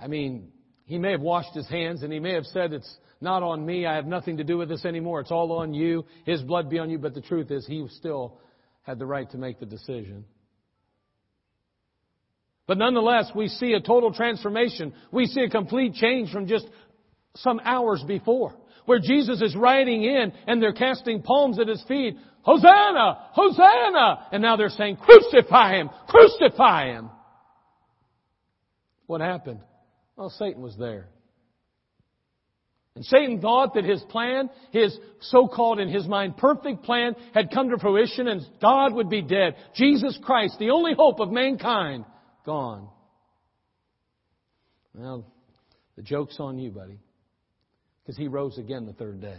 I 0.00 0.06
mean, 0.06 0.50
he 0.86 0.96
may 0.96 1.10
have 1.10 1.20
washed 1.20 1.54
his 1.54 1.68
hands 1.68 2.02
and 2.02 2.10
he 2.10 2.20
may 2.20 2.32
have 2.32 2.46
said, 2.46 2.72
It's 2.72 2.96
not 3.20 3.42
on 3.42 3.66
me. 3.66 3.84
I 3.84 3.96
have 3.96 4.06
nothing 4.06 4.38
to 4.38 4.44
do 4.44 4.56
with 4.56 4.70
this 4.70 4.86
anymore. 4.86 5.20
It's 5.20 5.30
all 5.30 5.52
on 5.52 5.74
you. 5.74 6.06
His 6.24 6.40
blood 6.40 6.70
be 6.70 6.78
on 6.78 6.88
you. 6.88 6.98
But 6.98 7.12
the 7.12 7.20
truth 7.20 7.50
is, 7.50 7.66
he 7.66 7.86
still 7.88 8.40
had 8.82 8.98
the 8.98 9.06
right 9.06 9.30
to 9.32 9.36
make 9.36 9.60
the 9.60 9.66
decision. 9.66 10.24
But 12.66 12.78
nonetheless, 12.78 13.30
we 13.34 13.48
see 13.48 13.72
a 13.72 13.80
total 13.80 14.12
transformation. 14.12 14.94
We 15.12 15.26
see 15.26 15.42
a 15.42 15.50
complete 15.50 15.94
change 15.94 16.30
from 16.30 16.46
just 16.46 16.66
some 17.36 17.60
hours 17.64 18.02
before, 18.06 18.54
where 18.86 19.00
Jesus 19.00 19.42
is 19.42 19.54
riding 19.54 20.02
in 20.04 20.32
and 20.46 20.62
they're 20.62 20.72
casting 20.72 21.22
palms 21.22 21.58
at 21.58 21.68
his 21.68 21.82
feet. 21.86 22.16
Hosanna! 22.42 23.28
Hosanna! 23.32 24.28
And 24.32 24.42
now 24.42 24.56
they're 24.56 24.68
saying, 24.70 24.96
crucify 24.96 25.76
him! 25.76 25.90
Crucify 26.08 26.92
him! 26.92 27.10
What 29.06 29.20
happened? 29.20 29.60
Well, 30.16 30.30
Satan 30.30 30.62
was 30.62 30.76
there. 30.78 31.08
And 32.94 33.04
Satan 33.04 33.40
thought 33.40 33.74
that 33.74 33.84
his 33.84 34.00
plan, 34.04 34.48
his 34.70 34.96
so-called 35.20 35.80
in 35.80 35.88
his 35.88 36.06
mind 36.06 36.36
perfect 36.36 36.84
plan 36.84 37.16
had 37.34 37.50
come 37.50 37.70
to 37.70 37.78
fruition 37.78 38.28
and 38.28 38.42
God 38.62 38.94
would 38.94 39.10
be 39.10 39.20
dead. 39.20 39.56
Jesus 39.74 40.16
Christ, 40.22 40.58
the 40.60 40.70
only 40.70 40.94
hope 40.94 41.18
of 41.18 41.32
mankind, 41.32 42.04
gone. 42.44 42.88
Well, 44.94 45.26
the 45.96 46.02
joke's 46.02 46.36
on 46.38 46.58
you, 46.58 46.70
buddy. 46.70 46.98
Because 48.02 48.16
he 48.16 48.28
rose 48.28 48.58
again 48.58 48.86
the 48.86 48.92
third 48.92 49.20
day. 49.20 49.38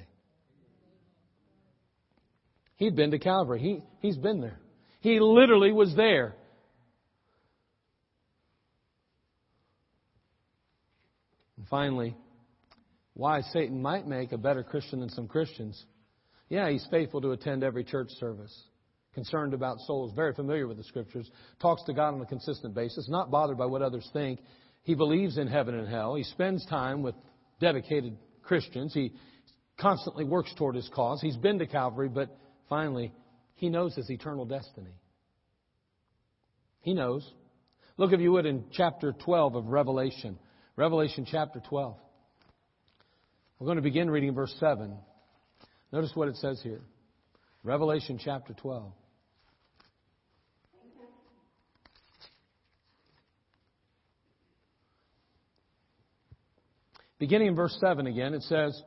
He'd 2.78 2.96
been 2.96 3.12
to 3.12 3.20
Calvary. 3.20 3.60
He, 3.60 3.84
he's 4.00 4.18
been 4.18 4.42
there. 4.42 4.60
He 5.00 5.20
literally 5.20 5.72
was 5.72 5.96
there. 5.96 6.36
And 11.58 11.68
finally, 11.68 12.16
why 13.14 13.42
Satan 13.54 13.82
might 13.82 14.08
make 14.08 14.34
a 14.34 14.38
better 14.38 14.62
Christian 14.62 15.00
than 15.00 15.10
some 15.10 15.28
Christians. 15.28 15.82
Yeah, 16.50 16.70
he's 16.70 16.86
faithful 16.92 17.22
to 17.22 17.32
attend 17.32 17.64
every 17.64 17.84
church 17.84 18.10
service, 18.20 18.54
concerned 19.16 19.56
about 19.56 19.80
souls, 19.80 20.12
very 20.14 20.34
familiar 20.34 20.68
with 20.68 20.78
the 20.78 20.84
scriptures, 20.84 21.32
talks 21.60 21.82
to 21.86 21.94
God 21.94 22.14
on 22.14 22.22
a 22.22 22.26
consistent 22.26 22.76
basis, 22.76 23.10
not 23.10 23.32
bothered 23.32 23.58
by 23.58 23.66
what 23.66 23.82
others 23.82 24.08
think. 24.14 24.40
He 24.84 24.94
believes 24.94 25.40
in 25.40 25.48
heaven 25.48 25.74
and 25.74 25.88
hell. 25.88 26.14
He 26.14 26.24
spends 26.24 26.64
time 26.68 27.02
with 27.02 27.16
dedicated 27.60 28.18
Christians. 28.44 28.94
He 28.94 29.14
constantly 29.80 30.26
works 30.26 30.54
toward 30.56 30.76
his 30.76 30.88
cause. 30.94 31.22
He's 31.22 31.38
been 31.38 31.58
to 31.60 31.66
Calvary, 31.66 32.10
but 32.10 32.38
finally, 32.70 33.12
he 33.56 33.70
knows 33.70 33.96
his 33.96 34.12
eternal 34.12 34.46
destiny. 34.46 34.94
He 36.82 36.94
knows. 36.94 37.28
Look, 37.98 38.14
if 38.14 38.20
you 38.20 38.34
would, 38.34 38.46
in 38.46 38.66
chapter 38.72 39.14
12 39.14 39.56
of 39.56 39.66
Revelation. 39.68 40.38
Revelation 40.76 41.26
chapter 41.30 41.62
12. 41.68 41.96
We're 43.58 43.66
going 43.66 43.78
to 43.78 43.82
begin 43.82 44.10
reading 44.10 44.36
verse 44.36 44.54
7. 44.60 44.96
Notice 45.92 46.12
what 46.14 46.28
it 46.28 46.36
says 46.36 46.60
here. 46.62 46.82
Revelation 47.64 48.20
chapter 48.24 48.54
12. 48.54 48.92
Beginning 57.18 57.48
in 57.48 57.56
verse 57.56 57.78
7 57.80 58.08
again, 58.08 58.34
it 58.34 58.44
says, 58.44 58.82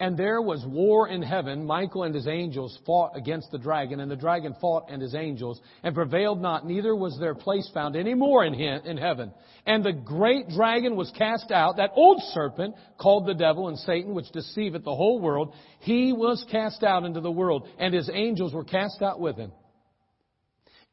and 0.00 0.16
there 0.16 0.40
was 0.40 0.64
war 0.66 1.08
in 1.08 1.20
heaven. 1.20 1.66
Michael 1.66 2.04
and 2.04 2.14
his 2.14 2.26
angels 2.26 2.76
fought 2.86 3.14
against 3.14 3.50
the 3.50 3.58
dragon, 3.58 4.00
and 4.00 4.10
the 4.10 4.16
dragon 4.16 4.56
fought 4.58 4.84
and 4.88 5.00
his 5.00 5.14
angels, 5.14 5.60
and 5.82 5.94
prevailed 5.94 6.40
not, 6.40 6.66
neither 6.66 6.96
was 6.96 7.18
their 7.20 7.34
place 7.34 7.70
found 7.74 7.94
any 7.94 8.14
more 8.14 8.42
in, 8.42 8.54
in 8.54 8.96
heaven. 8.96 9.30
And 9.66 9.84
the 9.84 9.92
great 9.92 10.48
dragon 10.48 10.96
was 10.96 11.12
cast 11.18 11.50
out, 11.52 11.76
that 11.76 11.92
old 11.94 12.22
serpent, 12.32 12.74
called 12.98 13.26
the 13.26 13.34
devil 13.34 13.68
and 13.68 13.78
Satan, 13.78 14.14
which 14.14 14.30
deceiveth 14.32 14.84
the 14.84 14.96
whole 14.96 15.20
world. 15.20 15.52
He 15.80 16.14
was 16.14 16.46
cast 16.50 16.82
out 16.82 17.04
into 17.04 17.20
the 17.20 17.30
world, 17.30 17.68
and 17.78 17.92
his 17.92 18.10
angels 18.10 18.54
were 18.54 18.64
cast 18.64 19.02
out 19.02 19.20
with 19.20 19.36
him. 19.36 19.52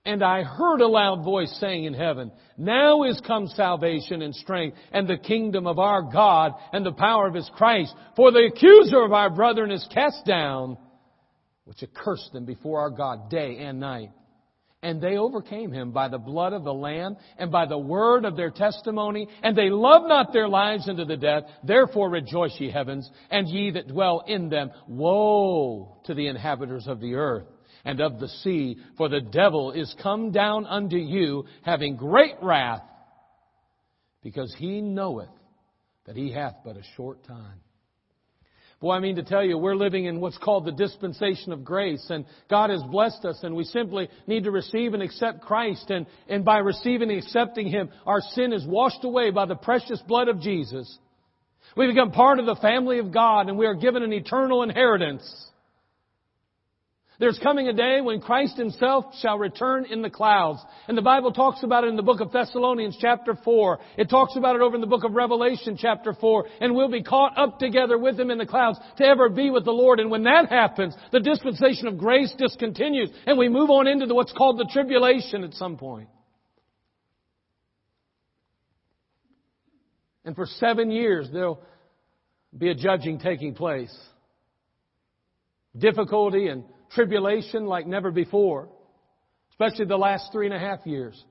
And 0.08 0.24
I 0.24 0.44
heard 0.44 0.80
a 0.80 0.88
loud 0.88 1.26
voice 1.26 1.54
saying 1.60 1.84
in 1.84 1.94
heaven, 1.94 2.32
Now 2.58 3.04
is 3.04 3.20
come 3.28 3.48
salvation 3.48 4.22
and 4.22 4.34
strength 4.34 4.78
and 4.94 5.06
the 5.06 5.18
kingdom 5.18 5.68
of 5.68 5.80
our 5.80 6.02
God 6.02 6.54
and 6.72 6.86
the 6.86 6.94
power 6.94 7.28
of 7.28 7.34
his 7.34 7.52
Christ. 7.58 7.94
For 8.16 8.32
the 8.32 8.46
accuser 8.46 9.04
of 9.04 9.12
our 9.12 9.30
brethren 9.30 9.70
is 9.70 9.86
cast 9.94 10.26
down, 10.26 10.78
which 11.66 11.84
accursed 11.84 12.32
them 12.32 12.46
before 12.46 12.80
our 12.80 12.90
God 12.90 13.30
day 13.30 13.58
and 13.58 13.82
night. 13.82 14.12
And 14.82 15.02
they 15.02 15.18
overcame 15.18 15.74
him 15.74 15.92
by 15.92 16.08
the 16.08 16.20
blood 16.20 16.54
of 16.54 16.64
the 16.64 16.74
Lamb 16.74 17.18
and 17.38 17.52
by 17.52 17.66
the 17.66 17.78
word 17.78 18.24
of 18.24 18.38
their 18.38 18.52
testimony, 18.52 19.28
and 19.44 19.58
they 19.58 19.70
loved 19.70 20.08
not 20.08 20.32
their 20.32 20.48
lives 20.48 20.88
unto 20.88 21.04
the 21.04 21.18
death. 21.18 21.44
Therefore 21.66 22.10
rejoice, 22.10 22.56
ye 22.60 22.72
heavens, 22.72 23.12
and 23.30 23.50
ye 23.50 23.72
that 23.72 23.90
dwell 23.90 24.24
in 24.26 24.48
them. 24.48 24.72
Woe 24.88 25.98
to 26.06 26.14
the 26.14 26.28
inhabitants 26.28 26.88
of 26.88 27.02
the 27.02 27.16
earth 27.16 27.48
and 27.86 28.00
of 28.02 28.20
the 28.20 28.28
sea, 28.28 28.78
for 28.98 29.10
the 29.10 29.22
devil 29.22 29.72
is 29.72 29.94
come 30.02 30.32
down 30.32 30.66
unto 30.66 30.98
you, 30.98 31.46
having 31.64 31.96
great 31.96 32.36
wrath, 32.42 32.84
because 34.24 34.54
he 34.58 34.82
knoweth 34.82 35.30
that 36.06 36.16
he 36.16 36.32
hath 36.32 36.56
but 36.64 36.78
a 36.78 36.84
short 36.96 37.24
time. 37.26 37.62
Boy, 38.80 38.92
I 38.92 39.00
mean 39.00 39.16
to 39.16 39.24
tell 39.24 39.44
you, 39.44 39.58
we're 39.58 39.76
living 39.76 40.06
in 40.06 40.20
what's 40.20 40.38
called 40.38 40.66
the 40.66 40.72
dispensation 40.72 41.52
of 41.52 41.64
grace, 41.64 42.06
and 42.10 42.26
God 42.48 42.70
has 42.70 42.84
blessed 42.84 43.26
us, 43.26 43.40
and 43.42 43.56
we 43.56 43.64
simply 43.64 44.08
need 44.28 44.44
to 44.44 44.52
receive 44.52 44.94
and 44.94 45.02
accept 45.02 45.42
Christ, 45.42 45.90
and, 45.90 46.06
and 46.30 46.46
by 46.46 46.60
receiving 46.60 47.10
and 47.10 47.18
accepting 47.18 47.68
Him, 47.68 47.90
our 48.06 48.22
sin 48.22 48.54
is 48.54 48.64
washed 48.68 49.04
away 49.04 49.32
by 49.32 49.48
the 49.48 49.56
precious 49.56 50.00
blood 50.08 50.28
of 50.28 50.42
Jesus. 50.42 50.96
We 51.76 51.88
become 51.88 52.12
part 52.12 52.40
of 52.40 52.46
the 52.46 52.56
family 52.56 53.00
of 53.00 53.12
God, 53.12 53.50
and 53.50 53.58
we 53.58 53.66
are 53.66 53.74
given 53.74 54.04
an 54.04 54.14
eternal 54.14 54.62
inheritance. 54.62 55.28
There's 57.20 57.40
coming 57.40 57.68
a 57.68 57.74
day 57.74 58.00
when 58.00 58.22
Christ 58.22 58.58
himself 58.58 59.06
shall 59.22 59.40
return 59.40 59.86
in 59.86 60.04
the 60.04 60.10
clouds. 60.10 60.60
And 60.88 60.96
the 60.96 61.02
Bible 61.02 61.34
talks 61.34 61.64
about 61.64 61.84
it 61.84 61.88
in 61.88 61.96
the 61.96 62.04
book 62.04 62.22
of 62.22 62.32
Thessalonians 62.32 62.96
chapter 63.02 63.36
4. 63.44 63.80
It 63.98 64.08
talks 64.08 64.36
about 64.36 64.56
it 64.56 64.62
over 64.62 64.76
in 64.76 64.82
the 64.82 64.88
book 64.88 65.04
of 65.04 65.14
Revelation 65.14 65.78
chapter 65.80 66.14
4. 66.14 66.46
And 66.62 66.76
we'll 66.76 66.92
be 66.92 67.02
caught 67.02 67.36
up 67.36 67.58
together 67.58 67.98
with 67.98 68.20
him 68.20 68.30
in 68.30 68.38
the 68.38 68.46
clouds 68.46 68.78
to 68.98 69.04
ever 69.04 69.30
be 69.30 69.50
with 69.50 69.66
the 69.66 69.72
Lord. 69.72 70.00
And 70.00 70.12
when 70.12 70.24
that 70.26 70.50
happens, 70.50 70.96
the 71.12 71.20
dispensation 71.20 71.88
of 71.88 71.98
grace 71.98 72.36
discontinues 72.40 73.10
and 73.26 73.36
we 73.36 73.50
move 73.50 73.72
on 73.72 73.88
into 73.88 74.06
the, 74.06 74.14
what's 74.14 74.34
called 74.34 74.60
the 74.60 74.70
tribulation 74.72 75.44
at 75.44 75.56
some 75.56 75.76
point. 75.76 76.10
And 80.24 80.36
for 80.36 80.46
seven 80.46 80.92
years, 80.92 81.30
there'll 81.34 81.64
be 82.56 82.70
a 82.70 82.76
judging 82.76 83.18
taking 83.18 83.56
place. 83.56 83.96
Difficulty 85.76 86.50
and 86.50 86.64
tribulation 86.92 87.66
like 87.66 87.88
never 87.88 88.12
before, 88.12 88.70
especially 89.52 89.86
the 89.86 89.98
last 89.98 90.30
three 90.32 90.46
and 90.46 90.56
a 90.56 90.60
half 90.60 90.86
years. 90.86 91.22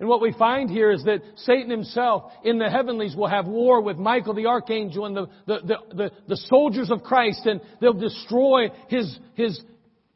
And 0.00 0.08
what 0.08 0.20
we 0.20 0.32
find 0.32 0.70
here 0.70 0.92
is 0.92 1.02
that 1.04 1.20
Satan 1.38 1.70
himself 1.70 2.30
in 2.44 2.58
the 2.58 2.70
heavenlies 2.70 3.16
will 3.16 3.26
have 3.26 3.46
war 3.46 3.80
with 3.82 3.96
Michael 3.96 4.34
the 4.34 4.46
archangel 4.46 5.06
and 5.06 5.16
the, 5.16 5.26
the, 5.46 5.58
the, 5.64 5.76
the, 5.94 6.10
the 6.28 6.36
soldiers 6.36 6.90
of 6.90 7.02
Christ 7.02 7.46
and 7.46 7.60
they'll 7.80 7.92
destroy 7.94 8.68
his, 8.88 9.18
his, 9.34 9.60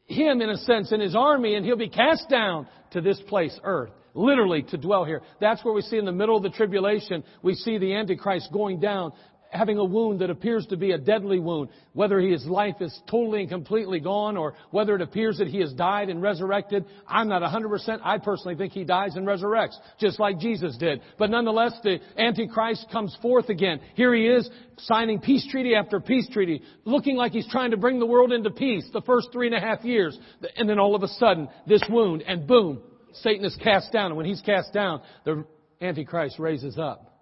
him 0.05 0.41
in 0.41 0.49
a 0.49 0.57
sense 0.57 0.93
and 0.93 1.01
his 1.01 1.15
army 1.15 1.55
and 1.55 1.65
he'll 1.65 1.75
be 1.75 1.89
cast 1.89 2.29
down 2.29 2.67
to 2.91 3.01
this 3.01 3.19
place, 3.27 3.57
earth. 3.63 3.91
Literally 4.15 4.61
to 4.69 4.77
dwell 4.77 5.05
here. 5.05 5.21
That's 5.41 5.65
where 5.65 5.73
we 5.73 5.81
see 5.81 5.97
in 5.97 6.05
the 6.05 6.11
middle 6.11 6.37
of 6.37 6.43
the 6.43 6.51
tribulation, 6.51 7.23
we 7.41 7.55
see 7.55 7.79
the 7.79 7.95
Antichrist 7.95 8.49
going 8.53 8.79
down 8.79 9.11
having 9.53 9.77
a 9.77 9.83
wound 9.83 10.19
that 10.21 10.29
appears 10.29 10.65
to 10.67 10.77
be 10.77 10.91
a 10.91 10.97
deadly 10.97 11.39
wound, 11.39 11.69
whether 11.93 12.19
his 12.19 12.45
life 12.45 12.75
is 12.81 12.97
totally 13.09 13.41
and 13.41 13.49
completely 13.49 13.99
gone 13.99 14.35
or 14.35 14.55
whether 14.71 14.95
it 14.95 15.01
appears 15.01 15.37
that 15.37 15.47
he 15.47 15.59
has 15.59 15.71
died 15.73 16.09
and 16.09 16.21
resurrected. 16.21 16.85
I'm 17.07 17.27
not 17.27 17.41
100%. 17.41 17.99
I 18.03 18.17
personally 18.17 18.55
think 18.55 18.73
he 18.73 18.83
dies 18.83 19.15
and 19.15 19.27
resurrects, 19.27 19.75
just 19.99 20.19
like 20.19 20.39
Jesus 20.39 20.75
did. 20.77 21.01
But 21.17 21.29
nonetheless, 21.29 21.73
the 21.83 21.99
Antichrist 22.17 22.87
comes 22.91 23.15
forth 23.21 23.49
again. 23.49 23.79
Here 23.95 24.13
he 24.13 24.25
is 24.25 24.49
signing 24.79 25.19
peace 25.19 25.47
treaty 25.49 25.75
after 25.75 25.99
peace 25.99 26.27
treaty, 26.31 26.61
looking 26.85 27.15
like 27.15 27.31
he's 27.31 27.49
trying 27.49 27.71
to 27.71 27.77
bring 27.77 27.99
the 27.99 28.05
world 28.05 28.31
into 28.31 28.49
peace 28.49 28.87
the 28.91 29.01
first 29.01 29.29
three 29.31 29.47
and 29.47 29.55
a 29.55 29.59
half 29.59 29.83
years. 29.83 30.17
And 30.57 30.67
then 30.67 30.79
all 30.79 30.95
of 30.95 31.03
a 31.03 31.07
sudden, 31.07 31.47
this 31.67 31.83
wound 31.89 32.23
and 32.23 32.47
boom, 32.47 32.81
Satan 33.13 33.45
is 33.45 33.55
cast 33.63 33.91
down. 33.91 34.07
And 34.07 34.17
when 34.17 34.25
he's 34.25 34.41
cast 34.41 34.73
down, 34.73 35.01
the 35.25 35.45
Antichrist 35.81 36.39
raises 36.39 36.77
up 36.79 37.12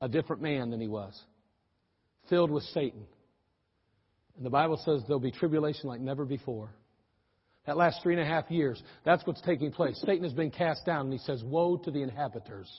a 0.00 0.08
different 0.08 0.42
man 0.42 0.70
than 0.70 0.80
he 0.80 0.88
was, 0.88 1.18
filled 2.28 2.50
with 2.50 2.64
Satan. 2.64 3.04
And 4.36 4.46
the 4.46 4.50
Bible 4.50 4.80
says 4.84 5.02
there'll 5.06 5.20
be 5.20 5.30
tribulation 5.30 5.88
like 5.88 6.00
never 6.00 6.24
before. 6.24 6.70
That 7.66 7.76
last 7.76 8.02
three 8.02 8.14
and 8.14 8.22
a 8.22 8.26
half 8.26 8.50
years, 8.50 8.82
that's 9.04 9.26
what's 9.26 9.42
taking 9.42 9.70
place. 9.70 10.00
Satan 10.06 10.24
has 10.24 10.32
been 10.32 10.50
cast 10.50 10.86
down, 10.86 11.06
and 11.06 11.12
he 11.12 11.18
says, 11.18 11.42
Woe 11.44 11.76
to 11.76 11.90
the 11.90 12.02
inhabitants. 12.02 12.70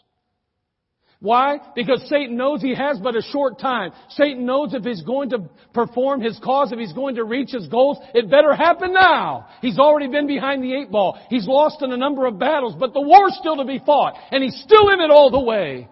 Why? 1.20 1.60
Because 1.76 2.04
Satan 2.10 2.36
knows 2.36 2.64
he 2.64 2.74
has 2.74 2.98
but 2.98 3.16
a 3.16 3.22
short 3.22 3.60
time. 3.60 3.92
Satan 4.10 4.44
knows 4.44 4.74
if 4.74 4.84
he's 4.84 5.04
going 5.04 5.30
to 5.30 5.52
perform 5.72 6.20
his 6.20 6.40
cause, 6.44 6.72
if 6.72 6.80
he's 6.80 6.94
going 6.94 7.16
to 7.16 7.24
reach 7.24 7.52
his 7.52 7.68
goals, 7.68 8.00
it 8.16 8.28
better 8.32 8.56
happen 8.56 8.92
now. 8.92 9.48
He's 9.62 9.78
already 9.78 10.08
been 10.08 10.26
behind 10.26 10.64
the 10.64 10.74
eight 10.74 10.90
ball. 10.90 11.20
He's 11.30 11.48
lost 11.48 11.84
in 11.84 11.92
a 11.92 11.98
number 11.98 12.26
of 12.26 12.40
battles, 12.40 12.74
but 12.80 12.94
the 12.94 13.02
war's 13.02 13.38
still 13.40 13.58
to 13.58 13.66
be 13.66 13.80
fought, 13.86 14.16
and 14.32 14.44
he's 14.44 14.60
still 14.64 14.90
in 14.90 15.00
it 15.00 15.12
all 15.12 15.30
the 15.30 15.40
way. 15.40 15.88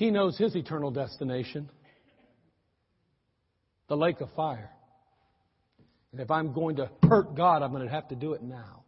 He 0.00 0.10
knows 0.10 0.38
his 0.38 0.56
eternal 0.56 0.90
destination 0.90 1.68
the 3.88 3.96
lake 3.98 4.22
of 4.22 4.30
fire. 4.34 4.70
And 6.12 6.22
if 6.22 6.30
I'm 6.30 6.54
going 6.54 6.76
to 6.76 6.90
hurt 7.06 7.36
God, 7.36 7.62
I'm 7.62 7.70
going 7.70 7.86
to 7.86 7.92
have 7.92 8.08
to 8.08 8.14
do 8.14 8.32
it 8.32 8.42
now. 8.42 8.84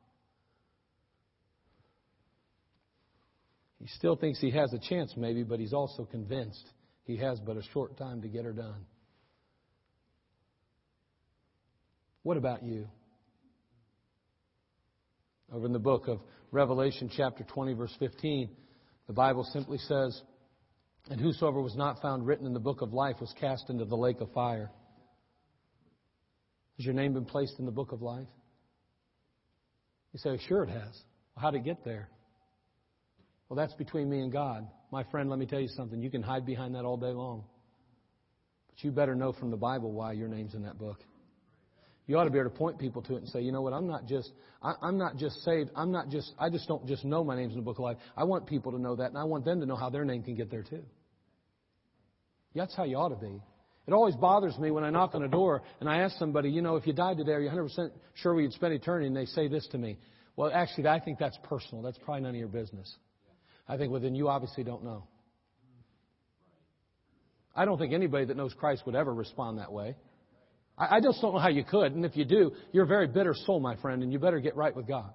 He 3.79 3.89
still 3.89 4.17
thinks 4.17 4.41
he 4.41 4.53
has 4.53 4.73
a 4.73 4.79
chance, 4.79 5.13
maybe, 5.15 5.43
but 5.43 5.61
he's 5.61 5.75
also 5.75 6.07
convinced 6.07 6.65
he 7.05 7.19
has 7.19 7.39
but 7.41 7.59
a 7.59 7.63
short 7.75 7.99
time 7.99 8.23
to 8.23 8.29
get 8.29 8.47
her 8.47 8.55
done. 8.55 8.87
What 12.23 12.39
about 12.39 12.63
you? 12.63 12.89
Over 15.53 15.67
in 15.67 15.75
the 15.75 15.79
book 15.79 16.09
of 16.09 16.21
Revelation, 16.53 17.11
chapter 17.15 17.45
20, 17.45 17.75
verse 17.75 17.95
15, 17.99 18.49
the 19.09 19.13
Bible 19.13 19.47
simply 19.53 19.77
says, 19.77 20.19
And 21.11 21.21
whosoever 21.21 21.61
was 21.61 21.77
not 21.77 22.01
found 22.01 22.27
written 22.27 22.47
in 22.47 22.53
the 22.53 22.61
book 22.61 22.81
of 22.81 22.93
life 22.93 23.17
was 23.21 23.35
cast 23.41 23.71
into 23.71 23.85
the 23.85 23.97
lake 23.97 24.21
of 24.21 24.31
fire. 24.33 24.71
Has 26.77 26.87
your 26.87 26.95
name 26.95 27.15
been 27.15 27.25
placed 27.25 27.59
in 27.59 27.67
the 27.67 27.73
book 27.73 27.93
of 27.93 28.03
life? 28.03 28.29
You 30.13 30.19
say, 30.19 30.39
Sure, 30.47 30.63
it 30.63 30.71
has. 30.71 31.03
Well, 31.35 31.43
how 31.43 31.51
did 31.51 31.63
it 31.63 31.65
get 31.65 31.85
there? 31.85 32.09
Well, 33.49 33.57
that's 33.57 33.75
between 33.75 34.09
me 34.09 34.21
and 34.21 34.33
God. 34.33 34.67
My 34.91 35.05
friend, 35.05 35.29
let 35.29 35.39
me 35.39 35.47
tell 35.47 35.61
you 35.61 35.69
something. 35.69 36.01
You 36.01 36.11
can 36.11 36.23
hide 36.23 36.47
behind 36.47 36.75
that 36.75 36.85
all 36.85 36.97
day 36.97 37.13
long. 37.13 37.45
But 38.69 38.83
you 38.85 38.91
better 38.91 39.15
know 39.15 39.33
from 39.33 39.51
the 39.51 39.57
Bible 39.57 39.93
why 39.93 40.13
your 40.13 40.29
name's 40.29 40.55
in 40.55 40.63
that 40.63 40.79
book. 40.79 40.99
You 42.07 42.19
ought 42.19 42.25
to 42.25 42.31
be 42.31 42.39
able 42.39 42.51
to 42.51 42.57
point 42.57 42.79
people 42.79 43.01
to 43.03 43.15
it 43.15 43.19
and 43.19 43.29
say, 43.29 43.41
you 43.41 43.53
know 43.53 43.63
what, 43.63 43.73
I'm 43.73 43.87
not 43.87 44.07
just, 44.07 44.33
I, 44.61 44.75
I'm 44.83 44.99
not 44.99 45.17
just 45.17 45.37
saved. 45.45 45.71
I'm 45.77 45.93
not 45.93 46.09
just, 46.09 46.33
I 46.39 46.51
just 46.51 46.67
don't 46.67 46.87
just 46.87 47.05
know 47.05 47.23
my 47.23 47.37
name's 47.37 47.53
in 47.53 47.61
the 47.61 47.65
book 47.65 47.79
of 47.79 47.85
life. 47.85 47.97
I 48.17 48.25
want 48.25 48.47
people 48.47 48.73
to 48.73 48.79
know 48.79 48.97
that, 48.97 49.11
and 49.11 49.19
I 49.19 49.25
want 49.25 49.45
them 49.45 49.61
to 49.61 49.67
know 49.67 49.77
how 49.77 49.89
their 49.89 50.05
name 50.05 50.23
can 50.23 50.35
get 50.35 50.51
there 50.51 50.65
too. 50.65 50.83
That's 52.55 52.75
how 52.75 52.85
you 52.85 52.97
ought 52.97 53.11
to 53.11 53.17
be. 53.17 53.41
It 53.87 53.93
always 53.93 54.15
bothers 54.15 54.57
me 54.59 54.71
when 54.71 54.85
I 54.85 54.91
knock 54.91 55.15
on 55.15 55.23
a 55.23 55.29
door 55.29 55.63
and 55.81 55.89
I 55.89 55.99
ask 55.99 56.17
somebody, 56.17 56.51
you 56.51 56.63
know, 56.63 56.77
if 56.77 56.87
you 56.87 56.93
died 56.93 57.17
today, 57.17 57.33
are 57.33 57.41
you 57.41 57.51
100% 57.51 57.91
sure 58.15 58.35
we 58.35 58.43
would 58.43 58.53
spend 58.53 58.73
eternity? 58.75 59.09
And 59.09 59.17
they 59.17 59.27
say 59.27 59.49
this 59.49 59.67
to 59.73 59.79
me. 59.79 59.99
Well, 60.37 60.51
actually, 60.55 60.87
I 60.87 61.01
think 61.01 61.19
that's 61.19 61.37
personal. 61.45 61.83
That's 61.83 61.99
probably 61.99 62.23
none 62.23 62.31
of 62.31 62.37
your 62.37 62.49
business. 62.49 62.95
I 63.67 63.77
think, 63.77 63.91
well, 63.91 64.01
then 64.01 64.15
you 64.15 64.29
obviously 64.29 64.65
don't 64.65 64.85
know. 64.85 65.05
I 67.55 67.65
don't 67.65 67.79
think 67.79 67.93
anybody 67.93 68.25
that 68.27 68.37
knows 68.37 68.55
Christ 68.55 68.83
would 68.87 68.95
ever 68.95 69.13
respond 69.13 69.59
that 69.59 69.73
way. 69.73 69.97
I, 70.79 70.97
I 70.97 71.01
just 71.01 71.21
don't 71.21 71.33
know 71.33 71.41
how 71.41 71.49
you 71.49 71.65
could. 71.65 71.93
And 71.93 72.05
if 72.05 72.17
you 72.17 72.25
do, 72.25 72.53
you're 72.73 72.85
a 72.85 72.89
very 72.89 73.07
bitter 73.07 73.35
soul, 73.35 73.61
my 73.61 73.77
friend, 73.77 74.03
and 74.03 74.13
you 74.13 74.19
better 74.19 74.41
get 74.41 74.57
right 74.57 74.75
with 74.75 74.87
God. 74.87 75.13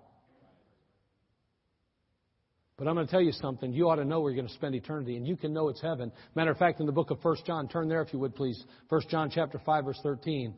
But 2.78 2.88
I'm 2.88 2.94
going 2.94 3.08
to 3.08 3.12
tell 3.12 3.22
you 3.22 3.32
something. 3.32 3.74
You 3.74 3.90
ought 3.90 3.96
to 3.96 4.06
know 4.06 4.22
where 4.22 4.32
you're 4.32 4.42
going 4.42 4.48
to 4.48 4.54
spend 4.54 4.76
eternity, 4.76 5.18
and 5.18 5.28
you 5.28 5.36
can 5.36 5.52
know 5.52 5.68
it's 5.70 5.82
heaven. 5.82 6.12
Matter 6.36 6.52
of 6.52 6.58
fact, 6.58 6.80
in 6.80 6.86
the 6.86 6.92
book 6.92 7.10
of 7.10 7.18
1 7.24 7.38
John, 7.46 7.68
turn 7.68 7.90
there 7.90 8.04
if 8.04 8.14
you 8.14 8.20
would, 8.20 8.36
please. 8.36 8.64
1 8.90 9.02
John 9.10 9.32
chapter 9.34 9.60
5, 9.66 9.86
verse 9.86 10.00
13. 10.04 10.54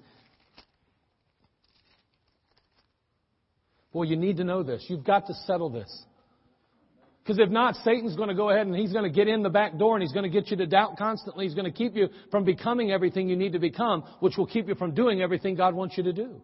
Boy, 3.93 4.03
you 4.03 4.17
need 4.17 4.37
to 4.37 4.43
know 4.43 4.63
this. 4.63 4.85
You've 4.89 5.05
got 5.05 5.27
to 5.27 5.33
settle 5.47 5.69
this. 5.69 5.89
Because 7.29 7.45
if 7.45 7.51
not, 7.51 7.75
Satan's 7.83 8.15
going 8.15 8.29
to 8.29 8.33
go 8.33 8.49
ahead 8.49 8.65
and 8.65 8.75
he's 8.75 8.91
going 8.91 9.03
to 9.03 9.15
get 9.15 9.27
in 9.27 9.43
the 9.43 9.51
back 9.51 9.77
door 9.77 9.95
and 9.95 10.01
he's 10.01 10.11
going 10.11 10.23
to 10.23 10.31
get 10.31 10.49
you 10.49 10.57
to 10.57 10.65
doubt 10.65 10.97
constantly. 10.97 11.45
He's 11.45 11.53
going 11.53 11.71
to 11.71 11.77
keep 11.77 11.95
you 11.95 12.09
from 12.31 12.43
becoming 12.43 12.91
everything 12.91 13.29
you 13.29 13.35
need 13.35 13.53
to 13.53 13.59
become, 13.59 14.03
which 14.19 14.35
will 14.35 14.47
keep 14.47 14.67
you 14.67 14.73
from 14.73 14.95
doing 14.95 15.21
everything 15.21 15.53
God 15.53 15.75
wants 15.75 15.95
you 15.95 16.01
to 16.05 16.11
do. 16.11 16.41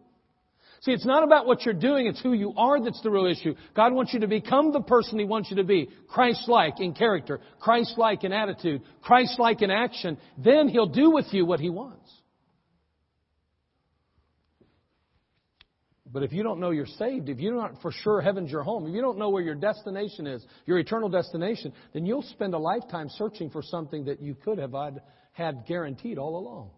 See, 0.82 0.92
it's 0.92 1.04
not 1.04 1.24
about 1.24 1.44
what 1.44 1.62
you're 1.62 1.74
doing, 1.74 2.06
it's 2.06 2.22
who 2.22 2.34
you 2.34 2.54
are 2.56 2.80
that's 2.80 3.02
the 3.02 3.10
real 3.10 3.26
issue. 3.26 3.56
God 3.74 3.94
wants 3.94 4.14
you 4.14 4.20
to 4.20 4.28
become 4.28 4.72
the 4.72 4.80
person 4.80 5.18
He 5.18 5.24
wants 5.24 5.50
you 5.50 5.56
to 5.56 5.64
be. 5.64 5.90
Christ-like 6.08 6.78
in 6.78 6.94
character, 6.94 7.40
Christ-like 7.58 8.22
in 8.22 8.32
attitude, 8.32 8.80
Christ-like 9.02 9.62
in 9.62 9.72
action. 9.72 10.18
Then 10.38 10.68
He'll 10.68 10.86
do 10.86 11.10
with 11.10 11.26
you 11.32 11.44
what 11.44 11.58
He 11.58 11.68
wants. 11.68 12.08
But 16.12 16.22
if 16.22 16.32
you 16.32 16.42
don't 16.44 16.60
know 16.60 16.70
you're 16.70 16.86
saved, 16.86 17.28
if 17.28 17.40
you're 17.40 17.56
not 17.56 17.82
for 17.82 17.90
sure 17.90 18.20
heaven's 18.20 18.50
your 18.50 18.62
home, 18.62 18.86
if 18.86 18.94
you 18.94 19.00
don't 19.00 19.18
know 19.18 19.28
where 19.30 19.42
your 19.42 19.56
destination 19.56 20.26
is, 20.26 20.44
your 20.64 20.78
eternal 20.78 21.08
destination, 21.08 21.72
then 21.92 22.06
you'll 22.06 22.22
spend 22.22 22.54
a 22.54 22.58
lifetime 22.58 23.08
searching 23.08 23.50
for 23.50 23.60
something 23.62 24.04
that 24.04 24.22
you 24.22 24.34
could 24.34 24.58
have 24.58 24.72
had 25.32 25.64
guaranteed 25.66 26.16
all 26.16 26.38
along. 26.38 26.70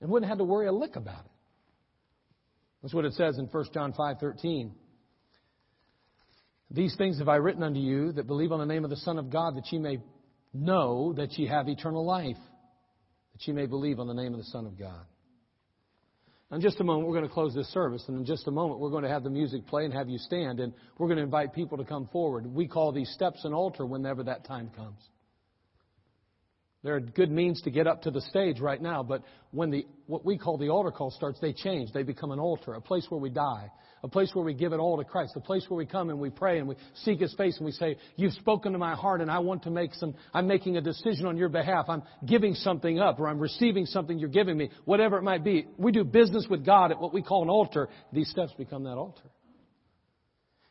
And 0.00 0.10
wouldn't 0.10 0.28
have 0.28 0.38
had 0.38 0.44
to 0.44 0.50
worry 0.50 0.66
a 0.66 0.72
lick 0.72 0.96
about 0.96 1.24
it. 1.24 1.30
That's 2.82 2.92
what 2.92 3.04
it 3.04 3.14
says 3.14 3.38
in 3.38 3.46
1 3.46 3.72
John 3.72 3.92
5:13. 3.92 4.74
These 6.70 6.96
things 6.96 7.18
have 7.18 7.28
I 7.28 7.36
written 7.36 7.62
unto 7.62 7.78
you 7.78 8.12
that 8.12 8.26
believe 8.26 8.50
on 8.50 8.58
the 8.58 8.66
name 8.66 8.84
of 8.84 8.90
the 8.90 8.96
Son 8.96 9.16
of 9.16 9.30
God, 9.30 9.54
that 9.56 9.72
ye 9.72 9.78
may 9.78 10.02
know 10.52 11.12
that 11.14 11.38
ye 11.38 11.46
have 11.46 11.68
eternal 11.68 12.04
life, 12.04 12.36
that 13.32 13.46
ye 13.46 13.54
may 13.54 13.66
believe 13.66 14.00
on 14.00 14.08
the 14.08 14.14
name 14.14 14.34
of 14.34 14.38
the 14.38 14.46
Son 14.46 14.66
of 14.66 14.76
God. 14.76 15.06
In 16.52 16.60
just 16.60 16.78
a 16.80 16.84
moment, 16.84 17.08
we're 17.08 17.14
going 17.14 17.26
to 17.26 17.32
close 17.32 17.54
this 17.54 17.68
service, 17.68 18.04
and 18.06 18.18
in 18.18 18.24
just 18.24 18.46
a 18.46 18.50
moment, 18.50 18.78
we're 18.78 18.90
going 18.90 19.02
to 19.02 19.08
have 19.08 19.24
the 19.24 19.30
music 19.30 19.66
play 19.66 19.84
and 19.84 19.94
have 19.94 20.08
you 20.08 20.18
stand, 20.18 20.60
and 20.60 20.72
we're 20.98 21.08
going 21.08 21.16
to 21.16 21.24
invite 21.24 21.54
people 21.54 21.78
to 21.78 21.84
come 21.84 22.06
forward. 22.12 22.46
We 22.46 22.68
call 22.68 22.92
these 22.92 23.10
steps 23.10 23.44
an 23.44 23.54
altar 23.54 23.86
whenever 23.86 24.22
that 24.24 24.44
time 24.44 24.70
comes. 24.76 25.00
There 26.84 26.94
are 26.94 27.00
good 27.00 27.30
means 27.30 27.62
to 27.62 27.70
get 27.70 27.86
up 27.86 28.02
to 28.02 28.10
the 28.10 28.20
stage 28.20 28.60
right 28.60 28.80
now, 28.80 29.02
but 29.02 29.22
when 29.52 29.70
the 29.70 29.86
what 30.06 30.22
we 30.22 30.36
call 30.36 30.58
the 30.58 30.68
altar 30.68 30.90
call 30.90 31.10
starts, 31.10 31.40
they 31.40 31.54
change. 31.54 31.92
They 31.92 32.02
become 32.02 32.30
an 32.30 32.38
altar, 32.38 32.74
a 32.74 32.80
place 32.80 33.06
where 33.08 33.18
we 33.18 33.30
die, 33.30 33.70
a 34.02 34.08
place 34.08 34.30
where 34.34 34.44
we 34.44 34.52
give 34.52 34.74
it 34.74 34.76
all 34.76 34.98
to 34.98 35.04
Christ, 35.04 35.32
a 35.34 35.40
place 35.40 35.64
where 35.68 35.78
we 35.78 35.86
come 35.86 36.10
and 36.10 36.20
we 36.20 36.28
pray 36.28 36.58
and 36.58 36.68
we 36.68 36.74
seek 36.96 37.20
His 37.20 37.32
face 37.36 37.56
and 37.56 37.64
we 37.64 37.72
say, 37.72 37.96
"You've 38.16 38.34
spoken 38.34 38.72
to 38.72 38.78
my 38.78 38.94
heart, 38.94 39.22
and 39.22 39.30
I 39.30 39.38
want 39.38 39.62
to 39.62 39.70
make 39.70 39.94
some. 39.94 40.14
I'm 40.34 40.46
making 40.46 40.76
a 40.76 40.82
decision 40.82 41.24
on 41.24 41.38
your 41.38 41.48
behalf. 41.48 41.86
I'm 41.88 42.02
giving 42.26 42.54
something 42.54 43.00
up, 43.00 43.18
or 43.18 43.28
I'm 43.28 43.40
receiving 43.40 43.86
something 43.86 44.18
you're 44.18 44.28
giving 44.28 44.58
me, 44.58 44.68
whatever 44.84 45.16
it 45.16 45.22
might 45.22 45.42
be." 45.42 45.66
We 45.78 45.90
do 45.90 46.04
business 46.04 46.46
with 46.50 46.66
God 46.66 46.90
at 46.90 47.00
what 47.00 47.14
we 47.14 47.22
call 47.22 47.44
an 47.44 47.48
altar. 47.48 47.88
These 48.12 48.28
steps 48.28 48.52
become 48.58 48.84
that 48.84 48.98
altar. 48.98 49.24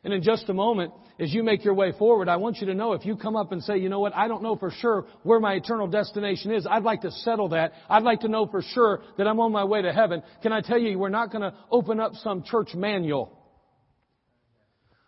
And 0.04 0.12
in 0.12 0.22
just 0.22 0.48
a 0.50 0.54
moment, 0.54 0.92
as 1.18 1.32
you 1.32 1.42
make 1.42 1.64
your 1.64 1.72
way 1.72 1.92
forward, 1.98 2.28
I 2.28 2.36
want 2.36 2.58
you 2.58 2.66
to 2.66 2.74
know 2.74 2.92
if 2.92 3.06
you 3.06 3.16
come 3.16 3.36
up 3.36 3.52
and 3.52 3.62
say, 3.62 3.78
you 3.78 3.88
know 3.88 4.00
what, 4.00 4.14
I 4.14 4.28
don't 4.28 4.42
know 4.42 4.54
for 4.54 4.70
sure 4.70 5.06
where 5.22 5.40
my 5.40 5.54
eternal 5.54 5.86
destination 5.86 6.52
is. 6.52 6.66
I'd 6.68 6.82
like 6.82 7.00
to 7.02 7.10
settle 7.10 7.48
that. 7.50 7.72
I'd 7.88 8.02
like 8.02 8.20
to 8.20 8.28
know 8.28 8.46
for 8.46 8.60
sure 8.60 9.00
that 9.16 9.26
I'm 9.26 9.40
on 9.40 9.50
my 9.50 9.64
way 9.64 9.80
to 9.80 9.92
heaven. 9.92 10.22
Can 10.42 10.52
I 10.52 10.60
tell 10.60 10.78
you, 10.78 10.98
we're 10.98 11.08
not 11.08 11.32
going 11.32 11.42
to 11.42 11.54
open 11.70 12.00
up 12.00 12.12
some 12.16 12.42
church 12.42 12.74
manual. 12.74 13.38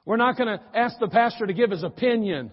We're 0.07 0.17
not 0.17 0.39
going 0.39 0.49
to 0.49 0.63
ask 0.75 0.99
the 0.99 1.09
pastor 1.09 1.47
to 1.47 1.53
give 1.53 1.71
his 1.71 1.83
opinion. 1.83 2.53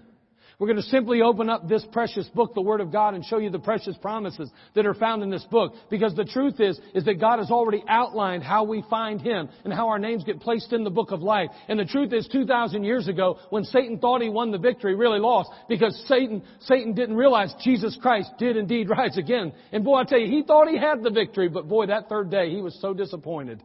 We're 0.64 0.70
going 0.70 0.82
to 0.82 0.90
simply 0.92 1.22
open 1.22 1.50
up 1.50 1.68
this 1.68 1.86
precious 1.92 2.26
book, 2.30 2.54
the 2.56 2.62
Word 2.62 2.80
of 2.80 2.90
God, 2.90 3.16
and 3.16 3.26
show 3.26 3.38
you 3.38 3.50
the 3.50 3.60
precious 3.60 3.98
promises 3.98 4.50
that 4.76 4.86
are 4.86 4.94
found 4.94 5.22
in 5.22 5.30
this 5.30 5.44
book. 5.52 5.74
Because 5.90 6.16
the 6.16 6.24
truth 6.24 6.62
is, 6.62 6.80
is 6.96 7.04
that 7.04 7.20
God 7.20 7.40
has 7.40 7.52
already 7.52 7.84
outlined 7.86 8.44
how 8.44 8.64
we 8.64 8.82
find 8.90 9.20
Him 9.20 9.50
and 9.66 9.74
how 9.74 9.90
our 9.90 10.00
names 10.00 10.24
get 10.24 10.40
placed 10.40 10.72
in 10.72 10.86
the 10.86 10.90
book 10.90 11.12
of 11.12 11.22
life. 11.22 11.50
And 11.68 11.78
the 11.78 11.84
truth 11.84 12.14
is, 12.14 12.30
2,000 12.32 12.86
years 12.86 13.10
ago, 13.10 13.40
when 13.50 13.66
Satan 13.66 14.00
thought 14.00 14.22
he 14.22 14.30
won 14.30 14.52
the 14.52 14.58
victory, 14.58 14.96
really 14.96 15.20
lost. 15.20 15.50
Because 15.68 16.02
Satan, 16.08 16.42
Satan 16.62 16.94
didn't 16.94 17.18
realize 17.18 17.54
Jesus 17.62 17.98
Christ 18.02 18.32
did 18.40 18.56
indeed 18.56 18.88
rise 18.98 19.18
again. 19.18 19.52
And 19.74 19.84
boy, 19.84 19.98
I 19.98 20.04
tell 20.06 20.20
you, 20.20 20.28
he 20.28 20.44
thought 20.44 20.70
he 20.70 20.78
had 20.78 21.04
the 21.04 21.12
victory, 21.12 21.50
but 21.50 21.68
boy, 21.68 21.88
that 21.88 22.08
third 22.08 22.32
day, 22.32 22.52
he 22.52 22.62
was 22.62 22.80
so 22.80 22.94
disappointed. 22.94 23.62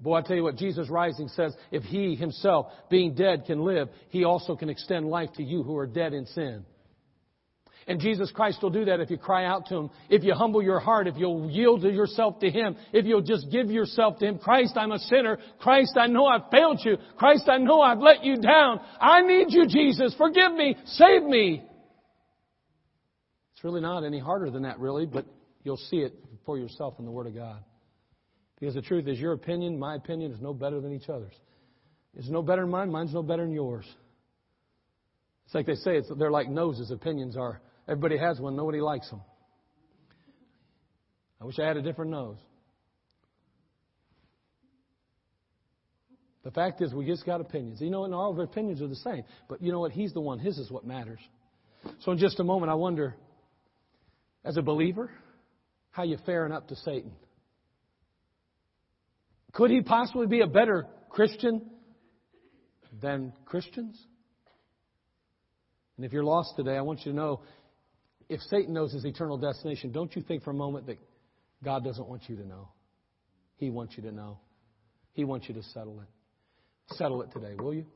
Boy, 0.00 0.18
I 0.18 0.22
tell 0.22 0.36
you 0.36 0.44
what, 0.44 0.56
Jesus 0.56 0.88
rising 0.88 1.28
says, 1.28 1.54
if 1.72 1.82
He 1.82 2.14
Himself, 2.14 2.66
being 2.88 3.14
dead, 3.14 3.44
can 3.46 3.60
live, 3.60 3.88
He 4.10 4.24
also 4.24 4.54
can 4.54 4.68
extend 4.68 5.06
life 5.06 5.30
to 5.34 5.42
you 5.42 5.62
who 5.62 5.76
are 5.76 5.86
dead 5.86 6.12
in 6.12 6.26
sin. 6.26 6.64
And 7.88 8.00
Jesus 8.00 8.30
Christ 8.30 8.58
will 8.62 8.70
do 8.70 8.84
that 8.84 9.00
if 9.00 9.10
you 9.10 9.16
cry 9.16 9.46
out 9.46 9.66
to 9.66 9.76
Him, 9.76 9.90
if 10.10 10.22
you 10.22 10.34
humble 10.34 10.62
your 10.62 10.78
heart, 10.78 11.08
if 11.08 11.14
you'll 11.16 11.50
yield 11.50 11.82
yourself 11.82 12.38
to 12.40 12.50
Him, 12.50 12.76
if 12.92 13.06
you'll 13.06 13.22
just 13.22 13.50
give 13.50 13.70
yourself 13.70 14.18
to 14.18 14.26
Him. 14.26 14.38
Christ, 14.38 14.74
I'm 14.76 14.92
a 14.92 14.98
sinner. 14.98 15.38
Christ, 15.58 15.96
I 15.98 16.06
know 16.06 16.26
I've 16.26 16.50
failed 16.50 16.80
you. 16.84 16.98
Christ, 17.16 17.48
I 17.48 17.56
know 17.56 17.80
I've 17.80 17.98
let 17.98 18.24
you 18.24 18.36
down. 18.36 18.80
I 19.00 19.22
need 19.22 19.46
you, 19.48 19.66
Jesus. 19.66 20.14
Forgive 20.18 20.52
me. 20.52 20.76
Save 20.84 21.22
me. 21.22 21.64
It's 23.54 23.64
really 23.64 23.80
not 23.80 24.04
any 24.04 24.20
harder 24.20 24.50
than 24.50 24.62
that, 24.62 24.78
really, 24.78 25.06
but 25.06 25.24
you'll 25.64 25.78
see 25.78 25.98
it 25.98 26.14
for 26.44 26.58
yourself 26.58 26.96
in 26.98 27.06
the 27.06 27.10
Word 27.10 27.26
of 27.26 27.34
God. 27.34 27.64
Because 28.58 28.74
the 28.74 28.82
truth 28.82 29.06
is, 29.06 29.18
your 29.18 29.32
opinion, 29.32 29.78
my 29.78 29.94
opinion, 29.94 30.32
is 30.32 30.40
no 30.40 30.52
better 30.52 30.80
than 30.80 30.92
each 30.92 31.08
other's. 31.08 31.34
It's 32.14 32.28
no 32.28 32.42
better 32.42 32.62
than 32.62 32.70
mine, 32.70 32.90
mine's 32.90 33.14
no 33.14 33.22
better 33.22 33.44
than 33.44 33.52
yours. 33.52 33.86
It's 35.46 35.54
like 35.54 35.66
they 35.66 35.76
say, 35.76 35.96
it's, 35.96 36.10
they're 36.18 36.30
like 36.30 36.48
noses, 36.48 36.90
opinions 36.90 37.36
are. 37.36 37.60
Everybody 37.88 38.18
has 38.18 38.40
one, 38.40 38.56
nobody 38.56 38.80
likes 38.80 39.08
them. 39.08 39.20
I 41.40 41.44
wish 41.44 41.58
I 41.58 41.66
had 41.66 41.76
a 41.76 41.82
different 41.82 42.10
nose. 42.10 42.36
The 46.42 46.50
fact 46.50 46.80
is, 46.80 46.92
we 46.92 47.06
just 47.06 47.24
got 47.24 47.40
opinions. 47.40 47.80
You 47.80 47.90
know, 47.90 48.04
and 48.04 48.14
all 48.14 48.30
of 48.32 48.38
our 48.38 48.44
opinions 48.44 48.82
are 48.82 48.88
the 48.88 48.96
same. 48.96 49.22
But 49.48 49.62
you 49.62 49.70
know 49.70 49.80
what? 49.80 49.92
He's 49.92 50.12
the 50.12 50.20
one. 50.20 50.38
His 50.38 50.58
is 50.58 50.70
what 50.70 50.84
matters. 50.84 51.20
So 52.00 52.12
in 52.12 52.18
just 52.18 52.40
a 52.40 52.44
moment, 52.44 52.70
I 52.70 52.74
wonder, 52.74 53.14
as 54.44 54.56
a 54.56 54.62
believer, 54.62 55.10
how 55.90 56.02
you 56.02 56.16
faring 56.26 56.52
up 56.52 56.68
to 56.68 56.76
Satan. 56.76 57.12
Could 59.52 59.70
he 59.70 59.80
possibly 59.80 60.26
be 60.26 60.40
a 60.40 60.46
better 60.46 60.86
Christian 61.10 61.62
than 63.00 63.32
Christians? 63.44 64.00
And 65.96 66.06
if 66.06 66.12
you're 66.12 66.24
lost 66.24 66.54
today, 66.56 66.76
I 66.76 66.82
want 66.82 67.00
you 67.04 67.12
to 67.12 67.16
know 67.16 67.40
if 68.28 68.40
Satan 68.42 68.74
knows 68.74 68.92
his 68.92 69.04
eternal 69.04 69.38
destination, 69.38 69.90
don't 69.90 70.14
you 70.14 70.22
think 70.22 70.44
for 70.44 70.50
a 70.50 70.54
moment 70.54 70.86
that 70.86 70.98
God 71.64 71.84
doesn't 71.84 72.06
want 72.06 72.28
you 72.28 72.36
to 72.36 72.46
know. 72.46 72.68
He 73.56 73.70
wants 73.70 73.96
you 73.96 74.02
to 74.04 74.12
know. 74.12 74.38
He 75.14 75.24
wants 75.24 75.48
you 75.48 75.54
to 75.54 75.62
settle 75.62 76.00
it. 76.00 76.94
Settle 76.94 77.22
it 77.22 77.32
today, 77.32 77.54
will 77.58 77.74
you? 77.74 77.86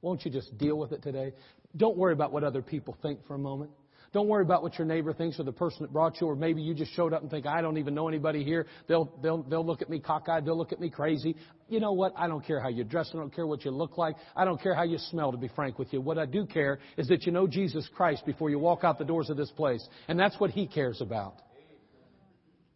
Won't 0.00 0.24
you 0.24 0.30
just 0.30 0.56
deal 0.58 0.78
with 0.78 0.92
it 0.92 1.02
today? 1.02 1.32
Don't 1.76 1.96
worry 1.96 2.12
about 2.12 2.32
what 2.32 2.44
other 2.44 2.62
people 2.62 2.96
think 3.02 3.26
for 3.26 3.34
a 3.34 3.38
moment. 3.38 3.70
Don't 4.12 4.28
worry 4.28 4.42
about 4.42 4.62
what 4.62 4.76
your 4.76 4.86
neighbor 4.86 5.14
thinks 5.14 5.40
or 5.40 5.44
the 5.44 5.52
person 5.52 5.78
that 5.82 5.92
brought 5.92 6.20
you, 6.20 6.26
or 6.26 6.36
maybe 6.36 6.60
you 6.60 6.74
just 6.74 6.92
showed 6.92 7.14
up 7.14 7.22
and 7.22 7.30
think, 7.30 7.46
I 7.46 7.62
don't 7.62 7.78
even 7.78 7.94
know 7.94 8.08
anybody 8.08 8.44
here. 8.44 8.66
They'll, 8.86 9.10
they'll, 9.22 9.42
they'll 9.42 9.64
look 9.64 9.80
at 9.80 9.88
me 9.88 10.00
cockeyed. 10.00 10.44
They'll 10.44 10.56
look 10.56 10.72
at 10.72 10.80
me 10.80 10.90
crazy. 10.90 11.34
You 11.68 11.80
know 11.80 11.92
what? 11.92 12.12
I 12.14 12.28
don't 12.28 12.44
care 12.44 12.60
how 12.60 12.68
you 12.68 12.84
dress. 12.84 13.10
I 13.14 13.16
don't 13.16 13.34
care 13.34 13.46
what 13.46 13.64
you 13.64 13.70
look 13.70 13.96
like. 13.96 14.16
I 14.36 14.44
don't 14.44 14.60
care 14.60 14.74
how 14.74 14.82
you 14.82 14.98
smell, 14.98 15.32
to 15.32 15.38
be 15.38 15.48
frank 15.48 15.78
with 15.78 15.94
you. 15.94 16.02
What 16.02 16.18
I 16.18 16.26
do 16.26 16.44
care 16.44 16.78
is 16.98 17.08
that 17.08 17.24
you 17.24 17.32
know 17.32 17.46
Jesus 17.46 17.88
Christ 17.94 18.26
before 18.26 18.50
you 18.50 18.58
walk 18.58 18.84
out 18.84 18.98
the 18.98 19.04
doors 19.06 19.30
of 19.30 19.38
this 19.38 19.50
place. 19.50 19.86
And 20.08 20.20
that's 20.20 20.38
what 20.38 20.50
He 20.50 20.66
cares 20.66 21.00
about. 21.00 21.36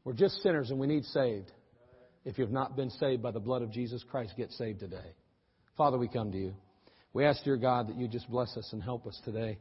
We're 0.05 0.15
just 0.15 0.41
sinners 0.43 0.71
and 0.71 0.79
we 0.79 0.87
need 0.87 1.05
saved. 1.05 1.53
If 2.25 2.39
you've 2.39 2.51
not 2.51 2.77
been 2.77 2.91
saved 2.91 3.23
by 3.23 3.31
the 3.31 3.41
blood 3.41 3.61
of 3.61 3.71
Jesus 3.71 4.03
Christ, 4.11 4.33
get 4.39 4.53
saved 4.53 4.81
today. 4.81 5.13
Father, 5.77 5.99
we 5.99 6.09
come 6.09 6.33
to 6.33 6.39
you. 6.39 6.55
We 7.13 7.27
ask, 7.27 7.45
dear 7.45 7.57
God, 7.57 7.89
that 7.89 7.97
you 7.97 8.09
just 8.09 8.31
bless 8.31 8.57
us 8.57 8.71
and 8.73 8.83
help 8.83 9.07
us 9.07 9.21
today. 9.25 9.59